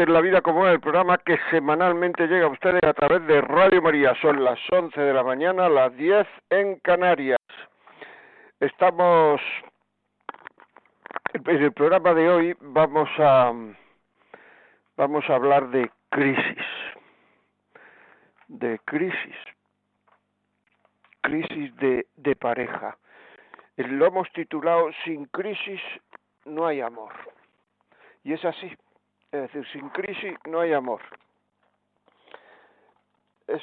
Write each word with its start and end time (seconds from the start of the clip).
En 0.00 0.12
La 0.14 0.20
Vida 0.22 0.40
como 0.40 0.66
es, 0.66 0.72
el 0.72 0.80
programa 0.80 1.18
que 1.18 1.38
semanalmente 1.50 2.26
llega 2.26 2.46
a 2.46 2.50
ustedes 2.50 2.82
a 2.82 2.94
través 2.94 3.26
de 3.26 3.40
Radio 3.42 3.82
María. 3.82 4.14
Son 4.22 4.42
las 4.42 4.58
11 4.70 4.98
de 4.98 5.12
la 5.12 5.22
mañana, 5.22 5.68
las 5.68 5.94
10 5.96 6.26
en 6.48 6.76
Canarias. 6.80 7.38
Estamos 8.60 9.40
en 11.34 11.62
el 11.62 11.72
programa 11.72 12.14
de 12.14 12.28
hoy 12.28 12.56
vamos 12.60 13.08
a 13.18 13.52
vamos 14.96 15.24
a 15.28 15.34
hablar 15.34 15.68
de 15.68 15.90
crisis. 16.08 16.66
De 18.48 18.78
crisis. 18.86 19.36
Crisis 21.20 21.76
de, 21.76 22.06
de 22.16 22.36
pareja. 22.36 22.96
Lo 23.76 24.06
hemos 24.06 24.30
titulado 24.32 24.90
Sin 25.04 25.26
crisis 25.26 25.80
no 26.46 26.66
hay 26.66 26.80
amor. 26.80 27.12
Y 28.24 28.32
es 28.32 28.44
así. 28.44 28.74
Es 29.32 29.42
decir, 29.42 29.66
sin 29.72 29.88
crisis 29.90 30.36
no 30.46 30.60
hay 30.60 30.72
amor. 30.72 31.00
Es 33.46 33.62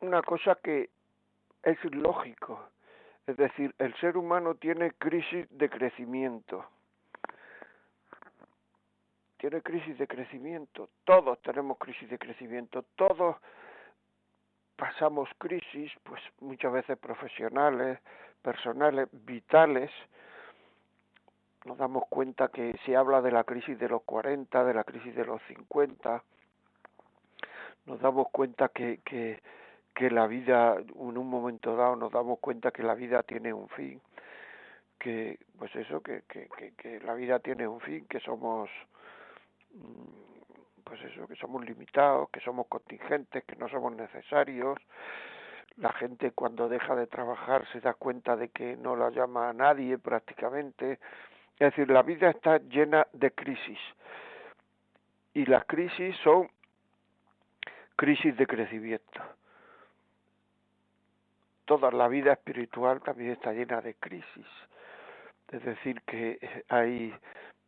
una 0.00 0.22
cosa 0.22 0.56
que 0.62 0.90
es 1.62 1.82
lógico. 1.94 2.68
Es 3.26 3.36
decir, 3.38 3.74
el 3.78 3.94
ser 3.96 4.18
humano 4.18 4.54
tiene 4.54 4.92
crisis 4.92 5.46
de 5.50 5.70
crecimiento. 5.70 6.66
Tiene 9.38 9.62
crisis 9.62 9.96
de 9.98 10.06
crecimiento. 10.06 10.90
Todos 11.04 11.40
tenemos 11.40 11.78
crisis 11.78 12.08
de 12.10 12.18
crecimiento. 12.18 12.84
Todos 12.96 13.36
pasamos 14.76 15.28
crisis, 15.38 15.92
pues 16.02 16.20
muchas 16.40 16.72
veces 16.72 16.98
profesionales, 16.98 17.98
personales, 18.42 19.08
vitales, 19.12 19.90
nos 21.64 21.78
damos 21.78 22.04
cuenta 22.08 22.48
que 22.48 22.76
se 22.84 22.96
habla 22.96 23.22
de 23.22 23.32
la 23.32 23.44
crisis 23.44 23.78
de 23.78 23.88
los 23.88 24.02
40, 24.02 24.64
de 24.64 24.74
la 24.74 24.84
crisis 24.84 25.14
de 25.14 25.24
los 25.24 25.40
50, 25.48 26.22
nos 27.86 28.00
damos 28.00 28.28
cuenta 28.30 28.68
que, 28.68 29.00
que, 29.04 29.40
que 29.94 30.10
la 30.10 30.26
vida, 30.26 30.76
en 30.76 31.18
un 31.18 31.28
momento 31.28 31.76
dado, 31.76 31.96
nos 31.96 32.12
damos 32.12 32.38
cuenta 32.40 32.70
que 32.70 32.82
la 32.82 32.94
vida 32.94 33.22
tiene 33.22 33.52
un 33.52 33.68
fin, 33.70 34.00
que, 34.98 35.38
pues 35.58 35.74
eso, 35.76 36.02
que, 36.02 36.22
que, 36.28 36.48
que, 36.76 37.00
la 37.00 37.14
vida 37.14 37.38
tiene 37.38 37.66
un 37.66 37.80
fin, 37.80 38.06
que 38.06 38.20
somos, 38.20 38.68
mm, 39.72 40.82
pues 40.84 41.00
eso, 41.02 41.26
que 41.26 41.36
somos 41.36 41.64
limitados, 41.64 42.28
que 42.30 42.40
somos 42.40 42.66
contingentes, 42.66 43.44
que 43.44 43.56
no 43.56 43.68
somos 43.68 43.94
necesarios, 43.94 44.78
la 45.76 45.92
gente 45.92 46.30
cuando 46.32 46.68
deja 46.68 46.94
de 46.94 47.06
trabajar 47.06 47.66
se 47.72 47.80
da 47.80 47.94
cuenta 47.94 48.36
de 48.36 48.48
que 48.50 48.76
no 48.76 48.94
la 48.96 49.10
llama 49.10 49.48
a 49.48 49.52
nadie 49.52 49.98
prácticamente, 49.98 51.00
es 51.58 51.70
decir, 51.70 51.90
la 51.90 52.02
vida 52.02 52.30
está 52.30 52.58
llena 52.58 53.06
de 53.12 53.30
crisis. 53.30 53.78
Y 55.34 55.46
las 55.46 55.64
crisis 55.66 56.16
son 56.22 56.48
crisis 57.96 58.36
de 58.36 58.46
crecimiento. 58.46 59.20
Toda 61.64 61.90
la 61.90 62.08
vida 62.08 62.32
espiritual 62.32 63.00
también 63.02 63.32
está 63.32 63.52
llena 63.52 63.80
de 63.80 63.94
crisis. 63.94 64.46
Es 65.50 65.64
decir, 65.64 66.02
que 66.02 66.64
hay 66.68 67.14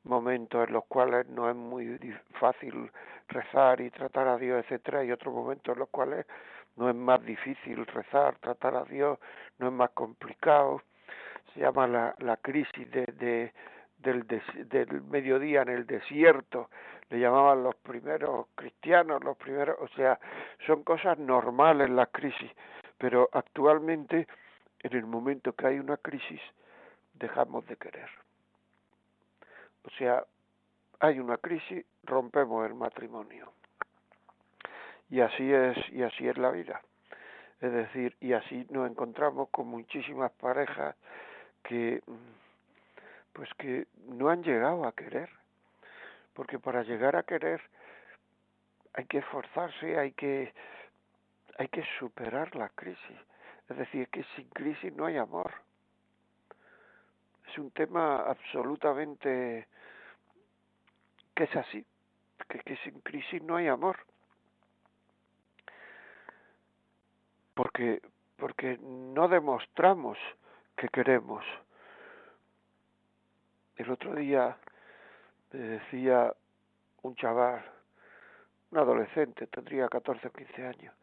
momentos 0.05 0.67
en 0.67 0.75
los 0.75 0.85
cuales 0.87 1.27
no 1.29 1.49
es 1.49 1.57
muy 1.57 1.99
fácil 2.41 2.91
rezar 3.29 3.81
y 3.81 3.91
tratar 3.91 4.29
a 4.29 4.37
Dios, 4.37 4.65
etcétera, 4.65 5.05
y 5.05 5.13
otros 5.13 5.35
momentos 5.35 5.73
en 5.73 5.79
los 5.81 5.89
cuales 5.89 6.27
no 6.77 6.89
es 6.89 6.95
más 6.95 7.25
difícil 7.25 7.87
rezar, 7.87 8.37
tratar 8.39 8.77
a 8.77 8.85
Dios, 8.85 9.19
no 9.59 9.69
es 9.69 9.73
más 9.73 9.91
complicado. 9.91 10.83
Se 11.55 11.61
llama 11.61 11.87
la, 11.87 12.15
la 12.19 12.37
crisis 12.37 12.91
de, 12.91 13.07
de 13.07 13.53
del, 14.06 14.27
del 14.69 15.03
mediodía 15.03 15.62
en 15.62 15.69
el 15.71 15.87
desierto, 15.87 16.71
le 17.11 17.19
llamaban 17.19 17.62
los 17.62 17.75
primeros 17.77 18.47
cristianos, 18.55 19.22
los 19.25 19.37
primeros, 19.37 19.77
o 19.81 19.89
sea, 19.89 20.19
son 20.67 20.84
cosas 20.84 21.19
normales 21.19 21.91
las 21.91 22.09
crisis, 22.09 22.50
pero 22.99 23.28
actualmente, 23.33 24.27
en 24.81 24.97
el 24.97 25.06
momento 25.06 25.53
que 25.53 25.66
hay 25.66 25.78
una 25.78 25.97
crisis, 25.97 26.41
dejamos 27.15 27.66
de 27.66 27.77
querer. 27.77 28.09
O 29.84 29.91
sea, 29.99 30.25
hay 31.00 31.19
una 31.19 31.37
crisis, 31.37 31.84
rompemos 32.05 32.66
el 32.66 32.75
matrimonio. 32.75 33.53
Y 35.11 35.21
así 35.21 35.53
es, 35.53 35.77
y 35.91 36.03
así 36.03 36.28
es 36.28 36.37
la 36.39 36.50
vida. 36.50 36.81
Es 37.61 37.72
decir, 37.72 38.16
y 38.21 38.33
así 38.33 38.66
nos 38.71 38.91
encontramos 38.91 39.49
con 39.50 39.69
muchísimas 39.69 40.31
parejas 40.33 40.97
que 41.62 42.03
pues 43.37 43.53
que 43.59 43.87
no 44.09 44.31
han 44.31 44.43
llegado 44.43 44.87
a 44.87 44.93
querer, 44.93 45.29
porque 46.33 46.59
para 46.59 46.83
llegar 46.83 47.17
a 47.17 47.23
querer 47.23 47.61
hay 48.95 49.05
que 49.05 49.19
esforzarse, 49.19 49.99
hay 49.99 50.13
que 50.13 50.55
hay 51.59 51.69
que 51.69 51.85
superar 51.99 52.57
la 52.57 52.71
crisis. 52.71 53.19
Es 53.69 53.77
decir, 53.77 54.09
que 54.09 54.25
sin 54.35 54.49
crisis 54.51 54.93
no 54.95 55.05
hay 55.05 55.19
amor. 55.19 55.53
Es 57.51 57.59
un 57.59 57.71
tema 57.73 58.23
absolutamente 58.23 59.69
que 61.35 61.45
es 61.45 61.57
así, 61.57 61.85
que, 62.49 62.61
que 62.61 62.77
sin 62.79 63.01
crisis 63.01 63.43
no 63.43 63.57
hay 63.57 63.69
amor. 63.69 63.99
Porque 67.53 68.01
porque 68.39 68.79
no 68.79 69.29
demostramos 69.29 70.17
que 70.77 70.89
queremos 70.89 71.45
el 73.77 73.91
otro 73.91 74.15
día 74.15 74.57
me 75.53 75.61
decía 75.61 76.35
un 77.03 77.15
chaval, 77.15 77.65
un 78.71 78.79
adolescente, 78.79 79.47
tendría 79.47 79.89
14 79.89 80.29
o 80.29 80.33
15 80.33 80.67
años, 80.67 80.95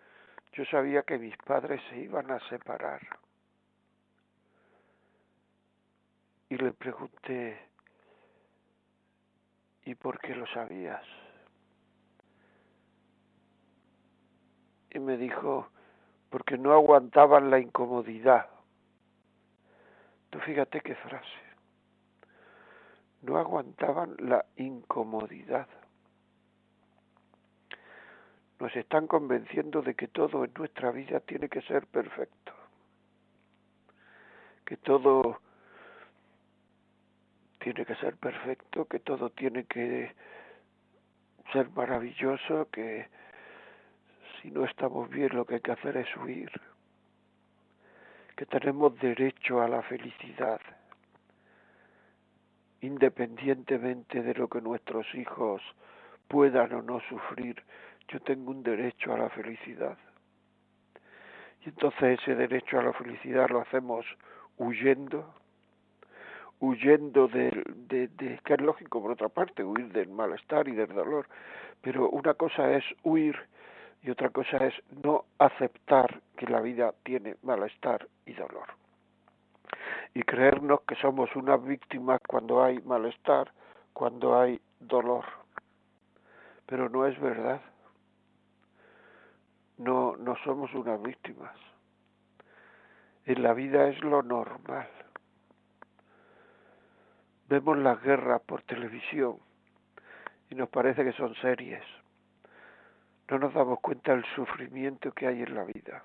yo 0.54 0.66
sabía 0.66 1.04
que 1.04 1.18
mis 1.18 1.36
padres 1.38 1.82
se 1.90 1.98
iban 1.98 2.30
a 2.32 2.40
separar. 2.50 3.02
Y 6.50 6.58
le 6.58 6.72
pregunté, 6.74 7.60
¿y 9.86 9.96
por 9.96 10.20
qué 10.20 10.36
lo 10.36 10.46
sabías? 10.48 11.04
Y 14.92 15.00
me 15.00 15.18
dijo, 15.18 15.70
porque 16.30 16.58
no 16.58 16.74
aguantaban 16.74 17.50
la 17.50 17.60
incomodidad. 17.60 18.48
Tú 20.30 20.40
fíjate 20.40 20.82
qué 20.82 20.94
frase 20.96 21.53
no 23.24 23.38
aguantaban 23.38 24.16
la 24.20 24.46
incomodidad. 24.58 25.68
Nos 28.60 28.76
están 28.76 29.08
convenciendo 29.08 29.82
de 29.82 29.96
que 29.96 30.08
todo 30.08 30.46
en 30.46 30.54
nuestra 30.54 30.92
vida 30.92 31.20
tiene 31.22 31.50
que 31.50 31.62
ser 31.64 31.88
perfecto, 31.88 32.54
que 34.66 34.78
todo 34.78 35.40
tiene 37.60 37.86
que 37.86 37.96
ser 37.96 38.16
perfecto, 38.18 38.86
que 38.86 39.00
todo 39.00 39.30
tiene 39.30 39.66
que 39.66 40.14
ser 41.52 41.70
maravilloso, 41.70 42.70
que 42.72 43.08
si 44.42 44.52
no 44.52 44.66
estamos 44.66 45.10
bien 45.10 45.30
lo 45.34 45.46
que 45.46 45.56
hay 45.56 45.62
que 45.62 45.72
hacer 45.72 45.96
es 45.98 46.16
huir, 46.18 46.52
que 48.36 48.46
tenemos 48.46 48.98
derecho 49.00 49.62
a 49.62 49.68
la 49.68 49.82
felicidad 49.84 50.60
independientemente 52.84 54.22
de 54.22 54.34
lo 54.34 54.50
que 54.50 54.62
nuestros 54.62 55.08
hijos 55.16 55.62
puedan 56.28 56.74
o 56.74 56.82
no 56.82 57.00
sufrir, 57.08 57.64
yo 58.10 58.20
tengo 58.20 58.52
un 58.52 58.62
derecho 58.62 59.14
a 59.14 59.18
la 59.18 59.30
felicidad. 59.30 59.98
Y 61.66 61.70
entonces 61.70 62.20
ese 62.20 62.36
derecho 62.36 62.78
a 62.78 62.84
la 62.84 62.94
felicidad 62.94 63.50
lo 63.50 63.62
hacemos 63.62 64.06
huyendo 64.58 65.34
huyendo 66.60 67.28
de, 67.28 67.52
de, 67.90 68.08
de, 68.08 68.40
que 68.46 68.54
es 68.54 68.62
lógico 68.62 69.02
por 69.02 69.12
otra 69.12 69.28
parte, 69.28 69.66
huir 69.66 69.92
del 69.92 70.08
malestar 70.08 70.66
y 70.70 70.72
del 70.72 70.88
dolor, 70.88 71.28
pero 71.82 72.10
una 72.10 72.36
cosa 72.36 72.72
es 72.72 72.86
huir 73.04 73.36
y 74.02 74.10
otra 74.10 74.30
cosa 74.30 74.58
es 74.58 74.74
no 75.04 75.26
aceptar 75.40 76.22
que 76.38 76.48
la 76.48 76.62
vida 76.62 76.94
tiene 77.04 77.36
malestar 77.44 78.08
y 78.26 78.34
dolor. 78.34 78.83
Y 80.14 80.24
creernos 80.24 80.82
que 80.82 80.96
somos 80.96 81.36
unas 81.36 81.64
víctimas 81.64 82.20
cuando 82.28 82.64
hay 82.64 82.80
malestar, 82.80 83.52
cuando 83.94 84.40
hay 84.40 84.60
dolor. 84.80 85.26
Pero 86.66 86.90
no 86.90 87.06
es 87.06 87.20
verdad. 87.20 87.62
No, 89.78 90.16
no 90.18 90.36
somos 90.44 90.74
unas 90.74 91.02
víctimas. 91.02 91.56
En 93.26 93.42
la 93.42 93.54
vida 93.54 93.88
es 93.88 94.02
lo 94.04 94.22
normal. 94.22 94.88
Vemos 97.48 97.78
las 97.78 98.02
guerras 98.02 98.42
por 98.42 98.62
televisión 98.64 99.38
y 100.50 100.56
nos 100.56 100.70
parece 100.70 101.04
que 101.04 101.14
son 101.14 101.36
series. 101.36 101.84
No 103.30 103.40
nos 103.40 103.54
damos 103.54 103.80
cuenta 103.80 104.12
del 104.12 104.26
sufrimiento 104.36 105.12
que 105.12 105.28
hay 105.28 105.42
en 105.42 105.56
la 105.56 105.64
vida, 105.64 106.04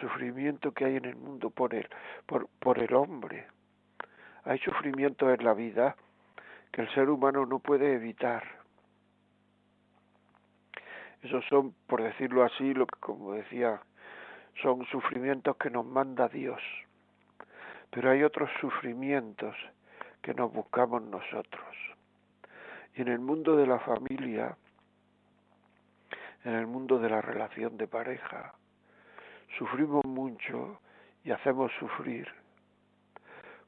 sufrimiento 0.00 0.72
que 0.72 0.84
hay 0.84 0.96
en 0.96 1.04
el 1.04 1.16
mundo 1.16 1.50
por 1.50 1.74
el, 1.74 1.88
por, 2.26 2.48
por 2.58 2.78
el 2.78 2.94
hombre. 2.94 3.46
Hay 4.44 4.58
sufrimiento 4.58 5.32
en 5.32 5.44
la 5.44 5.54
vida 5.54 5.96
que 6.72 6.82
el 6.82 6.94
ser 6.94 7.08
humano 7.10 7.46
no 7.46 7.58
puede 7.58 7.94
evitar. 7.94 8.44
Esos 11.22 11.44
son, 11.46 11.74
por 11.86 12.02
decirlo 12.02 12.44
así, 12.44 12.74
lo 12.74 12.86
que 12.86 13.00
como 13.00 13.32
decía, 13.32 13.80
son 14.62 14.84
sufrimientos 14.86 15.56
que 15.56 15.70
nos 15.70 15.84
manda 15.84 16.28
Dios. 16.28 16.62
Pero 17.90 18.10
hay 18.10 18.22
otros 18.22 18.50
sufrimientos 18.60 19.56
que 20.22 20.34
nos 20.34 20.52
buscamos 20.52 21.02
nosotros. 21.02 21.76
Y 22.94 23.02
en 23.02 23.08
el 23.08 23.18
mundo 23.18 23.56
de 23.56 23.66
la 23.66 23.78
familia, 23.80 24.56
en 26.44 26.54
el 26.54 26.66
mundo 26.66 26.98
de 26.98 27.08
la 27.08 27.20
relación 27.20 27.76
de 27.76 27.88
pareja, 27.88 28.54
sufrimos 29.56 30.04
mucho 30.04 30.80
y 31.24 31.30
hacemos 31.30 31.72
sufrir 31.78 32.28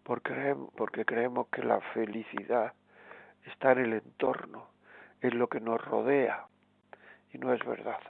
porque 0.03 1.05
creemos 1.05 1.47
que 1.49 1.62
la 1.62 1.81
felicidad 1.93 2.73
está 3.44 3.73
en 3.73 3.79
el 3.79 3.93
entorno, 3.93 4.69
en 5.21 5.38
lo 5.38 5.49
que 5.49 5.61
nos 5.61 5.81
rodea, 5.85 6.47
y 7.32 7.38
no 7.38 7.53
es 7.53 7.65
verdad. 7.65 8.00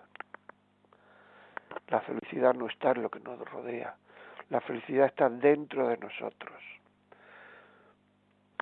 La 1.88 2.00
felicidad 2.00 2.54
no 2.54 2.68
está 2.68 2.92
en 2.92 3.02
lo 3.02 3.10
que 3.10 3.20
nos 3.20 3.38
rodea, 3.50 3.96
la 4.48 4.60
felicidad 4.62 5.06
está 5.06 5.28
dentro 5.28 5.88
de 5.88 5.98
nosotros. 5.98 6.62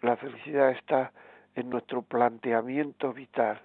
La 0.02 0.16
felicidad 0.16 0.70
está 0.70 1.12
en 1.54 1.70
nuestro 1.70 2.02
planteamiento 2.02 3.12
vital, 3.12 3.60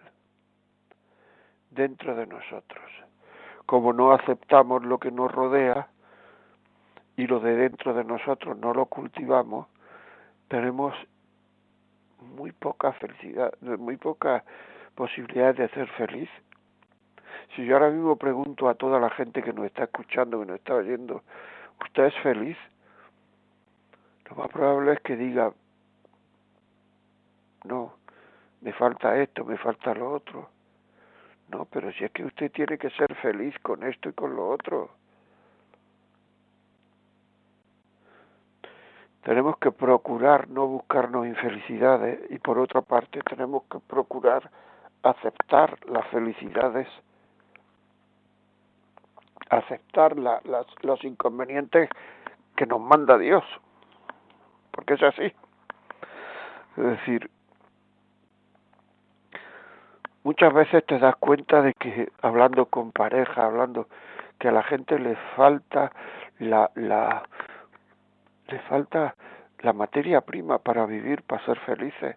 dentro 1.69 2.16
de 2.16 2.28
nosotros. 2.28 3.02
Como 3.65 3.94
no 3.94 4.12
aceptamos 4.12 4.83
lo 4.83 5.00
que 5.00 5.12
nos 5.12 5.31
rodea 5.31 5.88
y 7.15 7.27
lo 7.27 7.39
de 7.39 7.56
dentro 7.56 7.94
de 7.94 8.04
nosotros 8.04 8.57
no 8.57 8.74
lo 8.74 8.86
cultivamos, 8.86 9.68
tenemos 10.48 10.94
muy 12.36 12.51
poca 12.51 12.94
felicidad, 12.94 13.54
muy 13.62 13.98
poca 13.98 14.44
posibilidad 14.95 15.56
de 15.56 15.69
ser 15.69 15.88
feliz. 15.89 16.30
Si 17.56 17.65
yo 17.65 17.75
ahora 17.75 17.89
mismo 17.89 18.15
pregunto 18.15 18.69
a 18.69 18.75
toda 18.75 19.00
la 19.00 19.10
gente 19.12 19.44
que 19.44 19.54
nos 19.54 19.66
está 19.66 19.83
escuchando, 19.83 20.39
que 20.39 20.45
nos 20.45 20.56
está 20.57 20.75
oyendo, 20.75 21.24
¿usted 21.81 22.06
es 22.06 22.16
feliz? 22.24 22.57
Lo 24.30 24.36
más 24.36 24.50
probable 24.50 24.94
es 24.94 25.00
que 25.01 25.16
diga, 25.16 25.54
no, 27.66 27.94
me 28.62 28.74
falta 28.74 29.18
esto, 29.21 29.45
me 29.45 29.57
falta 29.57 29.94
lo 29.94 30.12
otro. 30.12 30.50
No, 31.53 31.65
pero 31.65 31.91
si 31.94 32.03
es 32.03 32.11
que 32.11 32.25
usted 32.25 32.51
tiene 32.51 32.79
que 32.79 32.89
ser 32.89 33.13
feliz 33.15 33.53
con 33.59 33.83
esto 33.83 34.09
y 34.09 34.13
con 34.13 34.35
lo 34.35 34.50
otro. 34.50 34.89
Tenemos 39.21 39.57
que 39.59 39.71
procurar 39.71 40.50
no 40.50 40.65
buscarnos 40.65 41.27
infelicidades 41.27 42.19
y 42.31 42.39
por 42.39 42.57
otra 42.57 42.81
parte 42.81 43.21
tenemos 43.21 43.63
que 43.71 43.77
procurar 43.79 44.50
aceptar 45.03 45.77
las 45.88 46.07
felicidades, 46.07 46.88
aceptar 49.49 50.17
la, 50.17 50.41
las, 50.45 50.65
los 50.81 51.03
inconvenientes 51.03 51.88
que 52.56 52.65
nos 52.65 52.81
manda 52.81 53.15
Dios, 53.19 53.44
porque 54.71 54.95
es 54.95 55.03
así. 55.03 55.31
Es 56.77 56.83
decir, 56.83 57.29
muchas 60.23 60.53
veces 60.53 60.85
te 60.85 60.99
das 60.99 61.15
cuenta 61.17 61.61
de 61.61 61.73
que 61.73 62.09
hablando 62.21 62.65
con 62.65 62.91
pareja, 62.91 63.45
hablando 63.45 63.87
que 64.39 64.47
a 64.47 64.51
la 64.51 64.63
gente 64.63 64.99
le 64.99 65.15
falta 65.35 65.91
la, 66.39 66.69
la 66.75 67.23
le 68.47 68.59
falta 68.59 69.15
la 69.59 69.73
materia 69.73 70.21
prima 70.21 70.59
para 70.59 70.85
vivir, 70.85 71.23
para 71.23 71.43
ser 71.45 71.57
felices. 71.59 72.15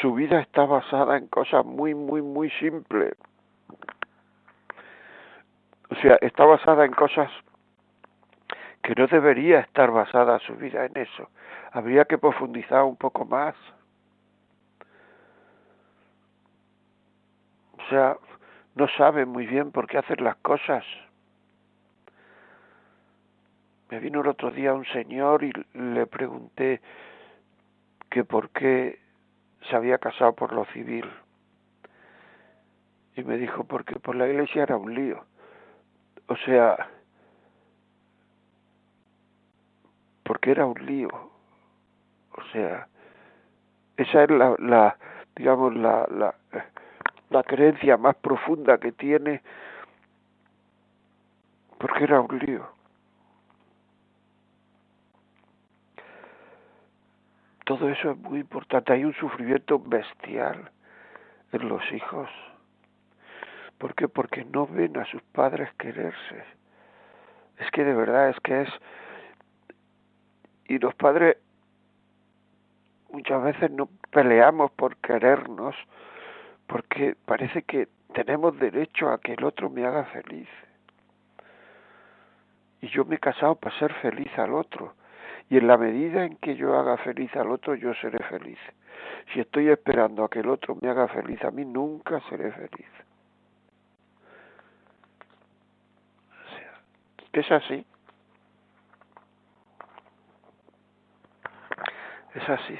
Su 0.00 0.14
vida 0.14 0.40
está 0.40 0.64
basada 0.64 1.16
en 1.16 1.26
cosas 1.28 1.64
muy, 1.64 1.94
muy, 1.94 2.22
muy 2.22 2.50
simples. 2.50 3.14
O 5.90 5.94
sea, 5.96 6.16
está 6.20 6.44
basada 6.44 6.84
en 6.84 6.92
cosas 6.92 7.30
que 8.82 8.94
no 8.94 9.06
debería 9.06 9.60
estar 9.60 9.90
basada 9.90 10.38
su 10.40 10.54
vida 10.54 10.84
en 10.86 10.96
eso. 10.96 11.28
Habría 11.72 12.04
que 12.04 12.18
profundizar 12.18 12.82
un 12.82 12.96
poco 12.96 13.24
más. 13.24 13.54
Sea, 17.92 18.16
no 18.74 18.88
sabe 18.96 19.26
muy 19.26 19.46
bien 19.46 19.70
por 19.70 19.86
qué 19.86 19.98
hacer 19.98 20.22
las 20.22 20.36
cosas. 20.36 20.82
Me 23.90 23.98
vino 23.98 24.22
el 24.22 24.28
otro 24.28 24.50
día 24.50 24.72
un 24.72 24.86
señor 24.86 25.44
y 25.44 25.52
le 25.74 26.06
pregunté 26.06 26.80
que 28.08 28.24
por 28.24 28.48
qué 28.48 28.98
se 29.68 29.76
había 29.76 29.98
casado 29.98 30.32
por 30.32 30.54
lo 30.54 30.64
civil. 30.72 31.04
Y 33.14 33.24
me 33.24 33.36
dijo, 33.36 33.64
porque 33.64 33.96
por 33.96 34.16
la 34.16 34.26
iglesia 34.26 34.62
era 34.62 34.78
un 34.78 34.94
lío. 34.94 35.26
O 36.28 36.36
sea, 36.36 36.88
porque 40.22 40.52
era 40.52 40.64
un 40.64 40.86
lío. 40.86 41.10
O 41.10 42.42
sea, 42.52 42.88
esa 43.98 44.24
es 44.24 44.30
la, 44.30 44.56
la 44.58 44.96
digamos, 45.36 45.74
la, 45.74 46.06
la, 46.10 46.34
la 47.32 47.42
creencia 47.42 47.96
más 47.96 48.14
profunda 48.16 48.78
que 48.78 48.92
tiene, 48.92 49.42
porque 51.78 52.04
era 52.04 52.20
un 52.20 52.38
lío. 52.38 52.68
Todo 57.64 57.88
eso 57.88 58.10
es 58.10 58.18
muy 58.18 58.40
importante. 58.40 58.92
Hay 58.92 59.04
un 59.04 59.14
sufrimiento 59.14 59.78
bestial 59.78 60.70
en 61.52 61.68
los 61.68 61.82
hijos. 61.92 62.28
¿Por 63.78 63.94
qué? 63.94 64.08
Porque 64.08 64.44
no 64.44 64.66
ven 64.66 64.96
a 64.98 65.04
sus 65.06 65.22
padres 65.22 65.72
quererse. 65.78 66.44
Es 67.58 67.70
que 67.70 67.84
de 67.84 67.94
verdad 67.94 68.30
es 68.30 68.40
que 68.40 68.62
es... 68.62 68.68
Y 70.66 70.78
los 70.78 70.94
padres 70.94 71.36
muchas 73.10 73.42
veces 73.42 73.70
no 73.70 73.88
peleamos 74.10 74.70
por 74.72 74.96
querernos, 74.96 75.76
porque 76.72 77.14
parece 77.26 77.64
que 77.64 77.86
tenemos 78.14 78.58
derecho 78.58 79.10
a 79.10 79.20
que 79.20 79.34
el 79.34 79.44
otro 79.44 79.68
me 79.68 79.84
haga 79.84 80.04
feliz. 80.06 80.48
Y 82.80 82.88
yo 82.88 83.04
me 83.04 83.16
he 83.16 83.18
casado 83.18 83.56
para 83.56 83.78
ser 83.78 83.92
feliz 84.00 84.30
al 84.38 84.54
otro. 84.54 84.94
Y 85.50 85.58
en 85.58 85.66
la 85.66 85.76
medida 85.76 86.24
en 86.24 86.36
que 86.36 86.56
yo 86.56 86.74
haga 86.78 86.96
feliz 86.96 87.30
al 87.36 87.50
otro, 87.50 87.74
yo 87.74 87.92
seré 88.00 88.24
feliz. 88.24 88.58
Si 89.32 89.40
estoy 89.40 89.68
esperando 89.68 90.24
a 90.24 90.30
que 90.30 90.40
el 90.40 90.48
otro 90.48 90.74
me 90.80 90.88
haga 90.88 91.08
feliz 91.08 91.44
a 91.44 91.50
mí, 91.50 91.62
nunca 91.66 92.20
seré 92.30 92.50
feliz. 92.52 92.88
O 96.30 96.56
sea, 96.56 96.80
es 97.34 97.52
así. 97.52 97.86
Es 102.34 102.48
así. 102.48 102.78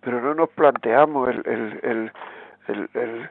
Pero 0.00 0.20
no 0.20 0.34
nos 0.34 0.48
planteamos 0.50 1.28
el, 1.28 1.42
el, 1.44 1.80
el 1.82 2.12
el, 2.68 2.88
el, 2.94 3.30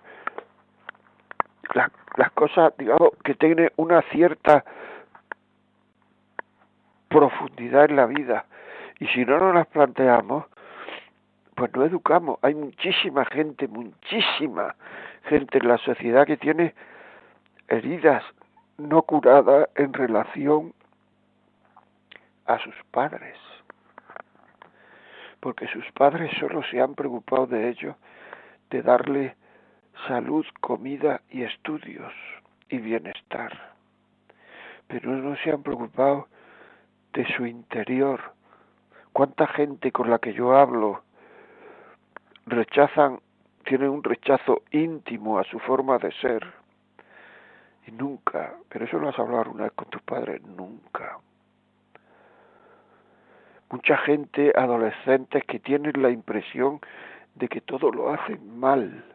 las 2.18 2.32
cosas, 2.32 2.74
digamos, 2.78 3.12
que 3.24 3.36
tienen 3.36 3.72
una 3.78 4.02
cierta 4.04 4.64
profundidad 7.08 7.86
en 7.86 7.96
la 7.96 8.06
vida. 8.06 8.46
Y 9.00 9.08
si 9.08 9.26
no 9.26 9.38
nos 9.38 9.56
las 9.56 9.68
planteamos, 9.68 10.46
pues 11.56 11.72
no 11.76 11.86
educamos. 11.86 12.40
Hay 12.42 12.56
muchísima 12.56 13.26
gente, 13.26 13.68
muchísima 13.68 14.76
gente 15.24 15.60
en 15.60 15.68
la 15.68 15.78
sociedad 15.78 16.26
que 16.26 16.38
tiene 16.38 16.74
heridas 17.68 18.24
no 18.78 19.04
curadas 19.04 19.70
en 19.76 19.94
relación 19.94 20.74
a 22.46 22.60
sus 22.60 22.76
padres. 22.92 23.38
porque 25.40 25.68
sus 25.70 25.92
padres 25.94 26.32
solo 26.40 26.62
se 26.70 26.80
han 26.80 26.94
preocupado 26.94 27.48
de 27.48 27.70
ello, 27.70 27.96
de 28.72 28.82
darle 28.82 29.36
salud, 30.08 30.46
comida 30.62 31.22
y 31.30 31.44
estudios 31.44 32.13
y 32.70 32.78
bienestar. 32.78 33.74
Pero 34.88 35.12
no 35.12 35.36
se 35.38 35.51
han 35.51 35.62
preocupado 35.62 36.28
de 37.13 37.25
su 37.36 37.46
interior. 37.46 38.20
¿Cuánta 39.13 39.46
gente 39.48 39.92
con 39.92 40.10
la 40.10 40.20
que 40.20 40.34
yo 40.34 40.56
hablo 40.56 41.04
rechazan, 42.46 43.20
tienen 43.66 43.90
un 43.90 44.04
rechazo 44.04 44.63
íntimo 44.72 45.38
a 45.38 45.44
su 45.44 45.60
forma 45.60 45.98
de 45.98 46.12
ser? 46.13 46.46
Y 47.86 47.92
nunca, 47.92 48.54
pero 48.70 48.86
eso 48.86 48.98
lo 48.98 49.10
has 49.10 49.20
hablado 49.20 49.51
una 49.51 49.63
vez 49.63 49.74
con 49.74 49.90
tus 49.90 50.01
padres, 50.01 50.42
nunca. 50.44 51.18
Mucha 53.70 53.98
gente, 53.98 54.51
adolescentes, 54.56 55.44
que 55.46 55.60
tienen 55.60 56.01
la 56.01 56.10
impresión 56.10 56.80
de 57.36 57.48
que 57.48 57.62
todo 57.62 57.92
lo 57.92 58.14
hacen 58.14 58.60
mal. 58.60 59.06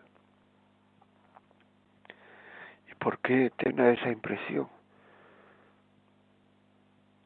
¿Y 2.91 2.95
por 2.95 3.19
qué 3.19 3.53
tienen 3.57 3.95
esa 3.95 4.11
impresión? 4.11 4.69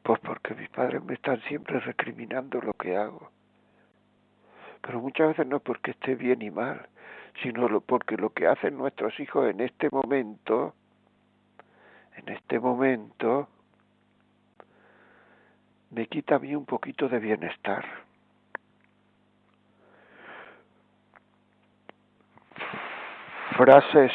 Pues 0.02 0.18
porque 0.20 0.54
mis 0.54 0.68
padres 0.70 1.02
me 1.04 1.14
están 1.14 1.40
siempre 1.42 1.78
recriminando 1.80 2.60
lo 2.60 2.72
que 2.72 2.96
hago. 2.96 3.30
Pero 4.80 5.00
muchas 5.00 5.28
veces 5.28 5.46
no 5.46 5.60
porque 5.60 5.92
esté 5.92 6.14
bien 6.14 6.42
y 6.42 6.50
mal, 6.50 6.88
sino 7.42 7.80
porque 7.80 8.16
lo 8.16 8.30
que 8.30 8.46
hacen 8.46 8.76
nuestros 8.76 9.18
hijos 9.20 9.48
en 9.50 9.60
este 9.60 9.88
momento, 9.90 10.74
en 12.16 12.28
este 12.30 12.58
momento, 12.58 13.48
me 15.90 16.06
quita 16.06 16.36
a 16.36 16.38
mí 16.38 16.54
un 16.54 16.64
poquito 16.64 17.08
de 17.08 17.18
bienestar. 17.18 17.84
Frases 23.60 24.10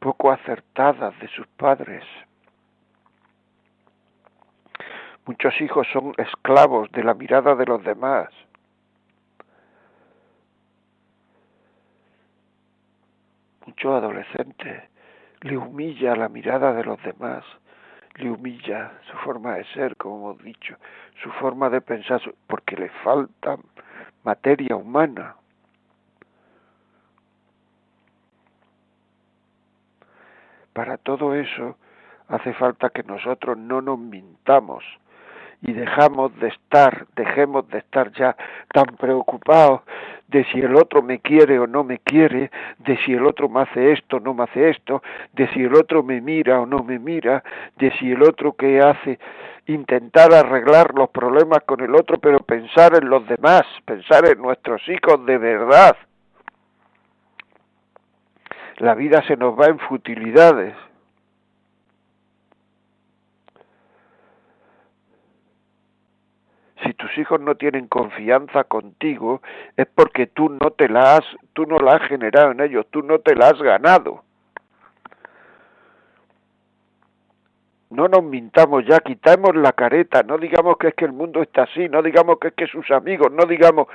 poco 0.00 0.32
acertadas 0.32 1.16
de 1.20 1.28
sus 1.28 1.46
padres. 1.46 2.02
Muchos 5.24 5.54
hijos 5.60 5.86
son 5.92 6.14
esclavos 6.16 6.90
de 6.90 7.04
la 7.04 7.14
mirada 7.14 7.54
de 7.54 7.64
los 7.64 7.84
demás. 7.84 8.28
Muchos 13.66 13.94
adolescentes 14.02 14.82
le 15.42 15.56
humilla 15.56 16.16
la 16.16 16.28
mirada 16.28 16.72
de 16.72 16.82
los 16.82 17.00
demás, 17.04 17.44
le 18.16 18.32
humilla 18.32 18.94
su 19.08 19.16
forma 19.18 19.54
de 19.54 19.64
ser, 19.74 19.96
como 19.96 20.32
hemos 20.32 20.42
dicho, 20.42 20.76
su 21.22 21.30
forma 21.34 21.70
de 21.70 21.80
pensar, 21.82 22.20
porque 22.48 22.74
le 22.74 22.88
falta 23.04 23.58
materia 24.24 24.74
humana. 24.74 25.36
Para 30.78 30.96
todo 30.96 31.34
eso 31.34 31.76
hace 32.28 32.52
falta 32.52 32.90
que 32.90 33.02
nosotros 33.02 33.58
no 33.58 33.82
nos 33.82 33.98
mintamos 33.98 34.84
y 35.60 35.72
dejamos 35.72 36.38
de 36.38 36.46
estar, 36.46 37.08
dejemos 37.16 37.68
de 37.68 37.78
estar 37.78 38.12
ya 38.12 38.36
tan 38.72 38.86
preocupados 38.96 39.80
de 40.28 40.44
si 40.44 40.60
el 40.60 40.76
otro 40.76 41.02
me 41.02 41.18
quiere 41.18 41.58
o 41.58 41.66
no 41.66 41.82
me 41.82 41.98
quiere, 41.98 42.52
de 42.78 42.96
si 42.98 43.12
el 43.12 43.26
otro 43.26 43.48
me 43.48 43.62
hace 43.62 43.90
esto 43.90 44.18
o 44.18 44.20
no 44.20 44.34
me 44.34 44.44
hace 44.44 44.70
esto, 44.70 45.02
de 45.32 45.48
si 45.48 45.64
el 45.64 45.74
otro 45.74 46.04
me 46.04 46.20
mira 46.20 46.60
o 46.60 46.66
no 46.66 46.84
me 46.84 47.00
mira, 47.00 47.42
de 47.76 47.90
si 47.98 48.12
el 48.12 48.22
otro 48.22 48.52
que 48.52 48.80
hace, 48.80 49.18
intentar 49.66 50.32
arreglar 50.32 50.94
los 50.94 51.10
problemas 51.10 51.64
con 51.66 51.80
el 51.80 51.92
otro, 51.96 52.18
pero 52.18 52.38
pensar 52.38 52.94
en 52.94 53.10
los 53.10 53.26
demás, 53.26 53.64
pensar 53.84 54.28
en 54.28 54.40
nuestros 54.40 54.80
hijos 54.88 55.26
de 55.26 55.38
verdad. 55.38 55.96
La 58.78 58.94
vida 58.94 59.22
se 59.26 59.36
nos 59.36 59.58
va 59.58 59.66
en 59.66 59.78
futilidades. 59.78 60.74
si 66.84 66.94
tus 66.94 67.18
hijos 67.18 67.40
no 67.40 67.56
tienen 67.56 67.88
confianza 67.88 68.64
contigo 68.64 69.42
es 69.76 69.86
porque 69.86 70.28
tú 70.28 70.48
no 70.48 70.70
te 70.70 70.88
la 70.88 71.16
has 71.16 71.24
tú 71.52 71.66
no 71.66 71.76
la 71.78 71.96
has 71.96 72.08
generado 72.08 72.52
en 72.52 72.60
ellos 72.60 72.86
tú 72.90 73.02
no 73.02 73.18
te 73.18 73.34
la 73.34 73.48
has 73.48 73.60
ganado 73.60 74.22
no 77.90 78.06
nos 78.06 78.22
mintamos 78.22 78.84
ya 78.86 79.00
quitamos 79.00 79.56
la 79.56 79.72
careta 79.72 80.22
no 80.22 80.38
digamos 80.38 80.76
que 80.78 80.88
es 80.88 80.94
que 80.94 81.04
el 81.04 81.12
mundo 81.12 81.42
está 81.42 81.64
así 81.64 81.88
no 81.88 82.00
digamos 82.00 82.38
que 82.38 82.48
es 82.48 82.54
que 82.54 82.66
sus 82.68 82.88
amigos 82.90 83.32
no 83.32 83.44
digamos 83.44 83.88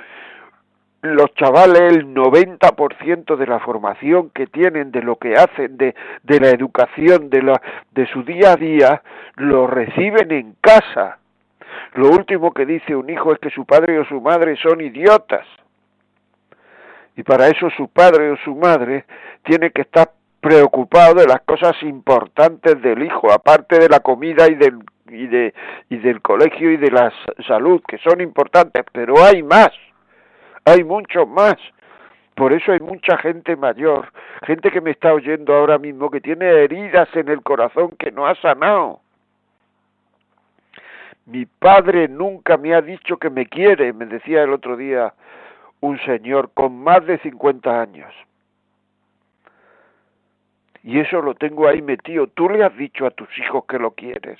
los 1.04 1.34
chavales 1.34 1.80
el 1.92 2.14
90% 2.14 3.36
de 3.36 3.46
la 3.46 3.60
formación 3.60 4.30
que 4.30 4.46
tienen 4.46 4.90
de 4.90 5.02
lo 5.02 5.16
que 5.16 5.34
hacen 5.34 5.76
de, 5.76 5.94
de 6.22 6.40
la 6.40 6.48
educación 6.48 7.30
de 7.30 7.42
la 7.42 7.60
de 7.92 8.06
su 8.06 8.22
día 8.22 8.52
a 8.52 8.56
día 8.56 9.02
lo 9.36 9.66
reciben 9.66 10.32
en 10.32 10.56
casa 10.60 11.18
lo 11.94 12.08
último 12.10 12.52
que 12.52 12.66
dice 12.66 12.96
un 12.96 13.08
hijo 13.08 13.32
es 13.32 13.38
que 13.38 13.50
su 13.50 13.64
padre 13.64 13.98
o 14.00 14.04
su 14.04 14.20
madre 14.20 14.56
son 14.56 14.80
idiotas. 14.80 15.46
Y 17.16 17.22
para 17.22 17.46
eso 17.46 17.70
su 17.76 17.88
padre 17.88 18.32
o 18.32 18.36
su 18.38 18.54
madre 18.56 19.04
tiene 19.44 19.70
que 19.70 19.82
estar 19.82 20.10
preocupado 20.40 21.14
de 21.14 21.26
las 21.26 21.40
cosas 21.42 21.80
importantes 21.82 22.82
del 22.82 23.02
hijo, 23.02 23.32
aparte 23.32 23.78
de 23.78 23.88
la 23.88 24.00
comida 24.00 24.48
y 24.48 24.56
del, 24.56 24.80
y, 25.08 25.26
de, 25.28 25.54
y 25.88 25.96
del 25.98 26.20
colegio 26.20 26.72
y 26.72 26.76
de 26.76 26.90
la 26.90 27.12
salud, 27.46 27.80
que 27.86 27.98
son 27.98 28.20
importantes, 28.20 28.84
pero 28.92 29.22
hay 29.24 29.42
más, 29.42 29.70
hay 30.64 30.84
mucho 30.84 31.26
más. 31.26 31.56
Por 32.34 32.52
eso 32.52 32.72
hay 32.72 32.80
mucha 32.80 33.16
gente 33.18 33.54
mayor, 33.54 34.12
gente 34.44 34.72
que 34.72 34.80
me 34.80 34.90
está 34.90 35.14
oyendo 35.14 35.54
ahora 35.54 35.78
mismo, 35.78 36.10
que 36.10 36.20
tiene 36.20 36.46
heridas 36.46 37.08
en 37.14 37.28
el 37.28 37.42
corazón 37.42 37.90
que 37.96 38.10
no 38.10 38.26
ha 38.26 38.34
sanado 38.36 39.00
mi 41.26 41.46
padre 41.46 42.08
nunca 42.08 42.56
me 42.56 42.74
ha 42.74 42.82
dicho 42.82 43.16
que 43.16 43.30
me 43.30 43.46
quiere, 43.46 43.92
me 43.92 44.06
decía 44.06 44.42
el 44.42 44.52
otro 44.52 44.76
día 44.76 45.14
un 45.80 45.98
señor 46.00 46.50
con 46.52 46.78
más 46.82 47.04
de 47.06 47.18
50 47.18 47.80
años. 47.80 48.12
Y 50.82 51.00
eso 51.00 51.22
lo 51.22 51.34
tengo 51.34 51.66
ahí 51.66 51.80
metido. 51.80 52.26
Tú 52.26 52.48
le 52.50 52.62
has 52.62 52.76
dicho 52.76 53.06
a 53.06 53.10
tus 53.10 53.28
hijos 53.38 53.64
que 53.66 53.78
lo 53.78 53.92
quieres. 53.92 54.38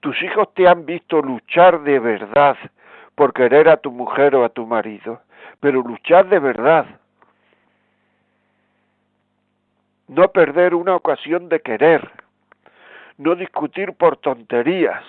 Tus 0.00 0.20
hijos 0.22 0.52
te 0.54 0.66
han 0.66 0.86
visto 0.86 1.20
luchar 1.20 1.82
de 1.82 1.98
verdad 1.98 2.56
por 3.14 3.32
querer 3.32 3.68
a 3.68 3.76
tu 3.76 3.90
mujer 3.90 4.34
o 4.34 4.44
a 4.44 4.48
tu 4.48 4.66
marido, 4.66 5.20
pero 5.60 5.82
luchar 5.82 6.28
de 6.28 6.38
verdad. 6.38 6.86
No 10.08 10.28
perder 10.28 10.74
una 10.74 10.96
ocasión 10.96 11.48
de 11.48 11.60
querer 11.60 12.10
no 13.20 13.34
discutir 13.34 13.92
por 13.92 14.16
tonterías. 14.16 15.04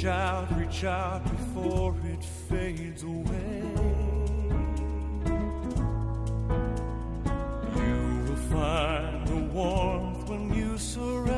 Reach 0.00 0.08
out, 0.08 0.58
reach 0.58 0.84
out 0.84 1.22
before 1.24 1.94
it 2.06 2.24
fades 2.24 3.02
away. 3.02 3.62
You 7.76 8.24
will 8.24 8.42
find 8.50 9.26
the 9.26 9.36
warmth 9.52 10.26
when 10.30 10.54
you 10.54 10.78
surrender. 10.78 11.36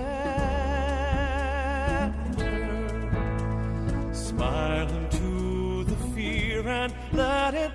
Smile 4.12 4.88
into 4.88 5.82
the 5.82 5.96
fear 6.14 6.68
and 6.68 6.94
let 7.12 7.54
it 7.54 7.71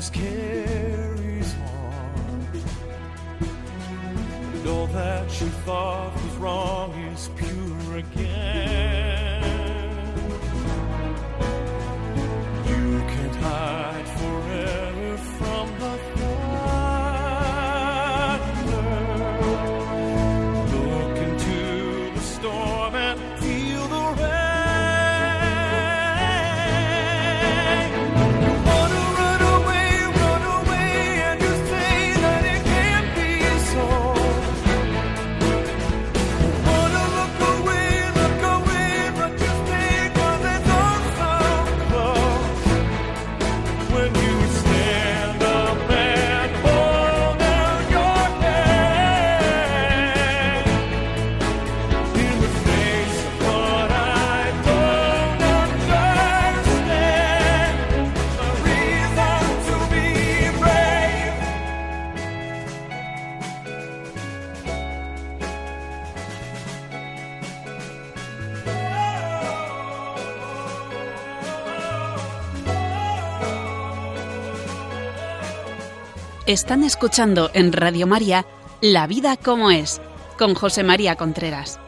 just 0.00 0.14
carries 0.14 1.54
on. 1.56 2.48
And 4.54 4.66
all 4.66 4.86
that 4.86 5.30
she 5.30 5.44
thought 5.66 6.19
Están 76.50 76.82
escuchando 76.82 77.48
en 77.54 77.72
Radio 77.72 78.08
María 78.08 78.44
La 78.80 79.06
vida 79.06 79.36
como 79.36 79.70
es, 79.70 80.02
con 80.36 80.56
José 80.56 80.82
María 80.82 81.14
Contreras. 81.14 81.78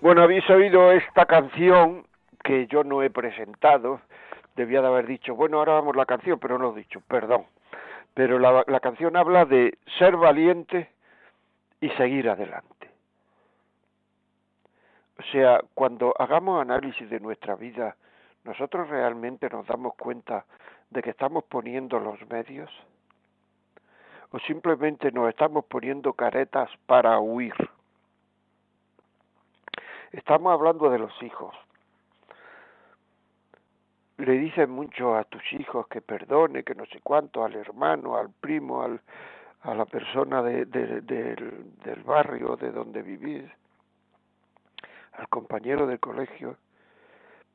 Bueno, 0.00 0.22
habéis 0.22 0.48
oído 0.48 0.92
esta 0.92 1.26
canción 1.26 2.06
que 2.44 2.68
yo 2.68 2.84
no 2.84 3.02
he 3.02 3.10
presentado. 3.10 4.00
Debía 4.54 4.80
de 4.80 4.86
haber 4.86 5.06
dicho, 5.06 5.34
bueno, 5.34 5.58
ahora 5.58 5.72
vamos 5.72 5.96
la 5.96 6.06
canción, 6.06 6.38
pero 6.38 6.58
no 6.58 6.66
lo 6.66 6.76
he 6.76 6.80
dicho, 6.80 7.00
perdón. 7.08 7.46
Pero 8.14 8.38
la, 8.38 8.62
la 8.68 8.78
canción 8.78 9.16
habla 9.16 9.44
de 9.44 9.76
ser 9.98 10.16
valiente 10.16 10.92
y 11.80 11.90
seguir 11.90 12.28
adelante. 12.28 12.90
O 15.18 15.22
sea, 15.32 15.60
cuando 15.74 16.14
hagamos 16.16 16.60
análisis 16.60 17.10
de 17.10 17.18
nuestra 17.18 17.56
vida, 17.56 17.96
nosotros 18.44 18.88
realmente 18.88 19.48
nos 19.48 19.66
damos 19.66 19.94
cuenta 19.96 20.44
de 20.90 21.02
que 21.02 21.10
estamos 21.10 21.44
poniendo 21.44 21.98
los 21.98 22.20
medios 22.28 22.70
o 24.30 24.38
simplemente 24.40 25.12
nos 25.12 25.28
estamos 25.28 25.64
poniendo 25.66 26.12
caretas 26.12 26.68
para 26.86 27.18
huir. 27.20 27.54
Estamos 30.10 30.52
hablando 30.52 30.90
de 30.90 30.98
los 30.98 31.22
hijos. 31.22 31.54
Le 34.18 34.32
dicen 34.38 34.70
mucho 34.70 35.16
a 35.16 35.24
tus 35.24 35.42
hijos 35.54 35.88
que 35.88 36.00
perdone, 36.00 36.62
que 36.62 36.74
no 36.74 36.86
sé 36.86 37.00
cuánto, 37.02 37.44
al 37.44 37.54
hermano, 37.56 38.16
al 38.16 38.30
primo, 38.30 38.82
al, 38.82 39.00
a 39.62 39.74
la 39.74 39.86
persona 39.86 40.42
de, 40.42 40.66
de- 40.66 41.00
del, 41.00 41.74
del 41.82 42.02
barrio 42.04 42.56
de 42.56 42.70
donde 42.70 43.02
vivís, 43.02 43.44
al 45.14 45.28
compañero 45.28 45.86
del 45.86 45.98
colegio, 46.00 46.56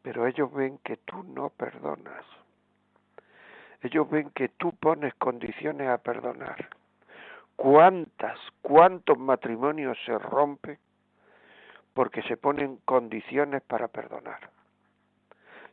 pero 0.01 0.27
ellos 0.27 0.51
ven 0.53 0.79
que 0.79 0.97
tú 0.97 1.23
no 1.23 1.49
perdonas. 1.49 2.25
Ellos 3.81 4.09
ven 4.09 4.29
que 4.31 4.49
tú 4.49 4.73
pones 4.73 5.13
condiciones 5.15 5.87
a 5.87 5.97
perdonar. 5.97 6.69
¿Cuántas, 7.55 8.37
cuántos 8.61 9.17
matrimonios 9.17 9.97
se 10.05 10.17
rompen 10.17 10.77
porque 11.93 12.21
se 12.23 12.35
ponen 12.37 12.77
condiciones 12.85 13.61
para 13.63 13.87
perdonar? 13.87 14.49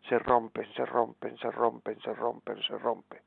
Se 0.08 0.18
rompen, 0.18 0.72
se 0.74 0.86
rompen, 0.86 1.36
se 1.38 1.50
rompen, 1.50 2.00
se 2.00 2.14
rompen, 2.14 2.62
se 2.62 2.78
rompen. 2.78 3.20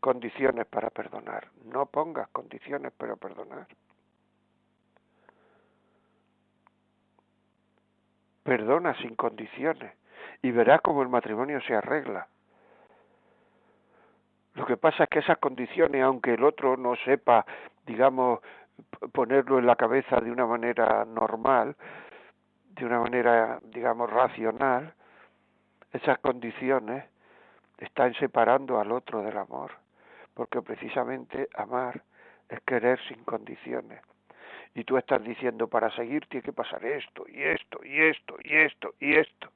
Condiciones 0.00 0.66
para 0.66 0.90
perdonar. 0.90 1.48
No 1.64 1.86
pongas 1.86 2.28
condiciones 2.28 2.92
para 2.92 3.16
perdonar. 3.16 3.66
Perdona 8.44 8.94
sin 8.94 9.16
condiciones 9.16 9.92
y 10.42 10.50
verás 10.52 10.80
cómo 10.82 11.02
el 11.02 11.08
matrimonio 11.08 11.60
se 11.62 11.74
arregla. 11.74 12.28
Lo 14.54 14.66
que 14.66 14.76
pasa 14.76 15.04
es 15.04 15.10
que 15.10 15.18
esas 15.18 15.38
condiciones, 15.38 16.02
aunque 16.02 16.34
el 16.34 16.44
otro 16.44 16.76
no 16.76 16.96
sepa, 17.04 17.44
digamos, 17.86 18.40
ponerlo 19.12 19.58
en 19.58 19.66
la 19.66 19.76
cabeza 19.76 20.20
de 20.20 20.30
una 20.30 20.46
manera 20.46 21.04
normal, 21.04 21.76
de 22.70 22.84
una 22.84 23.00
manera, 23.00 23.58
digamos, 23.64 24.10
racional, 24.10 24.94
esas 25.92 26.18
condiciones 26.18 27.04
están 27.78 28.14
separando 28.14 28.80
al 28.80 28.92
otro 28.92 29.22
del 29.22 29.36
amor, 29.36 29.72
porque 30.34 30.60
precisamente 30.62 31.48
amar 31.54 32.02
es 32.48 32.60
querer 32.62 32.98
sin 33.08 33.22
condiciones. 33.24 34.00
Y 34.74 34.84
tú 34.84 34.96
estás 34.96 35.22
diciendo, 35.22 35.68
para 35.68 35.90
seguir 35.94 36.26
tiene 36.26 36.44
que 36.44 36.52
pasar 36.52 36.84
esto, 36.84 37.24
y 37.28 37.42
esto, 37.42 37.84
y 37.84 38.02
esto, 38.02 38.36
y 38.44 38.56
esto, 38.56 38.94
y 39.00 39.16
esto. 39.16 39.48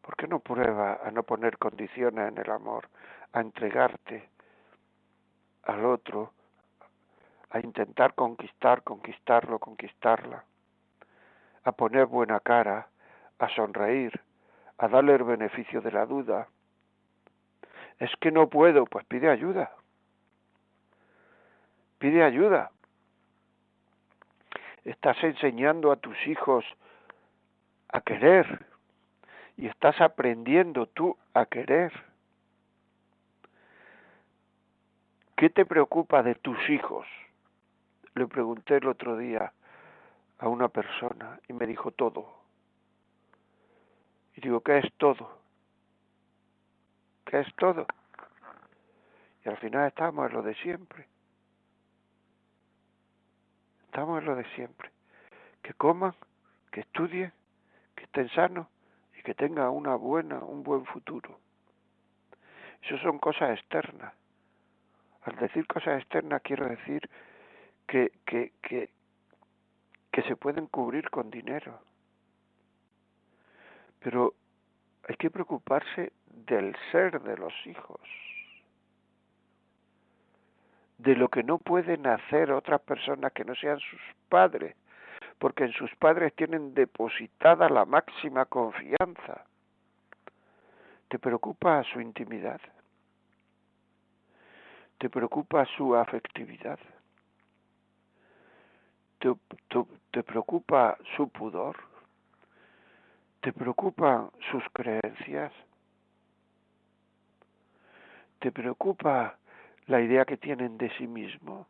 ¿Por 0.00 0.16
qué 0.16 0.26
no 0.26 0.40
prueba 0.40 1.00
a 1.04 1.10
no 1.10 1.22
poner 1.22 1.58
condiciones 1.58 2.28
en 2.28 2.38
el 2.38 2.50
amor, 2.50 2.88
a 3.32 3.40
entregarte 3.40 4.28
al 5.64 5.84
otro, 5.84 6.32
a 7.50 7.60
intentar 7.60 8.14
conquistar, 8.14 8.82
conquistarlo, 8.82 9.58
conquistarla, 9.58 10.44
a 11.64 11.72
poner 11.72 12.06
buena 12.06 12.40
cara, 12.40 12.88
a 13.42 13.48
sonreír, 13.48 14.12
a 14.78 14.86
darle 14.86 15.16
el 15.16 15.24
beneficio 15.24 15.80
de 15.80 15.90
la 15.90 16.06
duda? 16.06 16.46
Es 17.98 18.10
que 18.20 18.30
no 18.30 18.48
puedo, 18.48 18.86
pues 18.86 19.04
pide 19.06 19.28
ayuda. 19.28 19.72
Pide 21.98 22.22
ayuda. 22.22 22.70
Estás 24.84 25.16
enseñando 25.24 25.90
a 25.90 25.96
tus 25.96 26.16
hijos 26.26 26.64
a 27.88 28.00
querer 28.00 28.64
y 29.56 29.66
estás 29.66 30.00
aprendiendo 30.00 30.86
tú 30.86 31.16
a 31.34 31.46
querer. 31.46 31.92
¿Qué 35.36 35.50
te 35.50 35.66
preocupa 35.66 36.22
de 36.22 36.36
tus 36.36 36.58
hijos? 36.70 37.08
Le 38.14 38.28
pregunté 38.28 38.76
el 38.76 38.86
otro 38.86 39.16
día 39.16 39.52
a 40.38 40.48
una 40.48 40.68
persona 40.68 41.40
y 41.48 41.52
me 41.52 41.66
dijo 41.66 41.90
todo. 41.90 42.41
Y 44.34 44.40
digo, 44.40 44.60
¿qué 44.60 44.78
es 44.78 44.92
todo? 44.96 45.38
¿Qué 47.24 47.40
es 47.40 47.54
todo? 47.56 47.86
Y 49.44 49.48
al 49.48 49.56
final 49.58 49.88
estamos 49.88 50.28
en 50.28 50.34
lo 50.34 50.42
de 50.42 50.54
siempre. 50.56 51.06
Estamos 53.84 54.20
en 54.20 54.24
lo 54.24 54.36
de 54.36 54.44
siempre. 54.54 54.90
Que 55.62 55.74
coman, 55.74 56.14
que 56.70 56.80
estudien, 56.80 57.32
que 57.94 58.04
estén 58.04 58.28
sanos 58.30 58.66
y 59.18 59.22
que 59.22 59.34
tengan 59.34 59.70
una 59.70 59.94
buena, 59.96 60.38
un 60.38 60.62
buen 60.62 60.84
futuro. 60.86 61.38
Eso 62.82 62.98
son 62.98 63.18
cosas 63.18 63.58
externas. 63.58 64.12
Al 65.22 65.36
decir 65.36 65.66
cosas 65.66 66.00
externas 66.00 66.42
quiero 66.42 66.68
decir 66.68 67.08
que, 67.86 68.12
que, 68.24 68.52
que, 68.62 68.90
que 70.10 70.22
se 70.22 70.36
pueden 70.36 70.66
cubrir 70.66 71.10
con 71.10 71.30
dinero. 71.30 71.80
Pero 74.02 74.34
hay 75.08 75.16
que 75.16 75.30
preocuparse 75.30 76.12
del 76.26 76.76
ser 76.90 77.20
de 77.20 77.36
los 77.36 77.52
hijos, 77.66 78.00
de 80.98 81.16
lo 81.16 81.28
que 81.28 81.42
no 81.42 81.58
pueden 81.58 82.06
hacer 82.06 82.52
otras 82.52 82.80
personas 82.82 83.32
que 83.32 83.44
no 83.44 83.54
sean 83.54 83.78
sus 83.80 84.00
padres, 84.28 84.76
porque 85.38 85.64
en 85.64 85.72
sus 85.72 85.94
padres 85.96 86.34
tienen 86.34 86.74
depositada 86.74 87.68
la 87.68 87.84
máxima 87.84 88.44
confianza. 88.44 89.44
¿Te 91.08 91.18
preocupa 91.18 91.82
su 91.92 92.00
intimidad? 92.00 92.60
¿Te 94.98 95.10
preocupa 95.10 95.66
su 95.76 95.96
afectividad? 95.96 96.78
¿Te, 99.18 99.32
te, 99.68 99.84
te 100.12 100.22
preocupa 100.22 100.96
su 101.16 101.28
pudor? 101.28 101.91
¿Te 103.42 103.52
preocupan 103.52 104.30
sus 104.52 104.62
creencias? 104.72 105.52
¿Te 108.38 108.52
preocupa 108.52 109.36
la 109.86 110.00
idea 110.00 110.24
que 110.24 110.36
tienen 110.36 110.78
de 110.78 110.88
sí 110.96 111.08
mismo? 111.08 111.66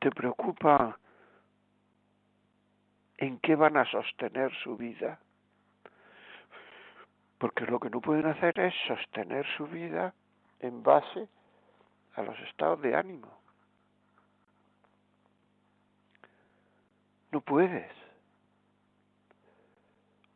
¿Te 0.00 0.10
preocupa 0.10 0.98
en 3.18 3.38
qué 3.38 3.54
van 3.54 3.76
a 3.76 3.84
sostener 3.84 4.52
su 4.64 4.76
vida? 4.76 5.20
Porque 7.38 7.66
lo 7.66 7.78
que 7.78 7.88
no 7.88 8.00
pueden 8.00 8.26
hacer 8.26 8.58
es 8.58 8.74
sostener 8.88 9.46
su 9.56 9.68
vida 9.68 10.12
en 10.58 10.82
base 10.82 11.28
a 12.16 12.22
los 12.22 12.36
estados 12.40 12.82
de 12.82 12.96
ánimo. 12.96 13.37
No 17.32 17.40
puedes. 17.40 17.90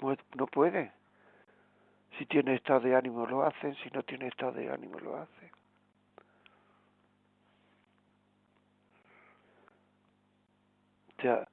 No, 0.00 0.16
no 0.36 0.46
puede. 0.46 0.92
Si 2.18 2.26
tiene 2.26 2.54
estado 2.54 2.80
de 2.80 2.94
ánimo 2.94 3.26
lo 3.26 3.44
hacen, 3.44 3.74
si 3.76 3.90
no 3.90 4.02
tiene 4.02 4.28
estado 4.28 4.52
de 4.52 4.70
ánimo 4.70 4.98
lo 4.98 5.16
hacen. 5.16 5.50
O 11.18 11.46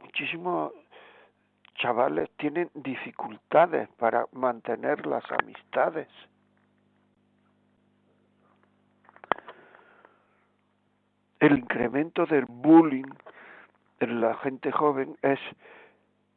muchísimos 0.00 0.72
chavales 1.74 2.30
tienen 2.36 2.70
dificultades 2.74 3.88
para 3.98 4.26
mantener 4.32 5.06
las 5.06 5.24
amistades. 5.30 6.08
El 11.40 11.58
incremento 11.58 12.26
del 12.26 12.46
bullying 12.46 13.10
en 14.00 14.20
la 14.20 14.34
gente 14.38 14.72
joven 14.72 15.16
es 15.22 15.38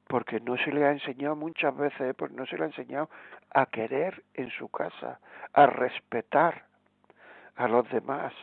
porque 0.07 0.39
no 0.41 0.57
se 0.57 0.71
le 0.71 0.85
ha 0.85 0.91
enseñado 0.91 1.35
muchas 1.35 1.75
veces, 1.75 2.13
porque 2.15 2.35
no 2.35 2.45
se 2.45 2.57
le 2.57 2.63
ha 2.63 2.67
enseñado 2.67 3.09
a 3.53 3.65
querer 3.65 4.23
en 4.33 4.49
su 4.51 4.69
casa, 4.69 5.19
a 5.53 5.65
respetar 5.65 6.65
a 7.55 7.67
los 7.67 7.89
demás. 7.89 8.33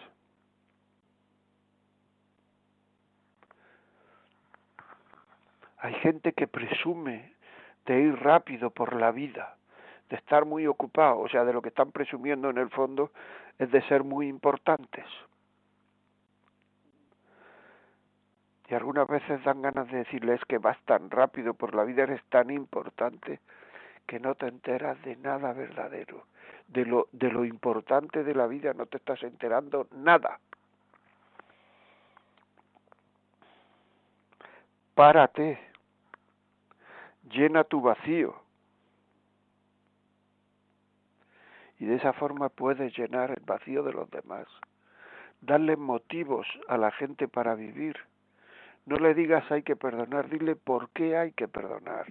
Hay 5.79 5.95
gente 5.95 6.33
que 6.33 6.49
presume 6.49 7.35
de 7.87 8.01
ir 8.01 8.17
rápido 8.17 8.71
por 8.71 8.97
la 8.97 9.13
vida, 9.13 9.57
de 10.09 10.17
estar 10.17 10.45
muy 10.45 10.67
ocupado, 10.67 11.21
o 11.21 11.29
sea, 11.29 11.45
de 11.45 11.53
lo 11.53 11.63
que 11.63 11.69
están 11.69 11.93
presumiendo 11.93 12.51
en 12.51 12.59
el 12.59 12.71
fondo 12.71 13.13
es 13.59 13.71
de 13.71 13.83
ser 13.83 14.03
muy 14.03 14.27
importantes. 14.27 15.05
Y 18.69 18.75
algunas 18.75 19.09
veces 19.09 19.43
dan 19.45 19.63
ganas 19.63 19.91
de 19.91 19.99
decirles 19.99 20.41
que 20.47 20.59
vas 20.59 20.79
tan 20.85 21.11
rápido 21.11 21.55
por 21.55 21.75
la 21.75 21.85
vida, 21.85 22.03
eres 22.03 22.23
tan 22.25 22.51
importante, 22.51 23.41
que 24.07 24.21
no 24.21 24.35
te 24.35 24.47
enteras 24.47 25.01
de 25.03 25.17
nada 25.17 25.53
verdadero. 25.53 26.25
De 26.67 26.85
lo, 26.85 27.09
de 27.13 27.31
lo 27.31 27.47
importante 27.47 28.25
de 28.25 28.35
la 28.35 28.47
vida 28.47 28.75
no 28.75 28.85
te 28.85 28.99
estás 28.99 29.23
enterando 29.23 29.87
nada. 29.93 30.39
Párate, 34.95 35.59
llena 37.31 37.65
tu 37.65 37.81
vacío. 37.81 38.35
Y 41.79 41.87
de 41.87 41.95
esa 41.95 42.13
forma 42.13 42.49
puedes 42.49 42.97
llenar 42.99 43.31
el 43.31 43.45
vacío 43.47 43.83
de 43.83 43.93
los 43.93 44.11
demás. 44.11 44.47
Darle 45.41 45.77
motivos 45.77 46.47
a 46.67 46.77
la 46.77 46.91
gente 46.91 47.29
para 47.29 47.55
vivir. 47.55 47.97
No 48.89 48.97
le 48.97 49.13
digas 49.13 49.45
hay 49.53 49.63
que 49.63 49.77
perdonar, 49.77 50.31
dile 50.31 50.57
por 50.57 50.89
qué 50.93 51.15
hay 51.15 51.33
que 51.33 51.47
perdonar. 51.47 52.07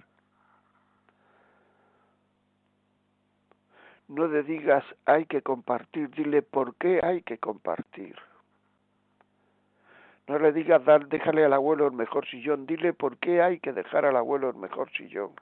No 4.06 4.28
le 4.28 4.44
digas 4.44 4.84
hay 5.04 5.26
que 5.26 5.42
compartir, 5.42 6.08
dile 6.10 6.40
por 6.42 6.76
qué 6.76 7.00
hay 7.02 7.22
que 7.22 7.38
compartir. 7.38 8.14
No 10.28 10.38
le 10.38 10.52
digas 10.52 10.80
déjale 11.08 11.44
al 11.44 11.52
abuelo 11.52 11.88
el 11.88 11.94
mejor 11.94 12.24
sillón, 12.28 12.64
dile 12.64 12.92
por 12.92 13.16
qué 13.16 13.42
hay 13.42 13.58
que 13.58 13.72
dejar 13.72 14.04
al 14.04 14.16
abuelo 14.16 14.48
el 14.48 14.56
mejor 14.56 14.88
sillón. 14.92 15.32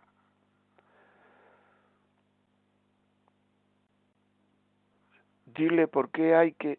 Dile 5.44 5.86
por 5.86 6.08
qué 6.08 6.34
hay 6.34 6.52
que 6.52 6.78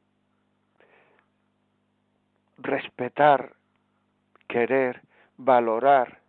respetar, 2.58 3.57
querer, 4.48 5.02
valorar. 5.38 6.20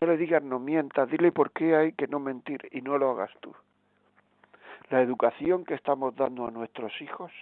No 0.00 0.06
le 0.06 0.16
digas 0.16 0.42
no 0.42 0.58
mientas, 0.58 1.08
dile 1.10 1.32
por 1.32 1.52
qué 1.52 1.76
hay 1.76 1.92
que 1.92 2.06
no 2.06 2.18
mentir 2.18 2.68
y 2.70 2.82
no 2.82 2.98
lo 2.98 3.10
hagas 3.10 3.30
tú. 3.40 3.54
La 4.90 5.00
educación 5.00 5.64
que 5.64 5.74
estamos 5.74 6.14
dando 6.14 6.46
a 6.46 6.50
nuestros 6.50 6.92
hijos 7.00 7.32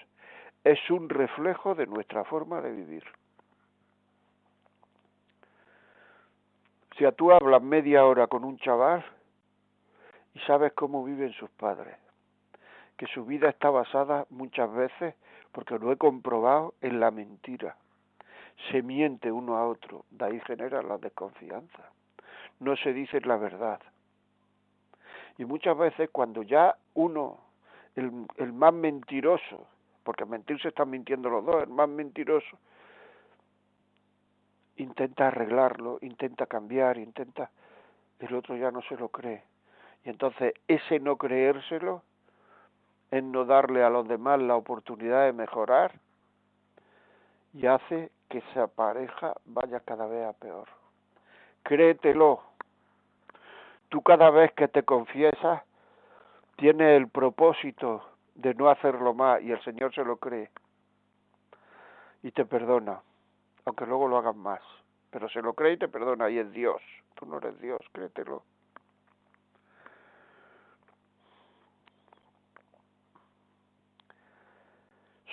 es 0.63 0.79
un 0.91 1.09
reflejo 1.09 1.75
de 1.75 1.87
nuestra 1.87 2.25
forma 2.25 2.61
de 2.61 2.73
vivir. 2.73 3.05
Si 6.97 7.05
a 7.05 7.13
tú 7.13 7.33
hablas 7.33 7.63
media 7.63 8.05
hora 8.05 8.29
con 8.29 8.45
un 8.45 8.57
chaval 8.59 9.05
y 10.33 10.39
sabes 10.41 10.73
cómo 10.73 11.05
viven 11.05 11.33
sus 11.33 11.51
padres, 11.51 11.97
que 12.97 13.07
su 13.07 13.25
vida 13.25 13.49
está 13.49 13.71
basada 13.71 14.27
muchas 14.31 14.73
veces, 14.73 15.15
porque 15.53 15.79
lo 15.79 15.93
he 15.93 15.97
comprobado, 15.97 16.75
en 16.81 17.01
la 17.01 17.11
mentira. 17.11 17.77
Se 18.71 18.83
miente 18.83 19.31
uno 19.31 19.57
a 19.57 19.67
otro, 19.67 20.05
de 20.11 20.25
ahí 20.25 20.41
genera 20.41 20.83
la 20.83 20.99
desconfianza. 20.99 21.91
No 22.61 22.77
se 22.77 22.93
dice 22.93 23.21
la 23.21 23.37
verdad. 23.37 23.81
Y 25.39 25.45
muchas 25.45 25.77
veces 25.77 26.09
cuando 26.11 26.43
ya 26.43 26.77
uno, 26.95 27.39
el, 27.97 28.27
el 28.37 28.53
más 28.53 28.73
mentiroso, 28.73 29.67
porque 30.05 30.25
mentir 30.25 30.61
se 30.61 30.69
están 30.69 30.91
mintiendo 30.91 31.29
los 31.29 31.45
dos, 31.45 31.63
el 31.63 31.71
más 31.71 31.89
mentiroso, 31.89 32.59
intenta 34.77 35.29
arreglarlo, 35.29 35.99
intenta 36.03 36.47
cambiar, 36.47 36.99
intenta, 36.99 37.51
el 38.21 38.35
otro 38.35 38.57
ya 38.57 38.71
no 38.71 38.83
se 38.83 38.97
lo 38.97 39.09
cree. 39.09 39.43
Y 40.05 40.11
entonces 40.11 40.55
ese 40.69 41.01
no 41.01 41.17
creérselo 41.17 42.03
es 43.11 43.23
no 43.23 43.45
darle 43.45 43.83
a 43.83 43.91
los 43.91 44.07
demás 44.09 44.41
la 44.41 44.57
oportunidad 44.57 45.25
de 45.25 45.33
mejorar 45.33 45.93
y 47.53 47.67
hace 47.67 48.11
que 48.35 48.39
esa 48.51 48.67
pareja 48.67 49.33
vaya 49.45 49.79
cada 49.79 50.07
vez 50.07 50.27
a 50.27 50.33
peor. 50.33 50.69
Créetelo. 51.63 52.43
Tú 53.89 54.03
cada 54.03 54.31
vez 54.31 54.53
que 54.55 54.67
te 54.67 54.83
confiesas 54.83 55.63
tienes 56.57 56.97
el 56.97 57.09
propósito 57.09 58.05
de 58.35 58.55
no 58.55 58.69
hacerlo 58.71 59.15
más 59.15 59.41
y 59.41 59.53
el 59.53 59.63
Señor 59.63 59.95
se 59.95 60.05
lo 60.05 60.17
cree 60.17 60.51
y 62.25 62.33
te 62.33 62.45
perdona, 62.45 63.01
aunque 63.67 63.87
luego 63.87 64.09
lo 64.09 64.19
hagas 64.19 64.35
más, 64.35 64.63
pero 65.11 65.29
se 65.29 65.41
lo 65.41 65.53
cree 65.53 65.75
y 65.75 65.77
te 65.77 65.89
perdona 65.89 66.29
y 66.29 66.39
es 66.39 66.51
Dios, 66.51 66.83
tú 67.15 67.27
no 67.27 67.39
eres 67.39 67.61
Dios, 67.61 67.81
créetelo. 67.93 68.43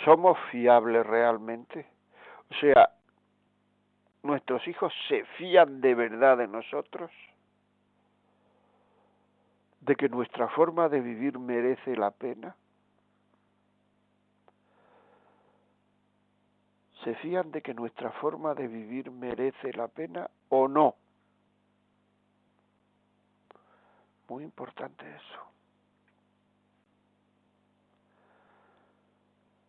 ¿Somos 0.06 0.38
fiables 0.52 1.04
realmente? 1.06 1.91
O 2.52 2.54
sea, 2.60 2.90
¿nuestros 4.24 4.68
hijos 4.68 4.94
se 5.08 5.24
fían 5.38 5.80
de 5.80 5.96
verdad 5.96 6.38
de 6.38 6.48
nosotros? 6.48 7.10
¿De 9.80 9.96
que 9.96 10.10
nuestra 10.10 10.50
forma 10.50 10.90
de 10.90 11.00
vivir 11.00 11.40
merece 11.40 11.96
la 11.96 12.12
pena? 12.12 12.56
¿Se 17.04 17.16
fían 17.16 17.52
de 17.52 17.62
que 17.62 17.74
nuestra 17.74 18.12
forma 18.12 18.54
de 18.54 18.68
vivir 18.68 19.10
merece 19.10 19.74
la 19.74 19.88
pena 19.88 20.30
o 20.50 20.68
no? 20.68 20.96
Muy 24.28 24.44
importante 24.44 25.10
eso. 25.10 25.40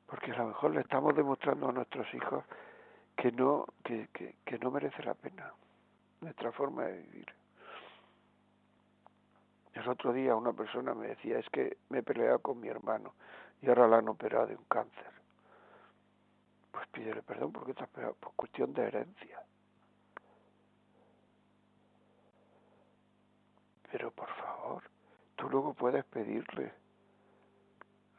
Porque 0.06 0.32
a 0.32 0.38
lo 0.38 0.48
mejor 0.48 0.72
le 0.72 0.80
estamos 0.82 1.16
demostrando 1.16 1.70
a 1.70 1.72
nuestros 1.72 2.12
hijos 2.12 2.44
que 3.22 3.30
no, 3.30 3.66
que, 3.84 4.08
que, 4.08 4.34
que 4.44 4.58
no 4.58 4.72
merece 4.72 5.00
la 5.04 5.14
pena 5.14 5.54
nuestra 6.20 6.50
forma 6.50 6.86
de 6.86 7.02
vivir. 7.02 7.26
El 9.74 9.88
otro 9.88 10.12
día 10.12 10.34
una 10.34 10.52
persona 10.52 10.92
me 10.92 11.06
decía, 11.06 11.38
es 11.38 11.48
que 11.50 11.78
me 11.88 11.98
he 12.00 12.02
peleado 12.02 12.40
con 12.40 12.58
mi 12.58 12.66
hermano. 12.66 13.14
y 13.60 13.68
ahora 13.68 13.86
la 13.86 13.98
han 13.98 14.08
operado 14.08 14.48
de 14.48 14.56
un 14.56 14.64
cáncer. 14.64 15.12
Pues 16.72 16.88
pídele 16.88 17.22
perdón 17.22 17.52
porque 17.52 17.74
te 17.74 17.84
has 17.84 17.90
operado 17.90 18.14
por 18.14 18.32
cuestión 18.34 18.74
de 18.74 18.88
herencia. 18.88 19.40
Pero 23.88 24.10
por 24.10 24.30
favor, 24.30 24.82
tú 25.36 25.48
luego 25.48 25.74
puedes 25.74 26.04
pedirle 26.06 26.72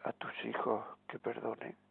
a 0.06 0.14
tus 0.14 0.46
hijos 0.46 0.82
que 1.10 1.20
perdonen. 1.20 1.83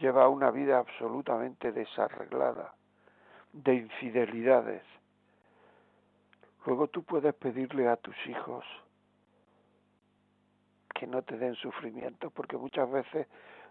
Lleva 0.00 0.28
una 0.28 0.50
vida 0.50 0.78
absolutamente 0.78 1.72
desarreglada 1.72 2.74
de 3.52 3.74
infidelidades. 3.74 4.82
Luego 6.66 6.88
tú 6.88 7.02
puedes 7.02 7.34
pedirle 7.34 7.88
a 7.88 7.96
tus 7.96 8.16
hijos 8.26 8.64
que 10.94 11.06
no 11.06 11.22
te 11.22 11.36
den 11.36 11.54
sufrimiento, 11.54 12.30
porque 12.30 12.56
muchas 12.56 12.90
veces 12.90 13.26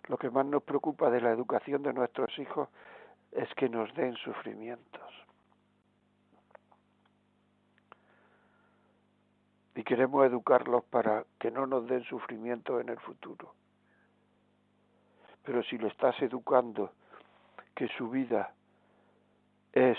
lo 0.07 0.17
que 0.17 0.29
más 0.29 0.45
nos 0.45 0.63
preocupa 0.63 1.09
de 1.09 1.21
la 1.21 1.31
educación 1.31 1.83
de 1.83 1.93
nuestros 1.93 2.37
hijos 2.39 2.69
es 3.31 3.47
que 3.55 3.69
nos 3.69 3.93
den 3.93 4.15
sufrimientos. 4.15 5.01
Y 9.75 9.83
queremos 9.83 10.25
educarlos 10.25 10.83
para 10.85 11.23
que 11.39 11.51
no 11.51 11.65
nos 11.67 11.87
den 11.87 12.03
sufrimiento 12.03 12.79
en 12.79 12.89
el 12.89 12.99
futuro. 12.99 13.53
Pero 15.49 15.63
si 15.63 15.79
lo 15.79 15.87
estás 15.87 16.15
educando, 16.21 16.91
que 17.73 17.87
su 17.97 18.07
vida 18.07 18.53
es 19.73 19.97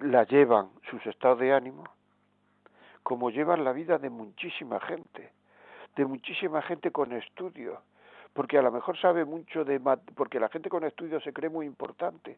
la, 0.00 0.24
llevan 0.24 0.70
sus 0.90 1.06
estados 1.06 1.38
de 1.38 1.52
ánimo, 1.52 1.84
como 3.04 3.30
llevan 3.30 3.62
la 3.62 3.70
vida 3.70 3.98
de 3.98 4.10
muchísima 4.10 4.80
gente, 4.80 5.30
de 5.94 6.06
muchísima 6.06 6.60
gente 6.62 6.90
con 6.90 7.12
estudios, 7.12 7.78
porque 8.32 8.58
a 8.58 8.62
lo 8.62 8.72
mejor 8.72 8.98
sabe 8.98 9.24
mucho 9.24 9.64
de 9.64 9.78
porque 10.16 10.40
la 10.40 10.48
gente 10.48 10.68
con 10.68 10.82
estudios 10.82 11.22
se 11.22 11.32
cree 11.32 11.48
muy 11.48 11.64
importante, 11.64 12.36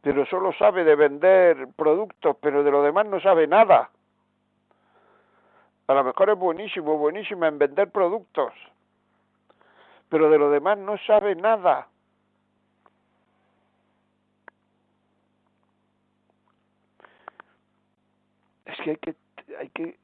pero 0.00 0.24
solo 0.24 0.50
sabe 0.54 0.82
de 0.82 0.96
vender 0.96 1.68
productos, 1.76 2.38
pero 2.40 2.64
de 2.64 2.70
lo 2.70 2.82
demás 2.82 3.04
no 3.04 3.20
sabe 3.20 3.46
nada. 3.46 3.90
A 5.88 5.92
lo 5.92 6.04
mejor 6.04 6.30
es 6.30 6.38
buenísimo, 6.38 6.96
buenísima 6.96 7.48
en 7.48 7.58
vender 7.58 7.90
productos, 7.90 8.54
pero 10.12 10.28
de 10.28 10.36
lo 10.36 10.50
demás 10.50 10.76
no 10.76 10.98
sabe 11.06 11.34
nada. 11.34 11.88
Es 18.66 18.76
que 18.84 18.90
hay 18.90 18.96
que, 18.98 19.14
hay 19.58 19.68
que 19.70 19.96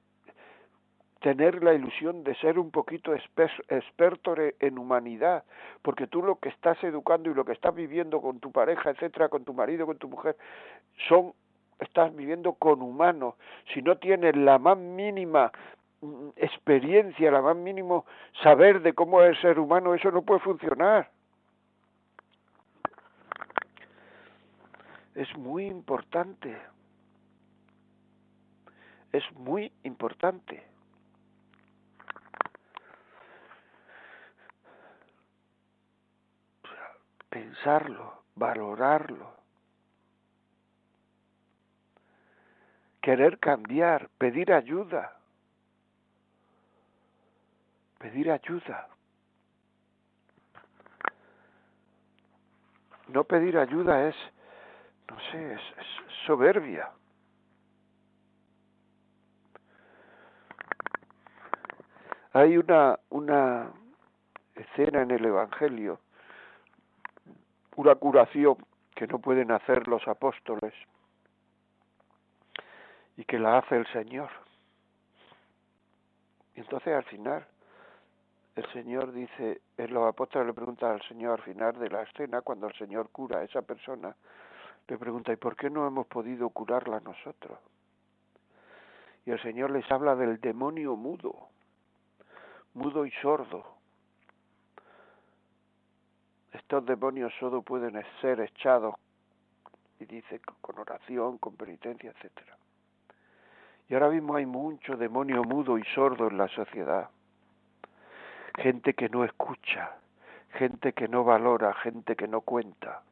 tener 1.21 1.63
la 1.63 1.75
ilusión 1.75 2.25
de 2.25 2.35
ser 2.37 2.59
un 2.59 2.71
poquito 2.71 3.15
experto 3.15 4.35
en 4.39 4.79
humanidad, 4.79 5.45
porque 5.83 6.07
tú 6.07 6.23
lo 6.23 6.37
que 6.37 6.49
estás 6.49 6.83
educando 6.83 7.29
y 7.29 7.35
lo 7.35 7.45
que 7.45 7.53
estás 7.53 7.75
viviendo 7.75 8.23
con 8.23 8.41
tu 8.41 8.51
pareja, 8.51 8.89
etcétera, 8.89 9.29
con 9.29 9.45
tu 9.45 9.53
marido, 9.53 9.85
con 9.85 9.99
tu 9.99 10.09
mujer, 10.09 10.39
son 11.07 11.35
estás 11.81 12.17
viviendo 12.17 12.55
con 12.55 12.81
humanos. 12.81 13.35
Si 13.75 13.83
no 13.83 13.99
tienes 13.99 14.35
la 14.37 14.59
más 14.59 14.79
mínima 14.79 15.53
experiencia, 16.37 17.31
la 17.31 17.43
más 17.43 17.57
mínimo 17.57 18.07
saber 18.43 18.83
de 18.83 18.93
cómo 18.93 19.23
es 19.23 19.31
el 19.31 19.43
ser 19.43 19.59
humano, 19.59 19.95
eso 19.95 20.11
no 20.11 20.23
puede 20.23 20.41
funcionar. 20.41 21.11
Es 25.15 25.37
muy 25.37 25.67
importante. 25.67 26.57
Es 29.13 29.25
muy 29.33 29.73
importante. 29.83 30.69
pensarlo, 37.29 38.23
valorarlo, 38.35 39.33
querer 43.01 43.39
cambiar, 43.39 44.09
pedir 44.19 44.53
ayuda, 44.53 45.18
pedir 47.99 48.31
ayuda. 48.31 48.89
No 53.09 53.25
pedir 53.25 53.57
ayuda 53.59 54.09
es, 54.09 54.17
no 55.09 55.19
sé, 55.31 55.55
es, 55.55 55.61
soberbia. 56.27 56.91
Hay 62.33 62.57
una, 62.57 62.99
una 63.09 63.73
escena 64.55 65.03
en 65.03 65.11
el 65.11 65.25
Evangelio 65.25 66.01
una 67.79 67.95
curación 67.95 68.57
que 68.97 69.07
no 69.07 69.21
pueden 69.21 69.53
hacer 69.53 69.87
los 69.87 70.07
apóstoles 70.09 70.75
y 73.17 73.25
que 73.25 73.39
la 73.39 73.59
hace 73.59 73.77
el 73.77 73.87
Señor. 73.93 74.29
Y 76.57 76.61
entonces 76.61 76.93
al 76.93 77.05
final 77.05 77.47
el 78.59 78.73
Señor 78.73 79.13
dice, 79.13 79.61
los 79.77 80.09
apóstoles 80.09 80.49
le 80.49 80.53
preguntan 80.53 80.91
al 80.91 81.03
Señor 81.03 81.39
al 81.39 81.45
final 81.45 81.79
de 81.79 81.91
la 81.91 82.03
escena, 82.03 82.41
cuando 82.41 82.67
el 82.67 82.75
Señor 82.75 83.09
cura 83.11 83.39
a 83.39 83.45
esa 83.45 83.63
persona, 83.63 84.17
le 84.89 84.99
pregunta, 84.99 85.33
¿y 85.33 85.37
por 85.37 85.55
qué 85.55 85.71
no 85.71 85.87
hemos 85.87 86.09
podido 86.09 86.49
curarla 86.51 86.99
nosotros? 86.99 87.57
Y 89.27 89.31
el 89.31 89.41
Señor 89.43 89.71
les 89.71 89.89
habla 89.93 90.17
del 90.17 90.41
demonio 90.41 90.97
mudo, 90.97 91.37
mudo 92.75 93.07
y 93.07 93.13
sordo, 93.23 93.65
estos 96.53 96.85
demonios 96.85 97.33
solo 97.39 97.63
pueden 97.63 98.03
ser 98.21 98.41
echados, 98.41 98.97
y 100.01 100.05
dice, 100.07 100.41
con 100.61 100.79
oración, 100.81 101.39
con 101.39 101.55
penitencia, 101.55 102.11
etcétera. 102.11 102.57
Y 103.89 103.95
ahora 103.95 104.11
mismo 104.11 104.35
hay 104.35 104.47
mucho 104.47 104.97
demonio 104.97 105.45
mudo 105.45 105.79
y 105.79 105.85
sordo 105.95 106.27
en 106.27 106.39
la 106.39 106.49
sociedad. 106.49 107.09
Gente 108.59 108.95
que 108.95 109.09
no 109.09 109.25
escucha, 109.25 109.97
gente 110.51 110.93
que 110.93 111.09
no 111.09 111.25
valora, 111.25 111.75
gente 111.75 112.17
que 112.17 112.29
no 112.29 112.41
cuenta, 112.41 113.03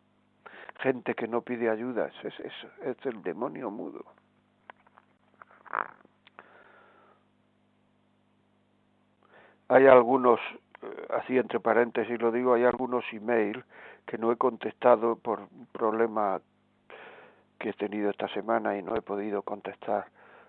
gente 0.80 1.14
que 1.14 1.28
no 1.28 1.42
pide 1.42 1.70
ayuda. 1.70 2.10
Es, 2.22 2.40
es, 2.40 2.52
es 2.82 3.06
el 3.06 3.22
demonio 3.22 3.70
mudo. 3.70 4.04
Hay 9.68 9.86
algunos 9.86 10.38
así 11.10 11.38
entre 11.38 11.60
paréntesis 11.60 12.20
lo 12.20 12.30
digo, 12.30 12.54
hay 12.54 12.64
algunos 12.64 13.04
email 13.12 13.64
que 14.06 14.18
no 14.18 14.30
he 14.30 14.36
contestado 14.36 15.16
por 15.16 15.40
un 15.40 15.66
problema 15.72 16.40
que 17.58 17.70
he 17.70 17.72
tenido 17.72 18.10
esta 18.10 18.28
semana 18.28 18.76
y 18.76 18.82
no 18.82 18.94
he 18.96 19.02
podido 19.02 19.42
contestar 19.42 20.06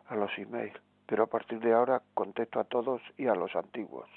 a 0.07 0.15
los 0.15 0.31
emails. 0.37 0.79
Pero 1.05 1.23
a 1.23 1.27
partir 1.27 1.59
de 1.59 1.73
ahora 1.73 2.01
contesto 2.13 2.59
a 2.59 2.65
todos 2.65 3.01
y 3.17 3.27
a 3.27 3.35
los 3.35 3.55
antiguos. 3.55 4.09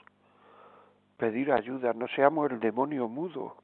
Pedir 1.21 1.53
ayuda, 1.53 1.93
no 1.93 2.09
seamos 2.09 2.51
el 2.51 2.59
demonio 2.59 3.07
mudo. 3.07 3.57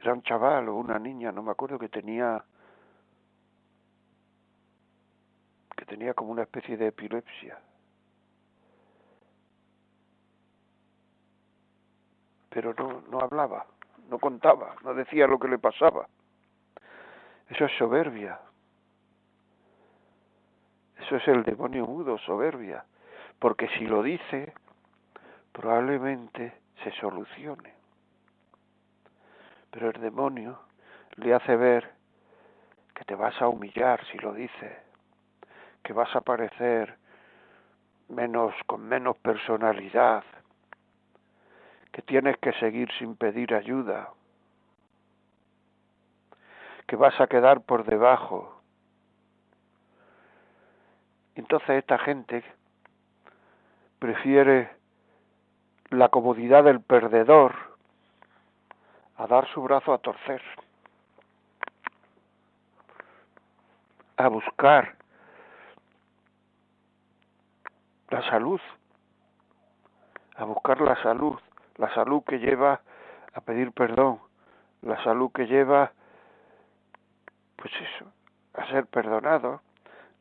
Era 0.00 0.14
un 0.14 0.22
chaval 0.22 0.68
o 0.68 0.76
una 0.76 0.98
niña, 0.98 1.32
no 1.32 1.42
me 1.42 1.50
acuerdo, 1.50 1.78
que 1.78 1.88
tenía 1.88 2.44
que 5.76 5.84
tenía 5.84 6.14
como 6.14 6.30
una 6.32 6.42
especie 6.42 6.76
de 6.76 6.86
epilepsia 6.88 7.58
pero 12.58 12.74
no, 12.74 13.02
no 13.08 13.20
hablaba, 13.20 13.66
no 14.08 14.18
contaba, 14.18 14.74
no 14.82 14.92
decía 14.92 15.28
lo 15.28 15.38
que 15.38 15.46
le 15.46 15.58
pasaba. 15.58 16.08
Eso 17.48 17.64
es 17.66 17.72
soberbia. 17.78 18.40
Eso 20.98 21.14
es 21.14 21.28
el 21.28 21.44
demonio 21.44 21.86
mudo, 21.86 22.18
soberbia. 22.18 22.84
Porque 23.38 23.68
si 23.78 23.86
lo 23.86 24.02
dice, 24.02 24.52
probablemente 25.52 26.52
se 26.82 26.90
solucione. 26.92 27.74
Pero 29.70 29.90
el 29.90 30.00
demonio 30.00 30.60
le 31.16 31.34
hace 31.34 31.56
ver 31.56 31.92
que 32.94 33.04
te 33.04 33.14
vas 33.14 33.40
a 33.40 33.48
humillar 33.48 34.04
si 34.06 34.18
lo 34.18 34.32
dice, 34.32 34.78
que 35.82 35.92
vas 35.92 36.14
a 36.16 36.20
parecer 36.20 36.96
menos 38.08 38.54
con 38.66 38.82
menos 38.88 39.16
personalidad, 39.18 40.24
que 41.92 42.02
tienes 42.02 42.36
que 42.38 42.52
seguir 42.54 42.90
sin 42.98 43.16
pedir 43.16 43.54
ayuda, 43.54 44.10
que 46.86 46.96
vas 46.96 47.20
a 47.20 47.26
quedar 47.26 47.60
por 47.60 47.84
debajo. 47.84 48.62
Entonces 51.34 51.70
esta 51.70 51.98
gente 51.98 52.42
prefiere 53.98 54.76
la 55.90 56.08
comodidad 56.08 56.64
del 56.64 56.80
perdedor 56.80 57.54
a 59.16 59.26
dar 59.26 59.48
su 59.48 59.62
brazo 59.62 59.92
a 59.92 59.98
torcer, 59.98 60.42
a 64.16 64.28
buscar 64.28 64.96
la 68.10 68.22
salud, 68.30 68.60
a 70.36 70.44
buscar 70.44 70.80
la 70.80 71.00
salud, 71.02 71.38
la 71.76 71.92
salud 71.94 72.22
que 72.24 72.38
lleva 72.38 72.80
a 73.34 73.40
pedir 73.40 73.72
perdón, 73.72 74.20
la 74.82 75.02
salud 75.02 75.30
que 75.32 75.46
lleva, 75.46 75.92
pues 77.56 77.72
eso, 77.74 78.12
a 78.54 78.66
ser 78.66 78.86
perdonado, 78.86 79.62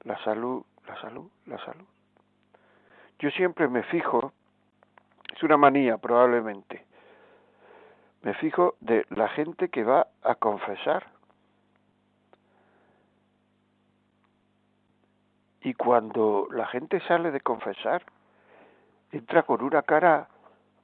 la 0.04 0.18
salud, 0.24 0.64
la 0.88 1.00
salud, 1.02 1.30
la 1.46 1.58
salud. 1.60 1.86
Yo 3.20 3.32
siempre 3.32 3.68
me 3.68 3.84
fijo, 3.84 4.32
es 5.36 5.42
una 5.42 5.58
manía 5.58 5.98
probablemente, 5.98 6.86
me 8.22 8.34
fijo 8.36 8.76
de 8.80 9.06
la 9.10 9.28
gente 9.30 9.70
que 9.70 9.84
va 9.84 10.08
a 10.22 10.36
confesar. 10.36 11.08
Y 15.62 15.74
cuando 15.74 16.48
la 16.52 16.68
gente 16.68 17.00
sale 17.08 17.32
de 17.32 17.42
confesar, 17.42 18.04
entra 19.12 19.44
con 19.44 19.64
una 19.64 19.82
cara 19.82 20.30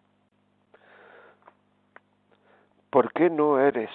¿Por 2.90 3.12
qué 3.12 3.28
no 3.28 3.58
eres 3.58 3.90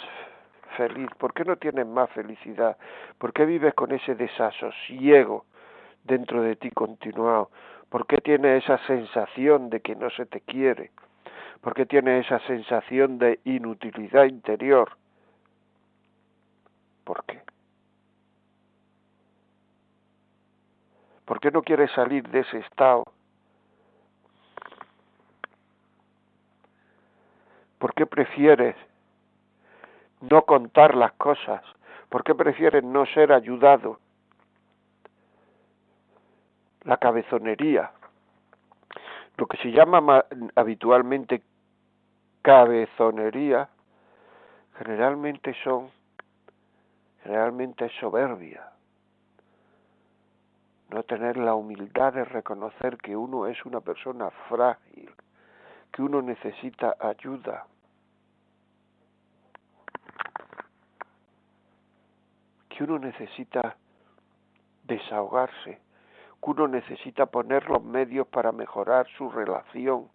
feliz? 0.77 1.09
¿Por 1.17 1.33
qué 1.33 1.45
no 1.45 1.55
tienes 1.55 1.87
más 1.87 2.09
felicidad? 2.11 2.77
¿Por 3.17 3.33
qué 3.33 3.45
vives 3.45 3.73
con 3.73 3.91
ese 3.91 4.15
desasosiego 4.15 5.45
dentro 6.03 6.41
de 6.41 6.57
ti 6.57 6.69
continuado? 6.71 7.49
¿Por 7.89 8.05
qué 8.05 8.17
tienes 8.17 8.63
esa 8.63 8.77
sensación 8.85 9.69
de 9.69 9.79
que 9.79 9.95
no 9.95 10.09
se 10.09 10.25
te 10.25 10.41
quiere? 10.41 10.91
¿Por 11.63 11.73
qué 11.75 11.85
tienes 11.85 12.25
esa 12.25 12.39
sensación 12.45 13.17
de 13.19 13.39
inutilidad 13.45 14.25
interior? 14.25 14.97
¿Por 17.05 17.23
qué? 17.23 17.41
¿Por 21.23 21.39
qué 21.39 21.51
no 21.51 21.61
quieres 21.61 21.89
salir 21.91 22.27
de 22.27 22.41
ese 22.41 22.57
estado? 22.57 23.05
¿Por 27.79 27.93
qué 27.93 28.05
prefieres 28.07 28.75
no 30.19 30.41
contar 30.41 30.95
las 30.95 31.13
cosas? 31.13 31.63
¿Por 32.09 32.25
qué 32.25 32.35
prefieres 32.35 32.83
no 32.83 33.05
ser 33.05 33.31
ayudado? 33.31 34.01
La 36.81 36.97
cabezonería, 36.97 37.91
lo 39.37 39.47
que 39.47 39.55
se 39.57 39.71
llama 39.71 40.25
habitualmente 40.55 41.41
cabezonería, 42.43 43.69
generalmente 44.77 45.55
son, 45.63 45.89
generalmente 47.23 47.85
es 47.85 47.93
soberbia. 47.99 48.69
No 50.89 51.03
tener 51.03 51.37
la 51.37 51.55
humildad 51.55 52.13
de 52.13 52.25
reconocer 52.25 52.97
que 52.97 53.15
uno 53.15 53.47
es 53.47 53.65
una 53.65 53.79
persona 53.79 54.29
frágil, 54.49 55.09
que 55.91 56.01
uno 56.01 56.21
necesita 56.21 56.95
ayuda. 56.99 57.65
que 62.69 62.83
uno 62.83 62.97
necesita 62.97 63.77
desahogarse, 64.85 65.79
que 66.43 66.49
uno 66.49 66.67
necesita 66.67 67.27
poner 67.27 67.69
los 67.69 67.83
medios 67.83 68.25
para 68.27 68.51
mejorar 68.51 69.05
su 69.15 69.29
relación, 69.29 70.09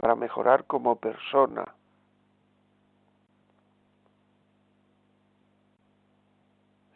para 0.00 0.14
mejorar 0.14 0.64
como 0.64 0.96
persona. 0.96 1.74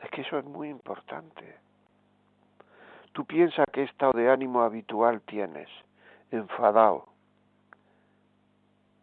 Es 0.03 0.11
que 0.11 0.23
eso 0.23 0.39
es 0.39 0.45
muy 0.47 0.71
importante. 0.71 1.59
Tú 3.13 3.27
piensas 3.27 3.67
qué 3.73 3.83
estado 3.83 4.15
de 4.15 4.31
ánimo 4.31 4.63
habitual 4.63 5.21
tienes, 5.21 5.69
enfadado, 6.31 7.07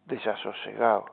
desasosegado. 0.06 1.06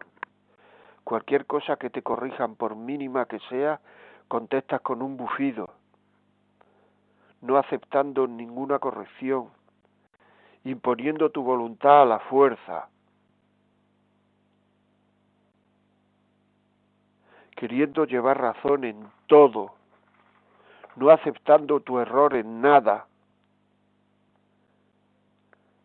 Cualquier 1.04 1.46
cosa 1.46 1.76
que 1.76 1.92
te 1.92 2.02
corrijan, 2.02 2.56
por 2.56 2.76
mínima 2.76 3.26
que 3.26 3.40
sea, 3.50 3.80
contestas 4.28 4.82
con 4.82 5.04
un 5.04 5.16
bufido, 5.16 5.70
no 7.42 7.58
aceptando 7.58 8.28
ninguna 8.28 8.80
corrección, 8.80 9.50
imponiendo 10.64 11.30
tu 11.30 11.44
voluntad 11.44 12.02
a 12.04 12.06
la 12.06 12.20
fuerza, 12.20 12.90
queriendo 17.56 18.06
llevar 18.06 18.40
razón 18.40 18.84
en 18.84 19.12
todo, 19.28 19.74
no 20.96 21.10
aceptando 21.10 21.80
tu 21.82 22.00
error 22.00 22.36
en 22.36 22.62
nada. 22.62 23.06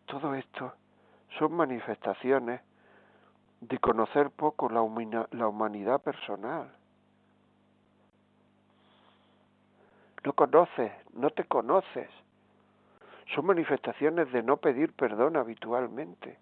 Todo 0.05 0.35
esto 0.35 0.73
son 1.37 1.53
manifestaciones 1.53 2.61
de 3.61 3.77
conocer 3.79 4.29
poco 4.31 4.69
la, 4.69 4.81
la 5.31 5.47
humanidad 5.47 6.01
personal. 6.01 6.71
No 10.23 10.33
conoces, 10.33 10.91
no 11.13 11.29
te 11.29 11.43
conoces. 11.43 12.09
Son 13.33 13.45
manifestaciones 13.45 14.31
de 14.31 14.43
no 14.43 14.57
pedir 14.57 14.93
perdón 14.93 15.35
habitualmente. 15.35 16.37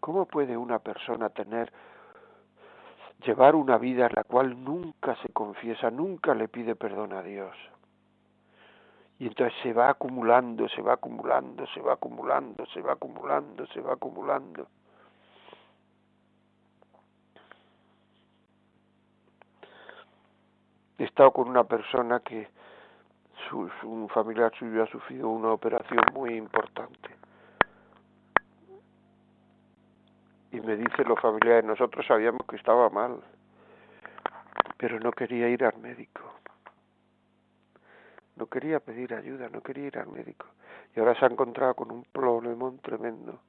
¿Cómo 0.00 0.26
puede 0.26 0.56
una 0.56 0.78
persona 0.78 1.30
tener 1.30 1.72
llevar 3.24 3.54
una 3.54 3.78
vida 3.78 4.06
en 4.06 4.12
la 4.14 4.24
cual 4.24 4.62
nunca 4.62 5.16
se 5.22 5.30
confiesa, 5.30 5.90
nunca 5.90 6.34
le 6.34 6.48
pide 6.48 6.76
perdón 6.76 7.12
a 7.14 7.22
Dios? 7.22 7.56
Y 9.18 9.26
entonces 9.28 9.54
se 9.62 9.72
va 9.72 9.88
acumulando, 9.88 10.68
se 10.68 10.82
va 10.82 10.94
acumulando, 10.94 11.66
se 11.68 11.80
va 11.80 11.94
acumulando, 11.94 12.66
se 12.66 12.82
va 12.82 12.92
acumulando, 12.92 13.66
se 13.68 13.80
va 13.80 13.94
acumulando. 13.94 14.66
He 20.98 21.04
estado 21.04 21.30
con 21.32 21.48
una 21.48 21.64
persona 21.64 22.20
que 22.20 22.48
su, 23.48 23.70
un 23.84 24.08
familiar 24.08 24.52
suyo 24.58 24.82
ha 24.82 24.86
sufrido 24.86 25.28
una 25.28 25.52
operación 25.52 26.00
muy 26.12 26.34
importante. 26.34 27.10
Y 30.52 30.60
me 30.60 30.76
dicen 30.76 31.08
los 31.08 31.20
familiares, 31.20 31.64
nosotros 31.64 32.06
sabíamos 32.06 32.42
que 32.48 32.56
estaba 32.56 32.88
mal, 32.88 33.20
pero 34.76 34.98
no 35.00 35.12
quería 35.12 35.48
ir 35.48 35.64
al 35.64 35.78
médico. 35.78 36.22
No 38.36 38.46
quería 38.46 38.80
pedir 38.80 39.14
ayuda, 39.14 39.48
no 39.48 39.62
quería 39.62 39.86
ir 39.86 39.98
al 39.98 40.08
médico. 40.08 40.46
Y 40.94 41.00
ahora 41.00 41.18
se 41.18 41.24
ha 41.24 41.28
encontrado 41.28 41.74
con 41.74 41.90
un 41.90 42.04
problemón 42.04 42.78
tremendo. 42.78 43.40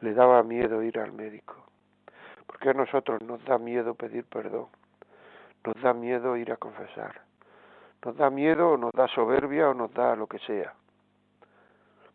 Le 0.00 0.12
daba 0.14 0.42
miedo 0.42 0.82
ir 0.82 0.98
al 0.98 1.12
médico. 1.12 1.54
Porque 2.46 2.70
a 2.70 2.74
nosotros 2.74 3.22
nos 3.22 3.44
da 3.44 3.58
miedo 3.58 3.94
pedir 3.94 4.24
perdón. 4.24 4.66
Nos 5.64 5.80
da 5.80 5.94
miedo 5.94 6.36
ir 6.36 6.52
a 6.52 6.56
confesar. 6.56 7.22
Nos 8.04 8.16
da 8.16 8.28
miedo 8.28 8.72
o 8.72 8.76
nos 8.76 8.92
da 8.92 9.08
soberbia 9.08 9.70
o 9.70 9.74
nos 9.74 9.92
da 9.94 10.14
lo 10.14 10.26
que 10.26 10.38
sea. 10.40 10.74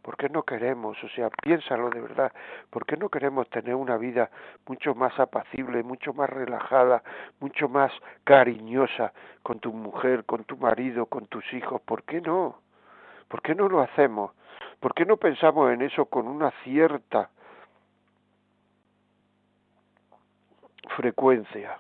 ¿Por 0.04 0.16
qué 0.18 0.30
no 0.30 0.44
queremos? 0.44 1.04
O 1.04 1.10
sea, 1.10 1.30
piénsalo 1.30 1.90
de 1.90 2.02
verdad. 2.02 2.32
¿Por 2.70 2.86
qué 2.86 2.96
no 2.96 3.10
queremos 3.10 3.50
tener 3.50 3.76
una 3.76 3.98
vida 3.98 4.30
mucho 4.68 4.96
más 4.96 5.20
apacible, 5.20 5.84
mucho 5.84 6.14
más 6.14 6.30
relajada, 6.30 7.04
mucho 7.40 7.68
más 7.68 7.92
cariñosa 8.24 9.14
con 9.44 9.60
tu 9.60 9.74
mujer, 9.74 10.26
con 10.26 10.44
tu 10.46 10.58
marido, 10.58 11.08
con 11.08 11.26
tus 11.26 11.44
hijos? 11.54 11.82
¿Por 11.82 12.04
qué 12.04 12.22
no? 12.22 12.62
¿Por 13.28 13.42
qué 13.42 13.56
no 13.56 13.68
lo 13.68 13.82
hacemos? 13.82 14.32
¿Por 14.80 14.94
qué 14.94 15.06
no 15.06 15.18
pensamos 15.18 15.72
en 15.72 15.82
eso 15.82 16.06
con 16.06 16.28
una 16.28 16.52
cierta 16.64 17.30
frecuencia? 20.96 21.78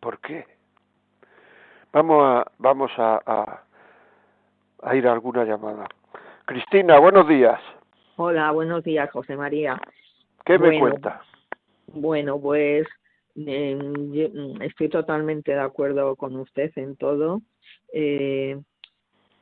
¿Por 0.00 0.20
qué? 0.20 0.55
Vamos 1.92 2.22
a, 2.22 2.50
vamos 2.58 2.90
a, 2.96 3.22
a, 3.24 3.62
a 4.82 4.96
ir 4.96 5.06
a 5.06 5.12
alguna 5.12 5.44
llamada. 5.44 5.86
Cristina, 6.44 6.98
buenos 6.98 7.26
días. 7.28 7.60
Hola, 8.16 8.50
buenos 8.50 8.84
días, 8.84 9.10
José 9.10 9.36
María. 9.36 9.80
¿Qué 10.44 10.58
me 10.58 10.78
cuenta? 10.78 11.22
Bueno, 11.88 12.40
pues 12.40 12.86
eh, 13.34 13.78
yo, 14.12 14.28
mm, 14.28 14.62
estoy 14.62 14.88
totalmente 14.88 15.52
de 15.52 15.60
acuerdo 15.60 16.16
con 16.16 16.36
usted 16.36 16.70
en 16.76 16.96
todo. 16.96 17.42
Eh, 17.92 18.60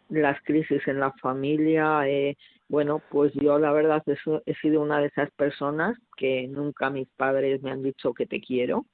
las 0.09 0.40
crisis 0.42 0.86
en 0.86 1.01
la 1.01 1.12
familia, 1.12 2.09
eh, 2.09 2.36
bueno, 2.68 3.01
pues 3.11 3.32
yo 3.34 3.59
la 3.59 3.72
verdad 3.72 4.03
he 4.47 4.55
sido 4.57 4.80
una 4.82 4.99
de 4.99 5.07
esas 5.07 5.30
personas 5.32 5.97
que 6.16 6.47
nunca 6.49 6.90
mis 6.90 7.09
padres 7.16 7.62
me 7.62 7.70
han 7.70 7.82
dicho 7.82 8.14
que 8.14 8.26
te 8.26 8.40
quiero. 8.40 8.84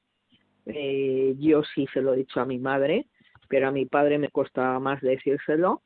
Eh, 0.66 1.34
yo 1.38 1.62
sí 1.74 1.86
se 1.92 2.02
lo 2.02 2.14
he 2.14 2.18
dicho 2.18 2.40
a 2.40 2.44
mi 2.44 2.58
madre, 2.58 3.06
pero 3.50 3.68
a 3.68 3.72
mi 3.72 3.84
padre 3.84 4.16
me 4.18 4.30
costaba 4.30 4.78
más 4.78 5.02
decírselo. 5.02 5.82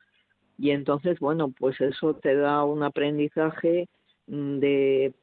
Y 0.57 0.69
entonces, 0.69 1.19
bueno, 1.19 1.51
pues 1.59 1.81
eso 1.81 2.13
te 2.13 2.35
da 2.35 2.63
un 2.63 2.83
aprendizaje 2.83 3.89
mm, 4.27 4.59
de, 4.59 5.13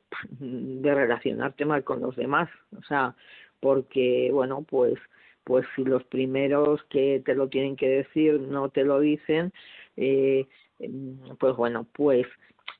de 0.40 0.95
relacionarte 0.95 1.64
mal 1.64 1.84
con 1.84 2.01
los 2.01 2.16
demás. 2.16 2.51
O 2.76 2.82
sea, 2.82 3.14
porque, 3.61 4.30
bueno, 4.32 4.66
pues, 4.68 4.95
pues 5.45 5.64
si 5.76 5.84
los 5.84 6.03
primeros 6.05 6.82
que 6.90 7.22
te 7.24 7.34
lo 7.36 7.49
tienen 7.49 7.76
que 7.76 7.88
decir 7.88 8.40
no 8.40 8.70
te 8.70 8.84
lo 8.84 8.99
dicen, 8.99 9.53
eh, 9.97 10.47
mm, 10.80 11.36
pues 11.38 11.57
bueno, 11.57 11.86
pues 11.93 12.26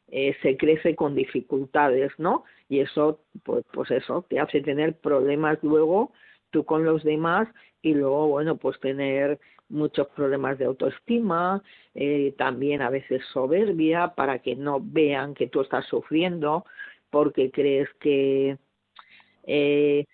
eh, 0.09 0.37
se 0.43 0.57
crece 0.57 0.97
con 0.97 1.15
dificultades, 1.15 2.11
¿no? 2.19 2.45
Y 2.69 2.81
eso, 2.81 3.21
pues, 3.45 3.65
pues 3.73 3.93
eso, 3.93 4.27
te 4.29 4.41
hace 4.41 4.61
tener 4.61 4.99
problemas 4.99 5.59
luego 5.63 6.13
tú 6.53 6.65
con 6.65 6.85
los 6.85 7.03
demás 7.03 7.49
y 7.83 7.95
luego, 7.95 8.29
bueno, 8.29 8.57
pues 8.57 8.79
tener 8.79 9.41
muchos 9.69 10.07
problemas 10.09 10.59
de 10.59 10.67
autoestima, 10.67 11.63
eh, 11.95 12.35
también 12.39 12.83
a 12.83 12.91
veces 12.91 13.23
soberbia 13.33 14.15
para 14.15 14.39
que 14.39 14.55
no 14.55 14.79
vean 14.81 15.35
que 15.35 15.49
tú 15.49 15.63
estás 15.63 15.87
sufriendo 15.87 16.65
porque 17.11 17.51
crees 17.51 17.89
que, 17.99 18.59
eh, 19.45 20.05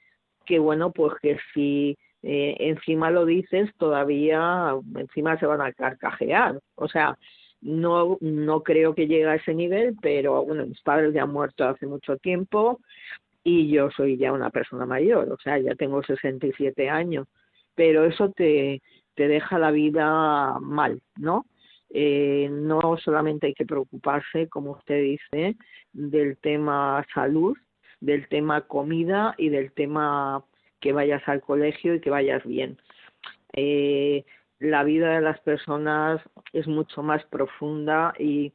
que 0.47 0.59
bueno, 0.59 0.93
pues 0.93 1.13
que 1.21 1.39
si 1.53 1.99
eh, 2.23 2.57
encima 2.61 3.11
lo 3.11 3.25
dices 3.25 3.71
todavía 3.79 4.75
encima 4.97 5.39
se 5.39 5.47
van 5.47 5.61
a 5.61 5.73
carcajear. 5.73 6.61
O 6.77 6.89
sea, 6.89 7.19
no, 7.61 8.19
no 8.21 8.63
creo 8.63 8.95
que 8.95 9.07
llegue 9.09 9.27
a 9.27 9.35
ese 9.35 9.55
nivel, 9.55 9.97
pero 10.01 10.45
bueno, 10.45 10.67
mis 10.67 10.81
padres 10.83 11.13
ya 11.15 11.25
han 11.25 11.33
muerto 11.33 11.65
hace 11.65 11.87
mucho 11.87 12.17
tiempo 12.17 12.81
y 13.49 13.69
yo 13.69 13.91
soy 13.91 14.19
ya 14.19 14.31
una 14.33 14.51
persona 14.51 14.85
mayor, 14.85 15.33
o 15.33 15.39
sea, 15.39 15.59
ya 15.59 15.75
tengo 15.75 16.03
67 16.03 16.91
años, 16.91 17.27
pero 17.75 18.05
eso 18.05 18.31
te, 18.31 18.83
te 19.15 19.27
deja 19.27 19.59
la 19.59 19.71
vida 19.71 20.59
mal, 20.61 21.01
¿no? 21.17 21.47
Eh, 21.89 22.49
no 22.51 22.99
solamente 22.99 23.47
hay 23.47 23.55
que 23.55 23.65
preocuparse, 23.65 24.49
como 24.49 24.73
usted 24.73 25.03
dice, 25.03 25.57
del 25.95 26.37
tema 26.37 27.07
salud, 27.15 27.57
del 28.01 28.29
tema 28.29 28.61
comida 28.67 29.35
y 29.39 29.49
del 29.49 29.73
tema 29.73 30.45
que 30.81 30.93
vayas 30.93 31.27
al 31.27 31.41
colegio 31.41 31.95
y 31.95 32.01
que 32.01 32.11
vayas 32.11 32.45
bien. 32.45 32.77
Eh, 33.55 34.27
la 34.59 34.85
vida 34.85 35.15
de 35.15 35.23
las 35.23 35.41
personas 35.41 36.21
es 36.53 36.67
mucho 36.67 37.03
más 37.03 37.25
profunda 37.27 38.13
y, 38.19 38.53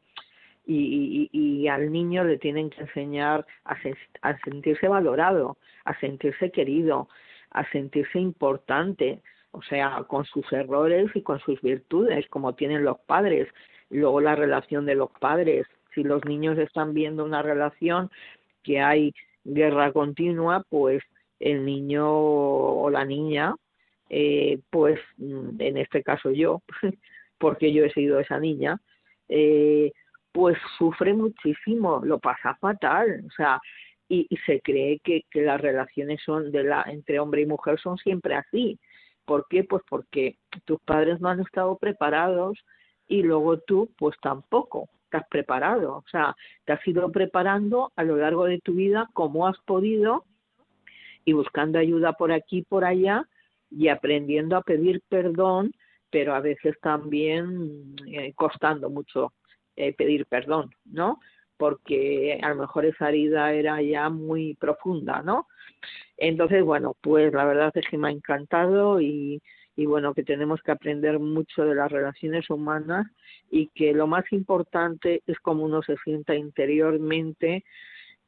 y, 0.66 1.30
y, 1.32 1.40
y 1.64 1.68
al 1.68 1.92
niño 1.92 2.24
le 2.24 2.38
tienen 2.38 2.70
que 2.70 2.82
enseñar 2.82 3.46
a, 3.66 3.76
sen- 3.82 3.98
a 4.22 4.38
sentirse 4.40 4.88
valorado, 4.88 5.58
a 5.86 5.98
sentirse 6.00 6.52
querido, 6.52 7.10
a 7.52 7.70
sentirse 7.72 8.20
importante, 8.20 9.22
o 9.52 9.62
sea, 9.62 10.04
con 10.08 10.26
sus 10.26 10.52
errores 10.54 11.12
y 11.16 11.22
con 11.22 11.40
sus 11.40 11.62
virtudes, 11.62 12.28
como 12.30 12.56
tienen 12.56 12.84
los 12.84 13.00
padres. 13.02 13.48
Luego 13.90 14.22
la 14.22 14.36
relación 14.36 14.86
de 14.86 14.96
los 14.96 15.12
padres. 15.20 15.68
Si 15.94 16.04
los 16.04 16.24
niños 16.26 16.58
están 16.58 16.94
viendo 16.94 17.24
una 17.24 17.42
relación 17.44 18.10
que 18.64 18.80
hay 18.82 19.14
guerra 19.44 19.92
continua, 19.92 20.64
pues 20.70 21.04
el 21.40 21.66
niño 21.66 22.08
o 22.10 22.90
la 22.90 23.06
niña, 23.06 23.56
eh, 24.10 24.60
pues 24.70 25.00
mm, 25.18 25.60
en 25.62 25.78
este 25.78 26.02
caso 26.04 26.32
yo, 26.32 26.62
porque 27.38 27.74
yo 27.74 27.84
he 27.86 27.92
sido 27.92 28.20
esa 28.20 28.40
niña, 28.40 28.80
eh, 29.30 29.92
pues 30.34 30.58
sufre 30.78 31.14
muchísimo, 31.14 32.02
lo 32.04 32.20
pasa 32.20 32.56
fatal, 32.56 33.24
o 33.26 33.32
sea, 33.32 33.62
y, 34.10 34.28
se 34.46 34.60
cree 34.62 35.00
que, 35.00 35.22
que 35.32 35.42
las 35.42 35.62
relaciones 35.62 36.22
son 36.26 36.52
de 36.52 36.64
la 36.64 36.84
entre 36.88 37.20
hombre 37.20 37.42
y 37.42 37.46
mujer 37.46 37.80
son 37.80 37.98
siempre 37.98 38.36
así. 38.36 38.80
¿Por 39.26 39.48
qué? 39.50 39.64
Pues 39.64 39.82
porque 39.90 40.38
tus 40.66 40.80
padres 40.82 41.22
no 41.22 41.30
han 41.30 41.40
estado 41.40 41.78
preparados 41.78 42.60
y 43.08 43.24
luego 43.24 43.60
tú 43.60 43.90
pues 43.98 44.16
tampoco 44.22 44.90
has 45.18 45.28
preparado, 45.28 45.98
o 45.98 46.04
sea, 46.12 46.36
te 46.66 46.74
has 46.74 46.88
ido 46.88 47.12
preparando 47.12 47.92
a 47.96 48.04
lo 48.04 48.18
largo 48.18 48.46
de 48.46 48.60
tu 48.60 48.74
vida 48.74 49.10
como 49.14 49.48
has 49.48 49.58
podido 49.60 50.26
y 51.26 51.34
buscando 51.34 51.80
ayuda 51.80 52.14
por 52.14 52.32
aquí 52.32 52.60
y 52.60 52.64
por 52.64 52.84
allá 52.84 53.28
y 53.70 53.88
aprendiendo 53.88 54.58
a 54.58 54.62
pedir 54.62 55.02
perdón, 55.10 55.72
pero 56.10 56.36
a 56.36 56.42
veces 56.42 56.80
también 56.82 57.96
eh, 58.08 58.34
costando 58.36 58.90
mucho 58.90 59.34
eh, 59.76 59.94
pedir 59.94 60.26
perdón, 60.26 60.72
¿no? 60.86 61.20
Porque 61.58 62.40
a 62.42 62.50
lo 62.50 62.56
mejor 62.56 62.86
esa 62.86 63.10
herida 63.10 63.54
era 63.54 63.82
ya 63.82 64.10
muy 64.10 64.56
profunda, 64.56 65.22
¿no? 65.22 65.48
Entonces, 66.18 66.64
bueno, 66.64 66.96
pues 67.02 67.34
la 67.34 67.46
verdad 67.46 67.72
es 67.76 67.86
que 67.90 67.98
me 67.98 68.10
ha 68.10 68.12
encantado 68.12 69.02
y, 69.02 69.42
y 69.76 69.86
bueno, 69.86 70.14
que 70.14 70.24
tenemos 70.24 70.62
que 70.62 70.72
aprender 70.72 71.20
mucho 71.20 71.66
de 71.66 71.76
las 71.76 71.92
relaciones 71.92 72.50
humanas 72.50 73.08
y 73.50 73.68
que 73.70 73.94
lo 73.94 74.08
más 74.08 74.26
importante 74.32 75.22
es 75.26 75.40
cómo 75.40 75.64
uno 75.64 75.82
se 75.82 75.98
sienta 76.04 76.36
interiormente 76.36 77.64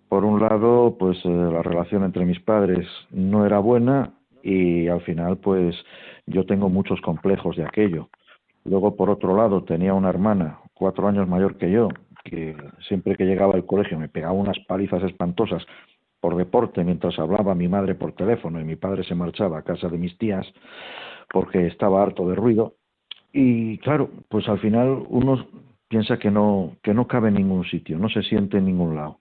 Por 0.08 0.24
un 0.24 0.40
lado, 0.40 0.96
pues 1.00 1.18
eh, 1.26 1.30
la 1.30 1.64
relación 1.64 2.04
entre 2.04 2.26
mis 2.26 2.40
padres 2.42 2.88
no 3.10 3.44
era 3.46 3.58
buena 3.60 4.12
y 4.44 4.88
al 4.88 5.02
final, 5.02 5.38
pues 5.38 5.76
yo 6.26 6.46
tengo 6.46 6.70
muchos 6.70 7.00
complejos 7.02 7.58
de 7.58 7.64
aquello. 7.64 8.10
Luego, 8.64 8.96
por 8.96 9.10
otro 9.10 9.36
lado, 9.36 9.64
tenía 9.64 9.94
una 9.94 10.10
hermana 10.10 10.60
cuatro 10.74 11.08
años 11.08 11.28
mayor 11.28 11.58
que 11.58 11.72
yo, 11.72 11.90
que 12.24 12.56
siempre 12.88 13.16
que 13.16 13.26
llegaba 13.26 13.54
al 13.54 13.66
colegio 13.66 13.98
me 13.98 14.10
pegaba 14.10 14.34
unas 14.34 14.60
palizas 14.68 15.04
espantosas 15.04 15.66
por 16.20 16.36
deporte 16.36 16.84
mientras 16.84 17.18
hablaba 17.18 17.56
mi 17.56 17.68
madre 17.68 17.96
por 17.96 18.14
teléfono 18.14 18.62
y 18.62 18.64
mi 18.64 18.76
padre 18.76 19.04
se 19.04 19.16
marchaba 19.16 19.58
a 19.58 19.64
casa 19.64 19.90
de 19.90 19.98
mis 19.98 20.18
tías 20.18 20.46
porque 21.30 21.66
estaba 21.68 22.04
harto 22.04 22.28
de 22.30 22.36
ruido. 22.36 22.76
Y 23.34 23.80
claro, 23.80 24.10
pues 24.30 24.48
al 24.48 24.60
final 24.60 25.04
uno 25.10 25.48
piensa 25.88 26.20
que 26.20 26.30
no, 26.30 26.78
que 26.84 26.94
no 26.94 27.08
cabe 27.08 27.30
en 27.30 27.36
ningún 27.36 27.66
sitio, 27.66 27.98
no 27.98 28.10
se 28.10 28.22
siente 28.24 28.58
en 28.58 28.66
ningún 28.66 28.96
lado. 28.96 29.20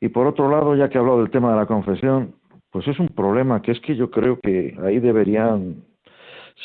Y 0.00 0.08
por 0.08 0.26
otro 0.26 0.50
lado, 0.50 0.74
ya 0.74 0.88
que 0.88 0.96
he 0.96 1.00
hablado 1.00 1.18
del 1.18 1.30
tema 1.30 1.52
de 1.52 1.58
la 1.58 1.66
confesión, 1.66 2.34
pues 2.70 2.86
es 2.88 2.98
un 2.98 3.08
problema 3.08 3.62
que 3.62 3.72
es 3.72 3.80
que 3.80 3.96
yo 3.96 4.10
creo 4.10 4.38
que 4.40 4.76
ahí 4.82 4.98
deberían 5.00 5.84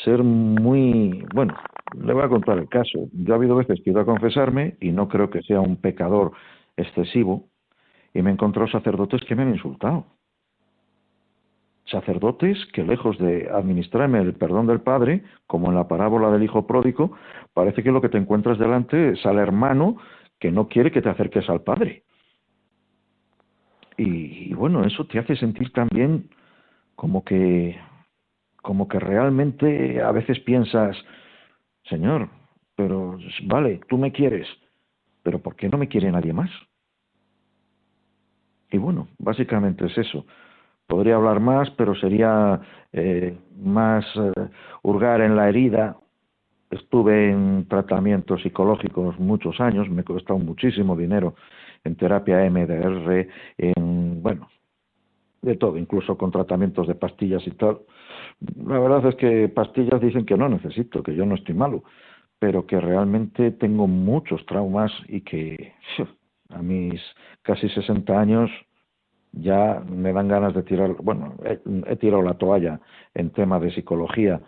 ser 0.04 0.22
muy 0.22 1.24
bueno 1.34 1.54
le 1.94 2.12
voy 2.12 2.22
a 2.22 2.28
contar 2.28 2.58
el 2.58 2.68
caso. 2.68 3.08
Yo 3.12 3.34
ha 3.34 3.36
habido 3.36 3.56
veces 3.56 3.80
que 3.82 3.90
he 3.90 3.92
ido 3.92 4.00
a 4.00 4.06
confesarme 4.06 4.76
y 4.80 4.92
no 4.92 5.08
creo 5.08 5.30
que 5.30 5.42
sea 5.42 5.60
un 5.60 5.76
pecador 5.76 6.32
excesivo 6.76 7.48
y 8.12 8.22
me 8.22 8.30
he 8.30 8.32
encontrado 8.32 8.68
sacerdotes 8.68 9.22
que 9.24 9.34
me 9.34 9.42
han 9.42 9.54
insultado. 9.54 10.06
Sacerdotes 11.84 12.58
que 12.72 12.82
lejos 12.82 13.16
de 13.18 13.48
administrarme 13.48 14.20
el 14.20 14.34
perdón 14.34 14.66
del 14.66 14.80
padre 14.80 15.22
como 15.46 15.68
en 15.68 15.76
la 15.76 15.86
parábola 15.86 16.30
del 16.30 16.42
hijo 16.42 16.66
pródigo 16.66 17.12
parece 17.54 17.82
que 17.82 17.92
lo 17.92 18.00
que 18.00 18.08
te 18.08 18.18
encuentras 18.18 18.58
delante 18.58 19.10
es 19.10 19.24
al 19.24 19.38
hermano 19.38 19.96
que 20.40 20.50
no 20.50 20.68
quiere 20.68 20.90
que 20.90 21.00
te 21.00 21.08
acerques 21.08 21.48
al 21.48 21.62
padre 21.62 22.02
y, 23.96 24.52
bueno 24.54 24.84
eso 24.84 25.04
te 25.06 25.18
hace 25.18 25.36
sentir 25.36 25.72
también 25.72 26.28
como 26.94 27.24
que 27.24 27.78
como 28.62 28.88
que 28.88 28.98
realmente 28.98 30.02
a 30.02 30.10
veces 30.10 30.40
piensas, 30.40 30.96
Señor, 31.84 32.28
pero 32.74 33.16
vale, 33.44 33.80
tú 33.88 33.96
me 33.96 34.10
quieres, 34.10 34.48
pero 35.22 35.38
¿por 35.38 35.54
qué 35.54 35.68
no 35.68 35.78
me 35.78 35.86
quiere 35.86 36.10
nadie 36.10 36.32
más? 36.32 36.50
Y 38.72 38.78
bueno, 38.78 39.06
básicamente 39.18 39.86
es 39.86 39.96
eso. 39.96 40.26
Podría 40.88 41.14
hablar 41.14 41.38
más, 41.38 41.70
pero 41.70 41.94
sería 41.94 42.60
eh, 42.92 43.38
más 43.56 44.04
eh, 44.16 44.32
hurgar 44.82 45.20
en 45.20 45.36
la 45.36 45.48
herida. 45.48 45.96
Estuve 46.70 47.30
en 47.30 47.66
tratamientos 47.68 48.42
psicológicos 48.42 49.16
muchos 49.20 49.60
años, 49.60 49.88
me 49.88 50.02
costó 50.02 50.36
muchísimo 50.38 50.96
dinero 50.96 51.36
en 51.86 51.96
terapia 51.96 52.48
MDR, 52.50 53.28
en, 53.58 54.22
bueno, 54.22 54.48
de 55.42 55.56
todo, 55.56 55.78
incluso 55.78 56.18
con 56.18 56.30
tratamientos 56.30 56.88
de 56.88 56.94
pastillas 56.94 57.46
y 57.46 57.52
tal. 57.52 57.78
La 58.66 58.78
verdad 58.78 59.06
es 59.06 59.14
que 59.14 59.48
pastillas 59.48 60.00
dicen 60.00 60.26
que 60.26 60.36
no 60.36 60.48
necesito, 60.48 61.02
que 61.02 61.14
yo 61.14 61.24
no 61.24 61.36
estoy 61.36 61.54
malo, 61.54 61.84
pero 62.38 62.66
que 62.66 62.80
realmente 62.80 63.52
tengo 63.52 63.86
muchos 63.86 64.44
traumas 64.46 64.92
y 65.08 65.20
que 65.22 65.74
a 66.50 66.62
mis 66.62 67.00
casi 67.42 67.68
60 67.68 68.20
años 68.20 68.50
ya 69.32 69.82
me 69.88 70.12
dan 70.12 70.28
ganas 70.28 70.54
de 70.54 70.62
tirar, 70.62 70.94
bueno, 71.02 71.34
he, 71.44 71.60
he 71.92 71.96
tirado 71.96 72.22
la 72.22 72.34
toalla 72.34 72.80
en 73.14 73.30
tema 73.30 73.60
de 73.60 73.70
psicología 73.70 74.40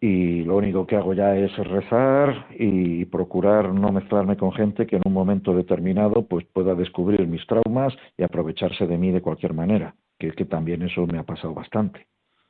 y 0.00 0.44
lo 0.44 0.56
único 0.56 0.86
que 0.86 0.96
hago 0.96 1.12
ya 1.12 1.36
es 1.36 1.56
rezar 1.56 2.46
y 2.56 3.04
procurar 3.06 3.74
no 3.74 3.90
mezclarme 3.90 4.36
con 4.36 4.52
gente 4.52 4.86
que 4.86 4.96
en 4.96 5.02
un 5.04 5.12
momento 5.12 5.54
determinado 5.54 6.22
pues 6.26 6.44
pueda 6.46 6.74
descubrir 6.74 7.26
mis 7.26 7.44
traumas 7.46 7.96
y 8.16 8.22
aprovecharse 8.22 8.86
de 8.86 8.96
mí 8.96 9.10
de 9.10 9.22
cualquier 9.22 9.54
manera, 9.54 9.94
que 10.18 10.28
es 10.28 10.36
que 10.36 10.44
también 10.44 10.82
eso 10.82 11.06
me 11.06 11.18
ha 11.18 11.24
pasado 11.24 11.52
bastante. 11.52 12.06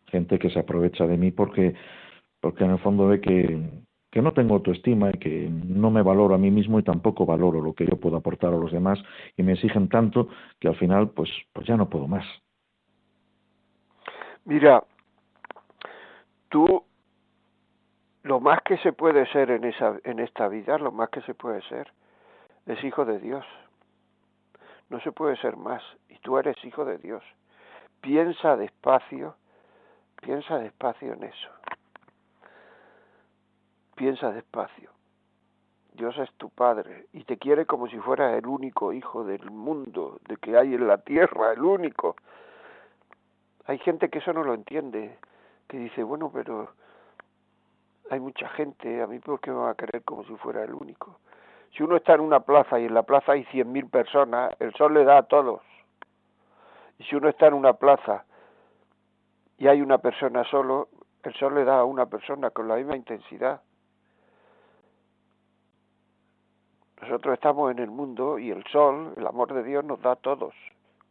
Gente 0.07 0.39
que 0.39 0.51
se 0.51 0.59
aprovecha 0.59 1.07
de 1.07 1.17
mí 1.17 1.31
porque 1.31 1.75
porque 2.41 2.65
en 2.65 2.73
el 2.73 2.79
fondo 2.79 3.07
ve 3.07 3.21
que 3.21 3.59
que 4.11 4.23
no 4.23 4.33
tengo 4.33 4.55
autoestima 4.55 5.11
y 5.11 5.19
que 5.19 5.51
no 5.51 5.91
me 5.91 6.03
valoro 6.03 6.35
a 6.35 6.39
mí 6.39 6.51
mismo 6.51 6.79
y 6.79 6.83
tampoco 6.83 7.27
valoro 7.27 7.61
lo 7.61 7.75
que 7.75 7.87
yo 7.87 7.99
puedo 8.01 8.17
aportar 8.17 8.55
a 8.55 8.57
los 8.59 8.73
demás 8.73 8.99
y 9.37 9.43
me 9.43 9.53
exigen 9.53 9.89
tanto 9.89 10.29
que 10.59 10.69
al 10.69 10.77
final 10.77 11.11
pues 11.11 11.31
pues 11.53 11.67
ya 11.67 11.77
no 11.77 11.89
puedo 11.89 12.07
más. 12.07 12.25
Mira, 14.45 14.83
tú 16.49 16.83
lo 18.29 18.41
más 18.41 18.61
que 18.61 18.77
se 18.79 18.93
puede 18.93 19.25
ser 19.33 19.51
en 19.51 19.65
esa 19.65 19.97
en 20.05 20.19
esta 20.19 20.49
vida, 20.49 20.77
lo 20.77 20.93
más 20.93 21.09
que 21.09 21.23
se 21.23 21.33
puede 21.33 21.63
ser 21.63 21.91
es 22.67 22.85
hijo 22.85 23.07
de 23.07 23.19
Dios. 23.19 23.47
No 24.91 25.01
se 25.01 25.13
puede 25.13 25.35
ser 25.39 25.57
más 25.57 25.83
y 26.11 26.19
tú 26.19 26.37
eres 26.37 26.63
hijo 26.63 26.85
de 26.85 26.99
Dios. 26.99 27.25
Piensa 28.03 28.55
despacio, 28.57 29.35
piensa 30.21 30.59
despacio 30.59 31.15
en 31.15 31.25
eso. 31.25 31.49
Piensa 33.95 34.31
despacio. 34.31 34.91
Dios 35.95 36.17
es 36.19 36.31
tu 36.35 36.51
Padre 36.51 37.07
y 37.15 37.25
te 37.25 37.39
quiere 37.39 37.65
como 37.65 37.89
si 37.89 37.97
fueras 37.97 38.37
el 38.37 38.47
único 38.47 38.93
hijo 38.93 39.25
del 39.25 39.51
mundo, 39.51 40.21
de 40.29 40.37
que 40.37 40.55
hay 40.55 40.75
en 40.75 40.87
la 40.87 40.99
tierra, 40.99 41.55
el 41.55 41.63
único. 41.63 42.15
Hay 43.65 43.79
gente 43.79 44.11
que 44.11 44.19
eso 44.19 44.35
no 44.35 44.45
lo 44.45 44.53
entiende, 44.53 45.17
que 45.67 45.79
dice, 45.79 46.03
bueno, 46.03 46.31
pero 46.31 46.75
hay 48.11 48.21
mucha 48.21 48.49
gente, 48.51 49.03
a 49.03 49.07
mí 49.07 49.19
por 49.19 49.41
qué 49.41 49.51
me 49.51 49.59
va 49.59 49.71
a 49.71 49.75
querer 49.75 50.03
como 50.03 50.25
si 50.25 50.35
fuera 50.37 50.65
el 50.65 50.73
único. 50.73 51.19
Si 51.77 51.83
uno 51.83 51.97
está 51.97 52.15
en 52.15 52.21
una 52.21 52.41
plaza 52.41 52.81
y 52.81 52.87
en 52.87 52.95
la 52.95 53.03
plaza 53.03 53.33
hay 53.33 53.45
cien 53.47 53.71
mil 53.71 53.87
personas, 53.87 54.55
el 54.61 54.73
sol 54.75 54.95
le 54.95 55.05
da 55.05 55.19
a 55.19 55.23
todos. 55.25 55.61
Y 56.99 57.05
si 57.05 57.17
uno 57.17 57.29
está 57.29 57.47
en 57.47 57.55
una 57.55 57.75
plaza 57.75 58.25
y 59.59 59.69
hay 59.69 59.83
una 59.83 59.99
persona 59.99 60.45
solo, 60.45 60.89
el 61.23 61.35
sol 61.35 61.55
le 61.55 61.65
da 61.65 61.81
a 61.81 61.85
una 61.85 62.07
persona 62.07 62.51
con 62.51 62.69
la 62.69 62.77
misma 62.77 62.97
intensidad. 62.97 63.61
Nosotros 67.03 67.35
estamos 67.35 67.71
en 67.71 67.79
el 67.79 67.91
mundo 67.91 68.39
y 68.39 68.51
el 68.51 68.65
sol, 68.65 69.13
el 69.17 69.27
amor 69.27 69.53
de 69.53 69.63
Dios, 69.63 69.85
nos 69.85 70.01
da 70.01 70.13
a 70.13 70.17
todos, 70.17 70.55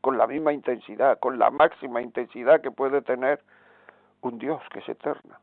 con 0.02 0.18
la 0.18 0.28
misma 0.28 0.52
intensidad, 0.52 1.20
con 1.20 1.40
la 1.40 1.50
máxima 1.50 2.02
intensidad 2.02 2.62
que 2.62 2.72
puede 2.72 3.02
tener 3.02 3.42
un 4.22 4.38
Dios 4.38 4.62
que 4.74 4.80
es 4.80 4.90
eterna. 4.90 5.40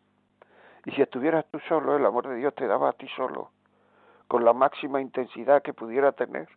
Y 0.84 0.92
si 0.92 1.02
estuvieras 1.02 1.46
tú 1.50 1.58
solo, 1.68 1.96
el 1.96 2.04
amor 2.04 2.28
de 2.28 2.36
Dios 2.36 2.54
te 2.54 2.66
daba 2.66 2.90
a 2.90 2.92
ti 2.92 3.08
solo, 3.16 3.50
con 4.28 4.44
la 4.44 4.52
máxima 4.52 5.00
intensidad 5.00 5.62
que 5.62 5.72
pudiera 5.72 6.12
tener 6.12 6.48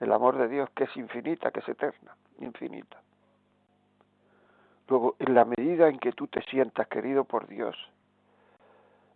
el 0.00 0.12
amor 0.12 0.38
de 0.38 0.48
Dios, 0.48 0.70
que 0.70 0.84
es 0.84 0.96
infinita, 0.96 1.50
que 1.50 1.60
es 1.60 1.68
eterna, 1.68 2.16
infinita. 2.40 3.02
Luego, 4.88 5.16
en 5.18 5.34
la 5.34 5.44
medida 5.44 5.88
en 5.88 5.98
que 5.98 6.12
tú 6.12 6.28
te 6.28 6.42
sientas 6.42 6.88
querido 6.88 7.24
por 7.24 7.46
Dios, 7.46 7.76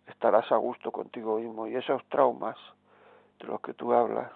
estarás 0.07 0.51
a 0.51 0.57
gusto 0.57 0.91
contigo 0.91 1.39
mismo 1.39 1.67
y 1.67 1.75
esos 1.75 2.03
traumas 2.09 2.57
de 3.39 3.47
los 3.47 3.59
que 3.61 3.73
tú 3.73 3.93
hablas 3.93 4.31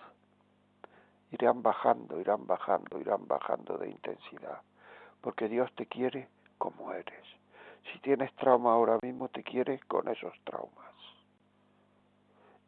irán 1.31 1.61
bajando, 1.61 2.19
irán 2.19 2.47
bajando, 2.47 2.99
irán 2.99 3.27
bajando 3.27 3.77
de 3.77 3.89
intensidad, 3.89 4.61
porque 5.21 5.47
Dios 5.47 5.71
te 5.75 5.85
quiere 5.85 6.27
como 6.57 6.91
eres. 6.93 7.36
Si 7.91 7.99
tienes 7.99 8.33
trauma 8.35 8.73
ahora 8.73 8.97
mismo, 9.01 9.29
te 9.29 9.43
quiere 9.43 9.79
con 9.87 10.07
esos 10.07 10.33
traumas. 10.43 10.93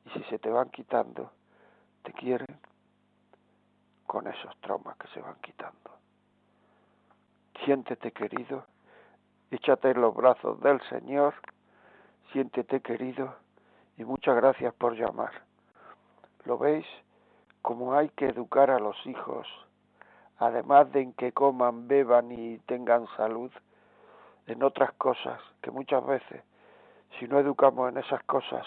Y 0.05 0.09
si 0.11 0.24
se 0.26 0.39
te 0.39 0.49
van 0.49 0.70
quitando, 0.70 1.32
te 2.03 2.13
quiere 2.13 2.45
con 4.07 4.28
esos 4.28 4.55
traumas 4.61 4.97
que 4.97 5.07
se 5.09 5.22
van 5.22 5.36
quitando. 5.41 5.91
Siéntete 7.63 8.11
querido 8.11 8.65
échate 9.51 9.91
en 9.91 10.01
los 10.01 10.15
brazos 10.15 10.59
del 10.61 10.80
Señor, 10.89 11.34
siéntete 12.32 12.82
querido 12.82 13.36
y 13.97 14.05
muchas 14.05 14.36
gracias 14.36 14.74
por 14.76 14.95
llamar. 14.95 15.32
¿Lo 16.45 16.57
veis? 16.57 16.86
Como 17.61 17.93
hay 17.93 18.09
que 18.09 18.28
educar 18.28 18.70
a 18.70 18.80
los 18.80 18.95
hijos, 19.05 19.47
además 20.38 20.91
de 20.91 21.01
en 21.01 21.13
que 21.13 21.32
coman, 21.32 21.88
beban 21.88 22.32
y 22.32 22.59
tengan 22.59 23.07
salud, 23.17 23.51
en 24.50 24.64
otras 24.64 24.91
cosas 24.93 25.39
que 25.62 25.72
muchas 25.72 26.06
veces, 26.06 26.41
si 27.18 27.28
no 27.28 27.39
educamos 27.39 27.89
en 27.89 27.97
esas 27.97 28.22
cosas, 28.24 28.66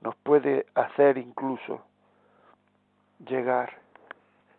nos 0.00 0.16
puede 0.16 0.66
hacer 0.74 1.18
incluso 1.18 1.82
llegar 3.26 3.78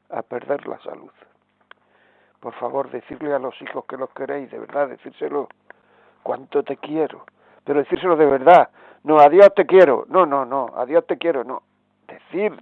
a 0.10 0.22
perder 0.22 0.68
la 0.68 0.80
salud. 0.80 1.12
Por 2.40 2.54
favor, 2.56 2.90
decirle 2.92 3.34
a 3.34 3.40
los 3.40 3.60
hijos 3.62 3.86
que 3.86 3.98
los 3.98 4.10
queréis, 4.12 4.52
de 4.52 4.60
verdad, 4.60 4.90
decírselo, 4.90 5.50
cuánto 6.24 6.64
te 6.64 6.78
quiero, 6.78 7.26
pero 7.64 7.80
decírselo 7.80 8.16
de 8.16 8.26
verdad, 8.26 8.70
no, 9.04 9.20
adiós 9.20 9.54
te 9.56 9.66
quiero, 9.66 10.06
no, 10.08 10.26
no, 10.26 10.46
no, 10.46 10.72
adiós 10.76 11.06
te 11.06 11.18
quiero, 11.18 11.44
no, 11.44 11.64
decir 12.08 12.58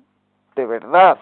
de 0.55 0.65
verdad 0.65 1.19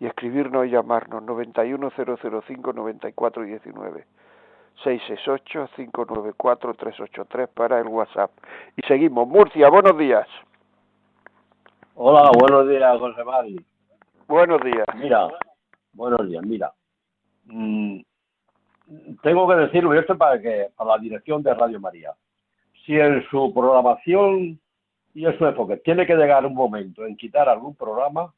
y 0.00 0.06
escribirnos 0.06 0.66
y 0.66 0.70
llamarnos 0.70 1.22
910059419 1.22 4.04
668-594-383 4.84 7.48
para 7.48 7.80
el 7.80 7.86
WhatsApp. 7.86 8.30
Y 8.76 8.82
seguimos. 8.86 9.26
Murcia, 9.28 9.68
buenos 9.68 9.98
días. 9.98 10.26
Hola, 11.94 12.30
buenos 12.38 12.68
días, 12.68 12.98
José 12.98 13.24
Mari. 13.24 13.56
Buenos 14.28 14.60
días. 14.60 14.86
Mira, 14.96 15.28
buenos 15.92 16.28
días, 16.28 16.44
mira. 16.44 16.72
Mm, 17.46 18.00
tengo 19.22 19.48
que 19.48 19.54
decirlo, 19.54 19.94
esto 19.94 20.12
es 20.12 20.18
para, 20.18 20.38
que, 20.40 20.68
para 20.76 20.90
la 20.90 20.98
dirección 20.98 21.42
de 21.42 21.54
Radio 21.54 21.80
María. 21.80 22.12
Si 22.84 22.98
en 22.98 23.24
su 23.30 23.54
programación 23.54 24.60
y 25.14 25.24
en 25.24 25.38
su 25.38 25.46
enfoque 25.46 25.78
tiene 25.78 26.06
que 26.06 26.14
llegar 26.14 26.44
un 26.44 26.54
momento 26.54 27.06
en 27.06 27.16
quitar 27.16 27.48
algún 27.48 27.74
programa, 27.74 28.30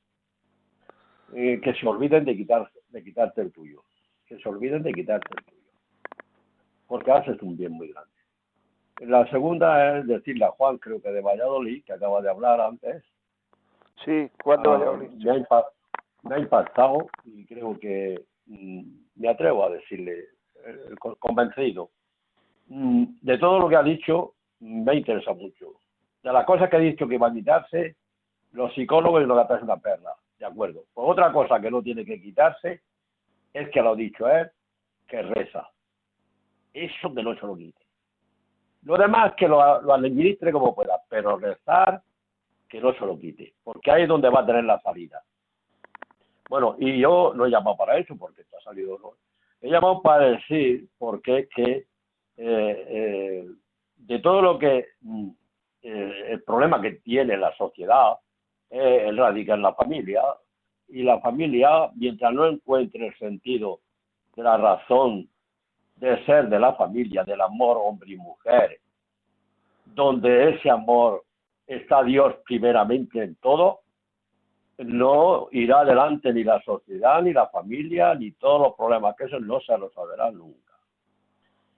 eh, 1.35 1.61
que 1.63 1.75
se 1.75 1.87
olviden 1.87 2.25
de, 2.25 2.37
quitar, 2.37 2.71
de 2.91 3.03
quitarte 3.03 3.43
el 3.43 3.53
tuyo. 3.53 3.83
Que 4.27 4.39
se 4.39 4.49
olviden 4.49 4.83
de 4.83 4.93
quitarte 4.93 5.29
el 5.37 5.45
tuyo. 5.45 5.58
Porque 6.89 7.13
haces 7.13 7.41
un 7.43 7.57
bien 7.57 7.73
muy 7.73 7.93
grande. 7.93 8.11
La 9.01 9.29
segunda 9.31 9.99
es 9.99 10.07
decirle 10.09 10.45
a 10.47 10.51
Juan, 10.51 10.79
creo 10.79 11.01
que 11.01 11.11
de 11.13 11.21
Valladolid, 11.21 11.85
que 11.85 11.93
acaba 11.93 12.21
de 12.21 12.31
hablar 12.31 12.61
antes, 12.61 13.05
Sí, 14.05 14.31
¿cuándo 14.43 14.71
Ah, 14.71 14.79
Valladolid? 14.79 15.11
me, 15.11 15.31
ha 15.31 15.35
impa- 15.35 15.67
me 16.23 16.35
ha 16.37 16.39
impactado 16.39 17.09
y 17.25 17.45
creo 17.47 17.79
que 17.79 18.25
mm, 18.47 18.83
me 19.17 19.29
atrevo 19.29 19.65
a 19.65 19.71
decirle, 19.71 20.21
eh, 20.65 20.95
con- 21.01 21.17
convencido. 21.17 21.91
Mm, 22.69 23.05
de 23.23 23.39
todo 23.39 23.59
lo 23.59 23.69
que 23.69 23.77
ha 23.77 23.83
dicho, 23.83 24.35
me 24.61 24.95
interesa 24.95 25.33
mucho. 25.35 25.75
De 26.23 26.33
las 26.33 26.45
cosas 26.47 26.71
que 26.71 26.77
ha 26.77 26.81
dicho 26.81 27.07
que 27.09 27.19
va 27.19 27.29
a 27.29 27.33
quitarse, 27.33 27.97
los 28.53 28.73
psicólogos 28.75 29.21
que 29.21 29.55
es 29.57 29.63
una 29.63 29.77
perla, 29.77 30.15
de 30.39 30.47
acuerdo. 30.47 30.85
Pues 30.95 31.07
otra 31.09 31.33
cosa 31.33 31.61
que 31.61 31.71
no 31.71 31.83
tiene 31.83 32.05
que 32.05 32.21
quitarse 32.21 32.81
es 33.53 33.69
que 33.71 33.83
lo 33.83 33.91
ha 33.91 33.97
dicho 33.97 34.29
él, 34.29 34.49
que 35.09 35.23
reza. 35.23 35.69
Eso 36.85 37.15
que 37.15 37.23
no 37.23 37.35
se 37.35 37.47
lo 37.47 37.57
quite. 37.57 37.83
Lo 38.83 38.97
demás 38.97 39.35
que 39.37 39.49
lo, 39.49 39.83
lo 39.83 39.95
administre 39.95 40.53
como 40.53 40.75
pueda, 40.75 41.01
pero 41.09 41.37
rezar 41.37 42.03
que 42.69 42.81
no 42.81 42.93
se 42.95 43.01
lo 43.01 43.19
quite, 43.19 43.55
porque 43.65 43.91
ahí 43.91 44.03
es 44.03 44.09
donde 44.09 44.29
va 44.29 44.41
a 44.41 44.47
tener 44.47 44.65
la 44.65 44.81
salida. 44.81 45.23
Bueno, 46.49 46.77
y 46.79 46.99
yo 46.99 47.33
no 47.35 47.47
he 47.47 47.51
llamado 47.51 47.77
para 47.77 47.99
eso, 47.99 48.17
porque 48.17 48.43
esto 48.43 48.57
ha 48.59 48.63
salido 48.63 48.99
¿no? 48.99 49.13
He 49.61 49.71
llamado 49.71 50.01
para 50.03 50.31
decir, 50.31 50.87
porque 50.99 51.49
que 51.55 51.73
eh, 51.73 51.87
eh, 52.37 53.49
de 53.97 54.19
todo 54.21 54.41
lo 54.41 54.59
que 54.59 54.87
mm, 55.01 55.29
eh, 55.83 56.25
el 56.29 56.43
problema 56.45 56.81
que 56.81 56.93
tiene 56.93 57.37
la 57.37 57.55
sociedad 57.57 58.19
eh, 58.71 59.11
radica 59.15 59.55
en 59.55 59.63
la 59.63 59.75
familia, 59.75 60.23
y 60.89 61.03
la 61.03 61.21
familia, 61.21 61.91
mientras 61.97 62.33
no 62.33 62.47
encuentre 62.47 63.09
el 63.09 63.19
sentido 63.19 63.81
de 64.37 64.43
la 64.43 64.57
razón 64.57 65.29
de 66.01 66.25
ser 66.25 66.49
de 66.49 66.59
la 66.59 66.75
familia, 66.75 67.25
del 67.25 67.41
amor 67.41 67.79
hombre 67.81 68.13
y 68.13 68.17
mujer, 68.17 68.79
donde 69.85 70.51
ese 70.51 70.71
amor 70.71 71.25
está 71.67 72.03
Dios 72.03 72.37
primeramente 72.45 73.23
en 73.23 73.35
todo, 73.37 73.81
no 74.79 75.49
irá 75.51 75.81
adelante 75.81 76.33
ni 76.33 76.45
la 76.45 76.63
sociedad, 76.63 77.21
ni 77.23 77.33
la 77.33 77.49
familia, 77.49 78.15
ni 78.15 78.31
todos 78.33 78.61
los 78.61 78.77
problemas 78.77 79.17
que 79.17 79.25
eso 79.25 79.41
no 79.41 79.61
se 79.61 79.77
resolverán 79.77 80.39
nunca. 80.39 80.75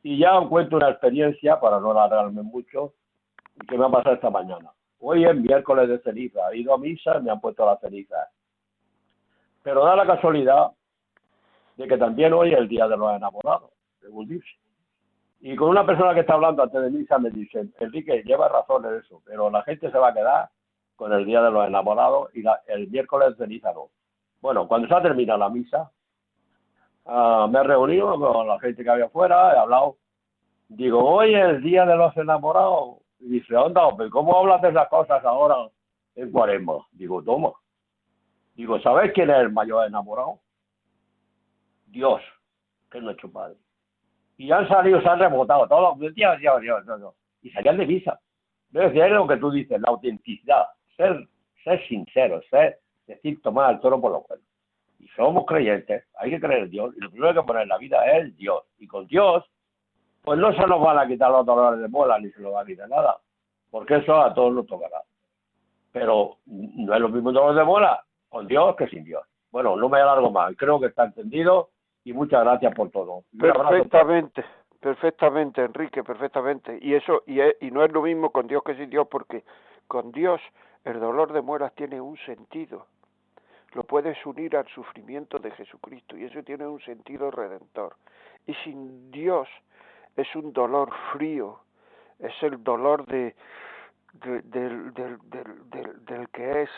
Y 0.02 0.18
ya 0.18 0.38
os 0.38 0.48
cuento 0.48 0.76
una 0.76 0.90
experiencia, 0.90 1.58
para 1.58 1.80
no 1.80 1.90
alargarme 1.92 2.42
mucho, 2.42 2.92
que 3.68 3.78
me 3.78 3.86
ha 3.86 3.88
pasado 3.88 4.14
esta 4.14 4.30
mañana. 4.30 4.70
Hoy 5.00 5.24
es 5.24 5.34
miércoles 5.34 5.88
de 5.88 5.98
ceniza, 6.00 6.40
he 6.52 6.58
ido 6.58 6.74
a 6.74 6.78
misa 6.78 7.16
y 7.18 7.22
me 7.22 7.30
han 7.30 7.40
puesto 7.40 7.64
la 7.64 7.78
ceniza. 7.78 8.16
Pero 9.62 9.84
da 9.84 9.96
la 9.96 10.06
casualidad 10.06 10.68
de 11.76 11.88
que 11.88 11.96
también 11.96 12.34
hoy 12.34 12.52
es 12.52 12.58
el 12.58 12.68
Día 12.68 12.86
de 12.86 12.96
los 12.98 13.16
Enamorados, 13.16 13.70
Y 15.40 15.56
con 15.56 15.70
una 15.70 15.86
persona 15.86 16.14
que 16.14 16.20
está 16.20 16.34
hablando 16.34 16.62
antes 16.62 16.82
de 16.82 16.90
misa 16.90 17.18
me 17.18 17.30
dice, 17.30 17.66
Enrique, 17.78 18.22
lleva 18.24 18.48
razón 18.48 18.84
en 18.84 18.96
eso, 18.96 19.22
pero 19.24 19.50
la 19.50 19.62
gente 19.62 19.90
se 19.90 19.98
va 19.98 20.08
a 20.08 20.14
quedar 20.14 20.50
con 20.96 21.12
el 21.12 21.24
Día 21.24 21.40
de 21.40 21.50
los 21.50 21.66
Enamorados 21.66 22.28
y 22.34 22.44
el 22.66 22.88
miércoles 22.88 23.38
de 23.38 23.46
no. 23.48 23.88
Bueno, 24.42 24.68
cuando 24.68 24.86
se 24.86 24.94
ha 24.94 25.02
terminado 25.02 25.38
la 25.38 25.48
misa, 25.48 25.90
ah, 27.06 27.48
me 27.50 27.58
he 27.58 27.62
reunido 27.62 28.18
con 28.18 28.46
la 28.46 28.60
gente 28.60 28.84
que 28.84 28.90
había 28.90 29.06
afuera, 29.06 29.54
he 29.54 29.58
hablado. 29.58 29.96
Digo, 30.68 31.02
hoy 31.02 31.34
es 31.34 31.44
el 31.44 31.62
Día 31.62 31.86
de 31.86 31.96
los 31.96 32.14
Enamorados. 32.16 32.98
Y 33.18 33.28
dice, 33.28 33.56
onda, 33.56 33.82
¿cómo 34.10 34.38
hablas 34.38 34.62
de 34.62 34.70
esas 34.70 34.88
cosas 34.88 35.24
ahora 35.24 35.56
en 36.16 36.30
cuaresma? 36.30 36.86
Digo, 36.92 37.22
toma. 37.22 37.52
Digo, 38.54 38.78
¿sabes 38.80 39.12
quién 39.14 39.30
es 39.30 39.36
el 39.36 39.50
mayor 39.50 39.86
enamorado? 39.86 40.38
Dios, 41.86 42.20
que 42.90 42.98
es 42.98 43.04
nuestro 43.04 43.30
Padre. 43.30 43.56
Y 44.40 44.50
han 44.52 44.66
salido, 44.68 45.02
se 45.02 45.08
han 45.10 45.18
rebotado 45.18 45.68
todos 45.68 45.98
los 45.98 46.14
Dios. 46.14 46.38
Y 47.42 47.50
salían 47.50 47.76
de. 47.76 47.84
Es 47.84 48.04
decir, 48.72 49.02
es 49.02 49.12
lo 49.12 49.28
que 49.28 49.36
tú 49.36 49.50
dices, 49.50 49.78
la 49.78 49.90
autenticidad, 49.90 50.64
ser, 50.96 51.28
ser 51.62 51.86
sincero, 51.88 52.40
ser, 52.48 52.78
decir, 53.06 53.42
tomar 53.42 53.74
el 53.74 53.80
toro 53.80 54.00
por 54.00 54.12
los 54.12 54.24
cuernos. 54.24 54.48
Y 54.98 55.08
somos 55.08 55.44
creyentes, 55.44 56.06
hay 56.18 56.30
que 56.30 56.40
creer 56.40 56.62
en 56.64 56.70
Dios, 56.70 56.94
y 56.96 57.00
lo 57.00 57.10
primero 57.10 57.34
que 57.34 57.46
poner 57.46 57.64
en 57.64 57.68
la 57.68 57.76
vida 57.76 58.02
es 58.16 58.34
Dios. 58.38 58.62
Y 58.78 58.86
con 58.86 59.06
Dios, 59.08 59.44
pues 60.22 60.38
no 60.38 60.54
se 60.54 60.66
nos 60.66 60.80
van 60.80 60.98
a 60.98 61.06
quitar 61.06 61.30
los 61.30 61.44
dolores 61.44 61.78
de 61.78 61.88
bola, 61.88 62.18
ni 62.18 62.30
se 62.30 62.40
nos 62.40 62.54
va 62.54 62.62
a 62.62 62.64
quitar 62.64 62.88
nada, 62.88 63.18
porque 63.70 63.96
eso 63.96 64.22
a 64.22 64.32
todos 64.32 64.54
nos 64.54 64.66
tocará. 64.66 65.02
Pero 65.92 66.38
no 66.46 66.94
es 66.94 67.00
lo 67.00 67.10
mismo 67.10 67.30
dolor 67.30 67.54
de 67.54 67.62
bola 67.62 68.02
con 68.30 68.46
Dios 68.46 68.74
que 68.76 68.88
sin 68.88 69.04
Dios. 69.04 69.22
Bueno, 69.50 69.76
no 69.76 69.90
me 69.90 70.00
alargo 70.00 70.30
más, 70.30 70.54
creo 70.56 70.80
que 70.80 70.86
está 70.86 71.04
entendido 71.04 71.68
y 72.10 72.12
muchas 72.12 72.42
gracias 72.44 72.74
por 72.74 72.90
todo. 72.90 73.22
Perfectamente, 73.88 74.44
perfectamente, 74.80 75.62
Enrique, 75.62 76.02
perfectamente. 76.04 76.78
Y 76.80 76.94
eso 76.94 77.22
y, 77.26 77.40
es- 77.40 77.56
y 77.60 77.70
no 77.70 77.84
es 77.84 77.92
lo 77.92 78.02
mismo 78.02 78.30
con 78.30 78.46
Dios 78.46 78.62
que 78.64 78.74
sin 78.74 78.90
Dios, 78.90 79.06
porque 79.10 79.44
con 79.86 80.12
Dios 80.12 80.40
el 80.84 80.98
dolor 81.00 81.32
de 81.32 81.40
muelas 81.42 81.72
tiene 81.74 82.00
un 82.00 82.16
sentido. 82.18 82.86
Lo 83.74 83.84
puedes 83.84 84.24
unir 84.26 84.56
al 84.56 84.66
sufrimiento 84.68 85.38
de 85.38 85.50
Jesucristo 85.52 86.16
y 86.16 86.24
eso 86.24 86.42
tiene 86.42 86.66
un 86.66 86.80
sentido 86.80 87.30
redentor. 87.30 87.94
Y 88.46 88.54
sin 88.64 89.10
Dios 89.12 89.48
es 90.16 90.34
un 90.34 90.52
dolor 90.52 90.90
frío, 91.12 91.60
es 92.18 92.32
el 92.42 92.62
dolor 92.64 93.06
de, 93.06 93.34
de- 94.14 94.42
del, 94.42 94.92
del, 94.94 95.18
del, 95.30 95.70
del, 95.70 96.04
del 96.04 96.28
que 96.30 96.62
es 96.62 96.70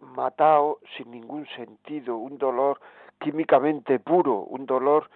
matado 0.00 0.78
sin 0.96 1.10
ningún 1.10 1.46
sentido, 1.56 2.16
un 2.16 2.38
dolor 2.38 2.80
químicamente 3.18 3.98
puro, 3.98 4.40
un 4.40 4.66
dolor 4.66 5.08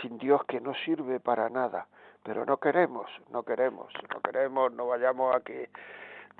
sin 0.00 0.18
Dios 0.18 0.44
que 0.44 0.60
no 0.60 0.74
sirve 0.74 1.20
para 1.20 1.48
nada. 1.48 1.86
Pero 2.22 2.44
no 2.44 2.58
queremos, 2.58 3.10
no 3.30 3.42
queremos, 3.42 3.92
no 4.12 4.20
queremos, 4.20 4.72
no 4.72 4.86
vayamos 4.86 5.34
a 5.34 5.40
que 5.40 5.70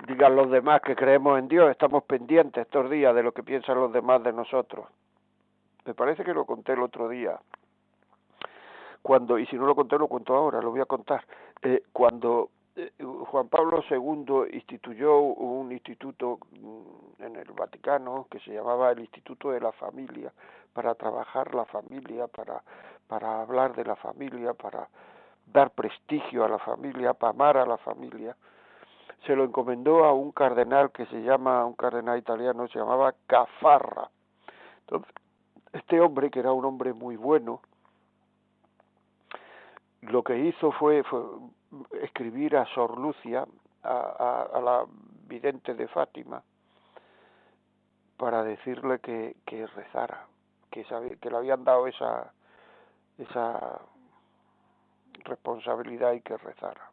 digan 0.07 0.35
los 0.35 0.49
demás 0.49 0.81
que 0.81 0.95
creemos 0.95 1.39
en 1.39 1.47
Dios, 1.47 1.69
estamos 1.69 2.03
pendientes 2.03 2.65
estos 2.65 2.89
días 2.89 3.13
de 3.15 3.23
lo 3.23 3.31
que 3.31 3.43
piensan 3.43 3.79
los 3.79 3.91
demás 3.91 4.23
de 4.23 4.33
nosotros. 4.33 4.87
Me 5.85 5.93
parece 5.93 6.23
que 6.23 6.33
lo 6.33 6.45
conté 6.45 6.73
el 6.73 6.81
otro 6.81 7.09
día. 7.09 7.39
Cuando, 9.01 9.39
y 9.39 9.47
si 9.47 9.55
no 9.55 9.65
lo 9.65 9.75
conté, 9.75 9.97
lo 9.97 10.07
cuento 10.07 10.35
ahora, 10.35 10.61
lo 10.61 10.69
voy 10.71 10.81
a 10.81 10.85
contar. 10.85 11.25
Eh, 11.63 11.83
cuando 11.91 12.49
Juan 12.99 13.49
Pablo 13.49 13.83
II 13.89 14.53
instituyó 14.53 15.19
un 15.19 15.71
instituto 15.71 16.39
mm, 16.51 17.23
en 17.23 17.35
el 17.35 17.51
Vaticano 17.51 18.27
que 18.31 18.39
se 18.39 18.53
llamaba 18.53 18.91
el 18.91 18.99
Instituto 18.99 19.51
de 19.51 19.59
la 19.59 19.73
Familia, 19.73 20.31
para 20.73 20.95
trabajar 20.95 21.53
la 21.53 21.65
familia, 21.65 22.27
para, 22.27 22.63
para 23.07 23.41
hablar 23.41 23.75
de 23.75 23.83
la 23.83 23.95
familia, 23.95 24.53
para 24.53 24.87
dar 25.47 25.71
prestigio 25.71 26.45
a 26.45 26.49
la 26.49 26.59
familia, 26.59 27.13
para 27.13 27.31
amar 27.31 27.57
a 27.57 27.65
la 27.65 27.77
familia, 27.77 28.35
se 29.25 29.35
lo 29.35 29.43
encomendó 29.43 30.05
a 30.05 30.13
un 30.13 30.31
cardenal 30.31 30.91
que 30.91 31.05
se 31.07 31.21
llama, 31.21 31.65
un 31.65 31.73
cardenal 31.73 32.17
italiano, 32.17 32.67
se 32.69 32.79
llamaba 32.79 33.13
Cafarra. 33.27 34.09
Entonces, 34.81 35.13
este 35.73 35.99
hombre, 35.99 36.31
que 36.31 36.39
era 36.39 36.53
un 36.53 36.65
hombre 36.65 36.93
muy 36.93 37.17
bueno, 37.17 37.61
lo 40.01 40.23
que 40.23 40.37
hizo 40.39 40.71
fue, 40.71 41.03
fue 41.03 41.21
escribir 42.01 42.57
a 42.57 42.65
Sor 42.65 42.97
Lucia, 42.97 43.45
a, 43.83 44.47
a, 44.53 44.61
la 44.61 44.85
vidente 45.27 45.73
de 45.73 45.87
Fátima, 45.87 46.43
para 48.17 48.43
decirle 48.43 48.99
que, 48.99 49.37
que 49.45 49.65
rezara, 49.67 50.27
que, 50.69 50.85
que 51.19 51.29
le 51.29 51.37
habían 51.37 51.63
dado 51.63 51.87
esa, 51.87 52.31
esa 53.17 53.81
responsabilidad 55.23 56.13
y 56.13 56.21
que 56.21 56.37
rezara. 56.37 56.91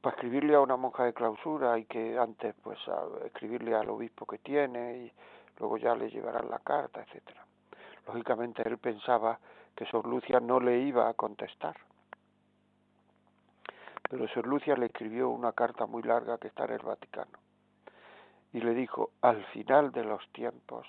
Para 0.00 0.14
escribirle 0.16 0.54
a 0.54 0.60
una 0.60 0.76
monja 0.76 1.04
de 1.04 1.12
clausura 1.12 1.72
hay 1.74 1.84
que 1.84 2.18
antes 2.18 2.54
pues 2.62 2.78
a- 2.88 3.26
escribirle 3.26 3.74
al 3.74 3.90
obispo 3.90 4.26
que 4.26 4.38
tiene 4.38 4.96
y 4.98 5.12
luego 5.58 5.76
ya 5.76 5.94
le 5.94 6.10
llevarán 6.10 6.48
la 6.48 6.60
carta, 6.60 7.00
etcétera. 7.02 7.44
Lógicamente 8.06 8.62
él 8.66 8.78
pensaba 8.78 9.38
que 9.74 9.86
Sor 9.86 10.06
Lucia 10.06 10.40
no 10.40 10.60
le 10.60 10.78
iba 10.78 11.08
a 11.08 11.14
contestar. 11.14 11.76
Pero 14.08 14.26
Sor 14.28 14.46
Lucia 14.46 14.74
le 14.76 14.86
escribió 14.86 15.28
una 15.28 15.52
carta 15.52 15.86
muy 15.86 16.02
larga 16.02 16.38
que 16.38 16.48
está 16.48 16.64
en 16.64 16.72
el 16.72 16.78
Vaticano. 16.78 17.38
Y 18.52 18.60
le 18.60 18.74
dijo, 18.74 19.10
al 19.20 19.44
final 19.46 19.92
de 19.92 20.04
los 20.04 20.26
tiempos, 20.32 20.86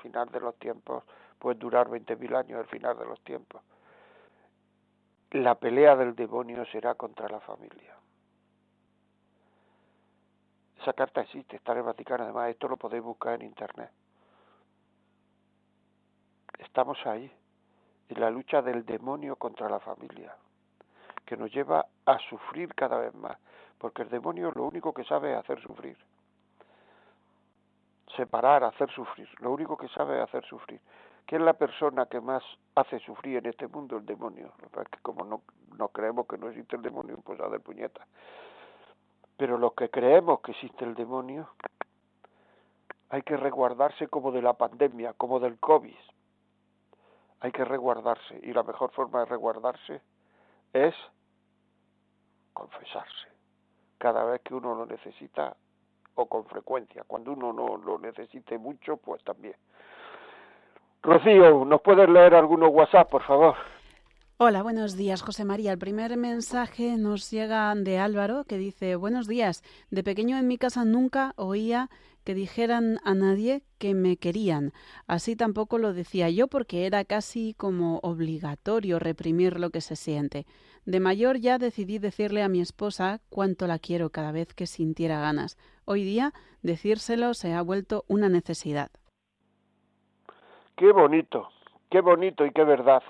final 0.00 0.28
de 0.30 0.40
los 0.40 0.56
tiempos, 0.56 1.04
puede 1.38 1.58
durar 1.58 1.88
20.000 1.88 2.36
años 2.36 2.60
el 2.60 2.66
final 2.66 2.98
de 2.98 3.06
los 3.06 3.20
tiempos, 3.22 3.62
la 5.30 5.54
pelea 5.54 5.94
del 5.94 6.14
demonio 6.14 6.64
será 6.66 6.94
contra 6.94 7.28
la 7.28 7.40
familia. 7.40 7.96
Esa 10.80 10.92
carta 10.92 11.20
existe, 11.20 11.56
está 11.56 11.72
en 11.72 11.78
el 11.78 11.84
Vaticano, 11.84 12.24
además 12.24 12.50
esto 12.50 12.66
lo 12.66 12.76
podéis 12.76 13.02
buscar 13.02 13.34
en 13.34 13.42
internet. 13.42 13.90
Estamos 16.58 16.98
ahí, 17.06 17.30
en 18.08 18.20
la 18.20 18.30
lucha 18.30 18.60
del 18.62 18.84
demonio 18.84 19.36
contra 19.36 19.68
la 19.68 19.78
familia, 19.78 20.34
que 21.30 21.36
nos 21.36 21.52
lleva 21.52 21.86
a 22.06 22.18
sufrir 22.28 22.74
cada 22.74 22.98
vez 22.98 23.14
más, 23.14 23.38
porque 23.78 24.02
el 24.02 24.08
demonio 24.08 24.50
lo 24.50 24.64
único 24.64 24.92
que 24.92 25.04
sabe 25.04 25.30
es 25.30 25.38
hacer 25.38 25.62
sufrir. 25.62 25.96
Separar, 28.16 28.64
hacer 28.64 28.90
sufrir, 28.90 29.28
lo 29.38 29.52
único 29.52 29.76
que 29.76 29.86
sabe 29.90 30.16
es 30.16 30.24
hacer 30.24 30.44
sufrir. 30.44 30.80
¿Quién 31.26 31.42
es 31.42 31.46
la 31.46 31.52
persona 31.52 32.06
que 32.06 32.20
más 32.20 32.42
hace 32.74 32.98
sufrir 32.98 33.36
en 33.36 33.46
este 33.46 33.68
mundo? 33.68 33.96
El 33.98 34.06
demonio. 34.06 34.52
Que 34.90 34.98
como 35.02 35.24
no, 35.24 35.42
no 35.78 35.86
creemos 35.90 36.26
que 36.26 36.36
no 36.36 36.48
existe 36.48 36.74
el 36.74 36.82
demonio, 36.82 37.20
pues 37.24 37.38
a 37.38 37.48
de 37.48 37.60
puñeta. 37.60 38.04
Pero 39.36 39.56
los 39.56 39.74
que 39.74 39.88
creemos 39.88 40.40
que 40.40 40.50
existe 40.50 40.84
el 40.84 40.96
demonio, 40.96 41.48
hay 43.08 43.22
que 43.22 43.36
resguardarse 43.36 44.08
como 44.08 44.32
de 44.32 44.42
la 44.42 44.54
pandemia, 44.54 45.12
como 45.12 45.38
del 45.38 45.60
COVID. 45.60 45.94
Hay 47.38 47.52
que 47.52 47.64
resguardarse. 47.64 48.40
Y 48.42 48.52
la 48.52 48.64
mejor 48.64 48.90
forma 48.90 49.20
de 49.20 49.26
resguardarse 49.26 50.02
es 50.72 50.94
confesarse. 52.52 53.28
Cada 53.98 54.24
vez 54.24 54.40
que 54.42 54.54
uno 54.54 54.74
lo 54.74 54.86
necesita 54.86 55.56
o 56.14 56.26
con 56.26 56.44
frecuencia. 56.46 57.04
Cuando 57.06 57.32
uno 57.32 57.52
no 57.52 57.76
lo 57.76 57.98
necesite 57.98 58.58
mucho, 58.58 58.96
pues 58.96 59.22
también. 59.24 59.56
Rocío, 61.02 61.64
¿nos 61.64 61.80
puedes 61.80 62.08
leer 62.08 62.34
algunos 62.34 62.70
WhatsApp, 62.70 63.08
por 63.08 63.22
favor? 63.22 63.54
Hola, 64.42 64.62
buenos 64.62 64.96
días, 64.96 65.20
José 65.20 65.44
María. 65.44 65.72
El 65.72 65.78
primer 65.78 66.16
mensaje 66.16 66.96
nos 66.96 67.30
llega 67.30 67.74
de 67.74 67.98
Álvaro 67.98 68.44
que 68.44 68.56
dice, 68.56 68.96
buenos 68.96 69.28
días. 69.28 69.62
De 69.90 70.02
pequeño 70.02 70.38
en 70.38 70.48
mi 70.48 70.56
casa 70.56 70.86
nunca 70.86 71.34
oía 71.36 71.90
que 72.24 72.32
dijeran 72.32 73.00
a 73.04 73.12
nadie 73.12 73.64
que 73.76 73.92
me 73.92 74.16
querían. 74.16 74.72
Así 75.06 75.36
tampoco 75.36 75.76
lo 75.76 75.92
decía 75.92 76.30
yo 76.30 76.48
porque 76.48 76.86
era 76.86 77.04
casi 77.04 77.52
como 77.52 77.98
obligatorio 77.98 78.98
reprimir 78.98 79.60
lo 79.60 79.68
que 79.68 79.82
se 79.82 79.94
siente. 79.94 80.46
De 80.86 81.00
mayor 81.00 81.36
ya 81.36 81.58
decidí 81.58 81.98
decirle 81.98 82.42
a 82.42 82.48
mi 82.48 82.62
esposa 82.62 83.20
cuánto 83.28 83.66
la 83.66 83.78
quiero 83.78 84.08
cada 84.08 84.32
vez 84.32 84.54
que 84.54 84.66
sintiera 84.66 85.20
ganas. 85.20 85.58
Hoy 85.84 86.02
día 86.02 86.32
decírselo 86.62 87.34
se 87.34 87.52
ha 87.52 87.60
vuelto 87.60 88.06
una 88.08 88.30
necesidad. 88.30 88.90
Qué 90.78 90.92
bonito, 90.92 91.50
qué 91.90 92.00
bonito 92.00 92.46
y 92.46 92.52
qué 92.52 92.64
verdad. 92.64 93.02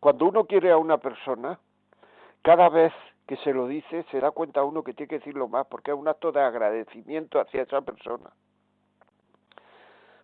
Cuando 0.00 0.26
uno 0.26 0.44
quiere 0.44 0.70
a 0.70 0.78
una 0.78 0.98
persona, 0.98 1.58
cada 2.42 2.68
vez 2.70 2.92
que 3.26 3.36
se 3.36 3.52
lo 3.52 3.68
dice, 3.68 4.04
se 4.10 4.18
da 4.18 4.30
cuenta 4.30 4.64
uno 4.64 4.82
que 4.82 4.94
tiene 4.94 5.08
que 5.08 5.18
decirlo 5.18 5.46
más, 5.46 5.66
porque 5.66 5.92
es 5.92 5.96
un 5.96 6.08
acto 6.08 6.32
de 6.32 6.40
agradecimiento 6.40 7.38
hacia 7.38 7.62
esa 7.62 7.82
persona. 7.82 8.30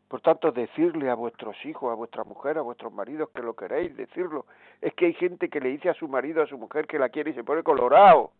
Por 0.08 0.20
tanto, 0.20 0.50
decirle 0.50 1.10
a 1.10 1.14
vuestros 1.14 1.56
hijos, 1.64 1.92
a 1.92 1.94
vuestra 1.94 2.24
mujer, 2.24 2.58
a 2.58 2.62
vuestros 2.62 2.92
maridos 2.92 3.28
que 3.34 3.42
lo 3.42 3.54
queréis, 3.54 3.96
decirlo. 3.96 4.46
Es 4.80 4.94
que 4.94 5.06
hay 5.06 5.14
gente 5.14 5.48
que 5.48 5.60
le 5.60 5.68
dice 5.70 5.90
a 5.90 5.94
su 5.94 6.08
marido, 6.08 6.42
a 6.42 6.46
su 6.46 6.56
mujer 6.56 6.86
que 6.86 6.98
la 6.98 7.08
quiere 7.08 7.30
y 7.30 7.34
se 7.34 7.44
pone 7.44 7.62
colorado. 7.62 8.30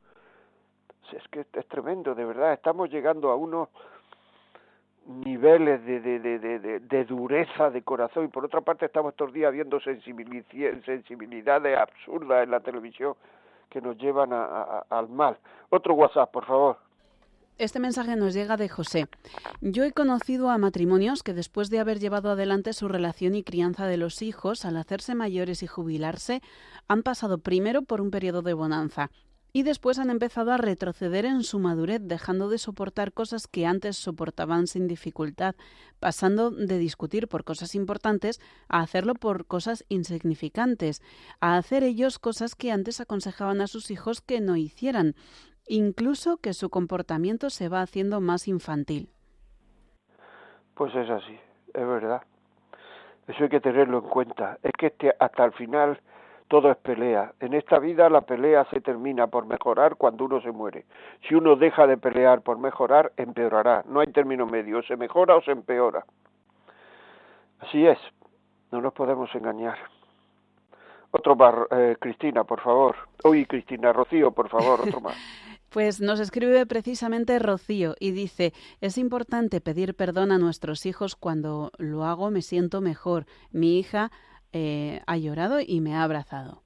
Es 1.12 1.26
que 1.28 1.45
es 1.53 1.68
tremendo, 1.68 2.14
de 2.14 2.24
verdad. 2.24 2.53
Estamos 2.53 2.89
llegando 2.91 3.30
a 3.30 3.37
unos 3.37 3.68
niveles 5.09 5.84
de, 5.84 6.00
de, 6.00 6.18
de, 6.38 6.80
de, 6.80 7.04
dureza 7.04 7.70
de 7.70 7.82
corazón 7.82 8.24
y 8.24 8.28
por 8.28 8.44
otra 8.44 8.61
parte 8.61 8.86
estamos 8.86 9.12
estos 9.12 9.32
días 9.32 9.52
viendo 9.52 9.78
sensibilidades 9.80 11.78
absurdas 11.78 12.44
en 12.44 12.50
la 12.50 12.61
televisión 12.61 13.14
que 13.70 13.80
nos 13.80 13.96
llevan 13.98 14.32
a- 14.32 14.44
a- 14.44 14.86
al 14.90 15.09
mal. 15.09 15.38
Otro 15.70 15.94
WhatsApp, 15.94 16.30
por 16.32 16.44
favor. 16.46 16.78
Este 17.59 17.80
mensaje 17.80 18.16
nos 18.16 18.34
llega 18.34 18.57
de 18.59 18.68
José. 18.68 19.07
Yo 19.62 19.84
he 19.84 19.92
conocido 19.92 20.50
a 20.50 20.59
matrimonios 20.59 21.22
que 21.22 21.32
después 21.32 21.70
de 21.70 21.78
haber 21.78 21.98
llevado 21.98 22.30
adelante 22.30 22.74
su 22.74 22.86
relación 22.86 23.34
y 23.34 23.42
crianza 23.42 23.86
de 23.86 23.96
los 23.96 24.20
hijos, 24.20 24.66
al 24.66 24.76
hacerse 24.76 25.14
mayores 25.14 25.62
y 25.62 25.66
jubilarse, 25.66 26.42
han 26.86 27.02
pasado 27.02 27.38
primero 27.38 27.80
por 27.82 28.02
un 28.02 28.11
periodo 28.11 28.42
de 28.42 28.52
bonanza 28.52 29.11
y 29.57 29.62
después 29.62 29.98
han 29.98 30.11
empezado 30.11 30.52
a 30.52 30.59
retroceder 30.59 31.24
en 31.24 31.42
su 31.42 31.59
madurez, 31.59 32.02
dejando 32.02 32.50
de 32.50 32.59
soportar 32.59 33.14
cosas 33.14 33.48
que 33.48 33.64
antes 33.64 33.96
soportaban 33.96 34.66
sin 34.66 34.86
dificultad, 34.86 35.54
pasando 35.98 36.50
de 36.50 36.76
discutir 36.76 37.26
por 37.26 37.42
cosas 37.42 37.74
importantes 37.74 38.38
a 38.68 38.80
hacerlo 38.80 39.14
por 39.14 39.46
cosas 39.46 39.86
insignificantes, 39.88 41.00
a 41.40 41.57
hacer 41.57 41.84
ellos 41.84 42.18
cosas 42.18 42.54
que 42.54 42.70
antes 42.70 43.00
aconsejaban 43.00 43.62
a 43.62 43.66
sus 43.66 43.90
hijos 43.90 44.20
que 44.20 44.42
no 44.42 44.57
hicieran, 44.57 45.14
incluso 45.66 46.36
que 46.36 46.52
su 46.52 46.68
comportamiento 46.68 47.48
se 47.48 47.70
va 47.70 47.80
haciendo 47.80 48.20
más 48.20 48.48
infantil. 48.48 49.09
Pues 50.74 50.94
es 50.94 51.09
así, 51.09 51.38
es 51.72 51.86
verdad. 51.86 52.20
Eso 53.26 53.44
hay 53.44 53.48
que 53.48 53.61
tenerlo 53.61 54.00
en 54.00 54.11
cuenta. 54.11 54.59
Es 54.62 54.72
que 54.78 54.88
este- 54.88 55.14
hasta 55.18 55.46
el 55.46 55.54
final 55.54 55.98
todo 56.49 56.70
es 56.70 56.76
pelea. 56.78 57.32
En 57.40 57.55
esta 57.55 57.78
vida 57.78 58.09
la 58.09 58.20
pelea 58.20 58.64
se 58.70 58.80
termina 58.80 59.26
por 59.26 59.47
mejorar 59.47 59.97
cuando 59.97 60.24
uno 60.24 60.40
se 60.40 60.53
muere. 60.53 60.84
Si 61.28 61.34
uno 61.34 61.57
deja 61.57 61.86
de 61.86 61.97
pelear 61.97 62.42
por 62.42 62.59
mejorar, 62.59 63.12
empeorará. 63.16 63.84
No 63.88 64.01
hay 64.01 64.09
término 64.09 64.47
medio, 64.47 64.82
se 64.82 64.97
mejora 64.97 65.36
o 65.36 65.42
se 65.42 65.51
empeora. 65.51 66.05
Así 67.61 67.86
es, 67.86 67.99
no 68.70 68.80
nos 68.80 68.92
podemos 68.92 69.34
engañar. 69.34 69.78
Otro 71.11 71.34
más, 71.34 71.55
eh, 71.70 71.97
Cristina, 71.99 72.44
por 72.44 72.61
favor. 72.61 72.94
Uy, 73.24 73.47
Cristina, 73.47 73.92
Rocío, 73.92 74.32
por 74.32 74.49
favor, 74.49 74.80
otro 74.80 75.01
más. 75.01 75.16
Pues 75.68 76.01
nos 76.01 76.20
escribe 76.20 76.64
precisamente 76.64 77.38
Rocío 77.38 77.97
y 78.01 78.12
dice, 78.12 78.55
es 78.80 78.97
importante 78.97 79.61
pedir 79.61 79.94
perdón 79.94 80.32
a 80.32 80.38
nuestros 80.38 80.86
hijos 80.86 81.16
cuando 81.16 81.70
lo 81.76 82.05
hago 82.05 82.30
me 82.30 82.40
siento 82.40 82.80
mejor. 82.80 83.26
Mi 83.51 83.78
hija 83.78 84.11
eh, 84.59 85.02
ha 85.07 85.18
llorado 85.18 85.61
y 85.61 85.82
me 85.82 85.94
ha 85.94 86.02
abrazado. 86.02 86.62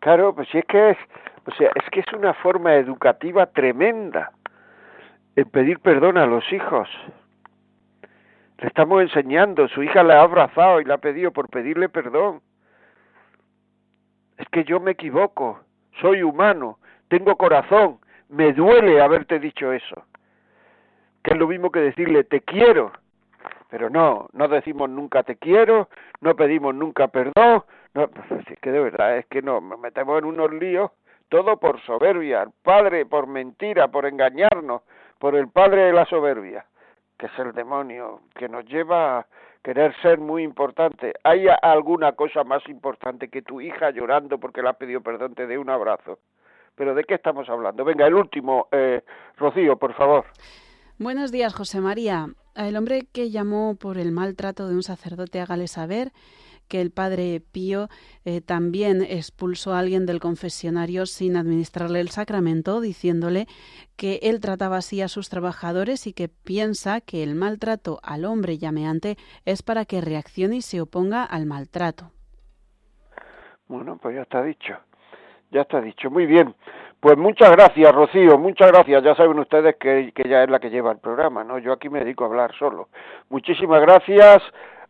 Claro, 0.00 0.34
pues 0.34 0.48
si 0.48 0.56
es 0.56 0.64
que 0.64 0.90
es, 0.90 0.96
o 1.44 1.50
sea, 1.56 1.70
es 1.74 1.90
que 1.90 2.00
es 2.00 2.06
una 2.14 2.32
forma 2.32 2.74
educativa 2.76 3.44
tremenda 3.46 4.32
el 5.36 5.44
pedir 5.46 5.78
perdón 5.80 6.16
a 6.16 6.24
los 6.24 6.50
hijos. 6.50 6.88
Le 8.58 8.66
estamos 8.66 9.02
enseñando, 9.02 9.68
su 9.68 9.82
hija 9.82 10.02
le 10.02 10.14
ha 10.14 10.22
abrazado 10.22 10.80
y 10.80 10.84
le 10.84 10.94
ha 10.94 10.98
pedido 10.98 11.32
por 11.32 11.50
pedirle 11.50 11.90
perdón. 11.90 12.40
Es 14.38 14.48
que 14.48 14.64
yo 14.64 14.80
me 14.80 14.92
equivoco, 14.92 15.60
soy 16.00 16.22
humano, 16.22 16.78
tengo 17.08 17.36
corazón, 17.36 17.98
me 18.30 18.54
duele 18.54 19.02
haberte 19.02 19.38
dicho 19.38 19.70
eso. 19.72 20.02
Que 21.22 21.34
es 21.34 21.38
lo 21.38 21.46
mismo 21.46 21.70
que 21.70 21.80
decirle 21.80 22.24
te 22.24 22.40
quiero. 22.40 22.92
Pero 23.70 23.90
no, 23.90 24.28
no 24.32 24.48
decimos 24.48 24.88
nunca 24.88 25.22
te 25.22 25.36
quiero, 25.36 25.88
no 26.20 26.34
pedimos 26.34 26.74
nunca 26.74 27.08
perdón, 27.08 27.64
no, 27.94 28.08
pues 28.08 28.48
es 28.48 28.58
que 28.60 28.70
de 28.70 28.80
verdad 28.80 29.18
es 29.18 29.26
que 29.26 29.42
nos 29.42 29.62
metemos 29.78 30.18
en 30.18 30.24
unos 30.24 30.52
líos, 30.52 30.90
todo 31.28 31.58
por 31.58 31.80
soberbia, 31.82 32.42
el 32.42 32.50
padre 32.62 33.04
por 33.06 33.26
mentira, 33.26 33.88
por 33.88 34.06
engañarnos, 34.06 34.82
por 35.18 35.34
el 35.34 35.48
padre 35.48 35.84
de 35.84 35.92
la 35.92 36.06
soberbia, 36.06 36.64
que 37.18 37.26
es 37.26 37.38
el 37.38 37.52
demonio, 37.52 38.20
que 38.34 38.48
nos 38.48 38.64
lleva 38.64 39.18
a 39.18 39.26
querer 39.62 39.94
ser 40.00 40.18
muy 40.18 40.42
importante. 40.42 41.12
¿Hay 41.24 41.46
alguna 41.62 42.12
cosa 42.12 42.44
más 42.44 42.66
importante 42.68 43.28
que 43.28 43.42
tu 43.42 43.60
hija 43.60 43.90
llorando 43.90 44.38
porque 44.38 44.62
le 44.62 44.70
has 44.70 44.76
pedido 44.76 45.00
perdón 45.00 45.34
te 45.34 45.46
dé 45.46 45.58
un 45.58 45.68
abrazo? 45.68 46.18
Pero 46.74 46.94
¿de 46.94 47.04
qué 47.04 47.14
estamos 47.14 47.48
hablando? 47.48 47.84
Venga, 47.84 48.06
el 48.06 48.14
último, 48.14 48.68
eh, 48.70 49.02
Rocío, 49.36 49.76
por 49.76 49.94
favor. 49.94 50.24
Buenos 50.98 51.32
días, 51.32 51.54
José 51.54 51.80
María. 51.80 52.26
El 52.66 52.76
hombre 52.76 53.06
que 53.12 53.30
llamó 53.30 53.76
por 53.76 53.98
el 53.98 54.10
maltrato 54.10 54.68
de 54.68 54.74
un 54.74 54.82
sacerdote, 54.82 55.40
hágale 55.40 55.68
saber 55.68 56.12
que 56.66 56.80
el 56.80 56.90
padre 56.90 57.40
Pío 57.40 57.88
eh, 58.24 58.40
también 58.40 59.00
expulsó 59.00 59.74
a 59.74 59.78
alguien 59.78 60.06
del 60.06 60.18
confesionario 60.18 61.06
sin 61.06 61.36
administrarle 61.36 62.00
el 62.00 62.10
sacramento, 62.10 62.80
diciéndole 62.80 63.46
que 63.96 64.18
él 64.22 64.40
trataba 64.40 64.78
así 64.78 65.00
a 65.00 65.08
sus 65.08 65.28
trabajadores 65.28 66.06
y 66.08 66.12
que 66.12 66.28
piensa 66.28 67.00
que 67.00 67.22
el 67.22 67.36
maltrato 67.36 68.00
al 68.02 68.24
hombre 68.24 68.58
llameante 68.58 69.16
es 69.44 69.62
para 69.62 69.84
que 69.84 70.00
reaccione 70.00 70.56
y 70.56 70.62
se 70.62 70.80
oponga 70.80 71.24
al 71.24 71.46
maltrato. 71.46 72.10
Bueno, 73.68 73.98
pues 74.02 74.16
ya 74.16 74.22
está 74.22 74.42
dicho. 74.42 74.74
Ya 75.52 75.62
está 75.62 75.80
dicho. 75.80 76.10
Muy 76.10 76.26
bien. 76.26 76.54
Pues 77.00 77.16
muchas 77.16 77.52
gracias, 77.52 77.94
Rocío, 77.94 78.38
muchas 78.38 78.72
gracias. 78.72 79.04
Ya 79.04 79.14
saben 79.14 79.38
ustedes 79.38 79.76
que, 79.76 80.10
que 80.12 80.22
ella 80.26 80.42
es 80.42 80.50
la 80.50 80.58
que 80.58 80.70
lleva 80.70 80.90
el 80.90 80.98
programa, 80.98 81.44
¿no? 81.44 81.58
Yo 81.58 81.72
aquí 81.72 81.88
me 81.88 82.00
dedico 82.00 82.24
a 82.24 82.26
hablar 82.26 82.52
solo. 82.58 82.88
Muchísimas 83.28 83.80
gracias. 83.80 84.42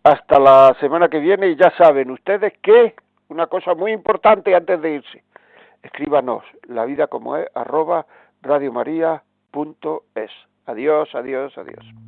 Hasta 0.02 0.38
la 0.38 0.74
semana 0.80 1.08
que 1.08 1.18
viene 1.18 1.48
y 1.48 1.56
ya 1.56 1.70
saben 1.76 2.10
ustedes 2.10 2.54
que 2.62 2.94
una 3.28 3.46
cosa 3.46 3.74
muy 3.74 3.92
importante 3.92 4.54
antes 4.54 4.80
de 4.80 4.90
irse. 4.94 5.22
Escríbanos 5.82 6.44
la 6.66 6.86
vida 6.86 7.08
como 7.08 7.36
es 7.36 7.46
arroba 7.54 8.06
radiomaria.es. 8.42 10.30
Adiós, 10.66 11.14
adiós, 11.14 11.58
adiós. 11.58 12.07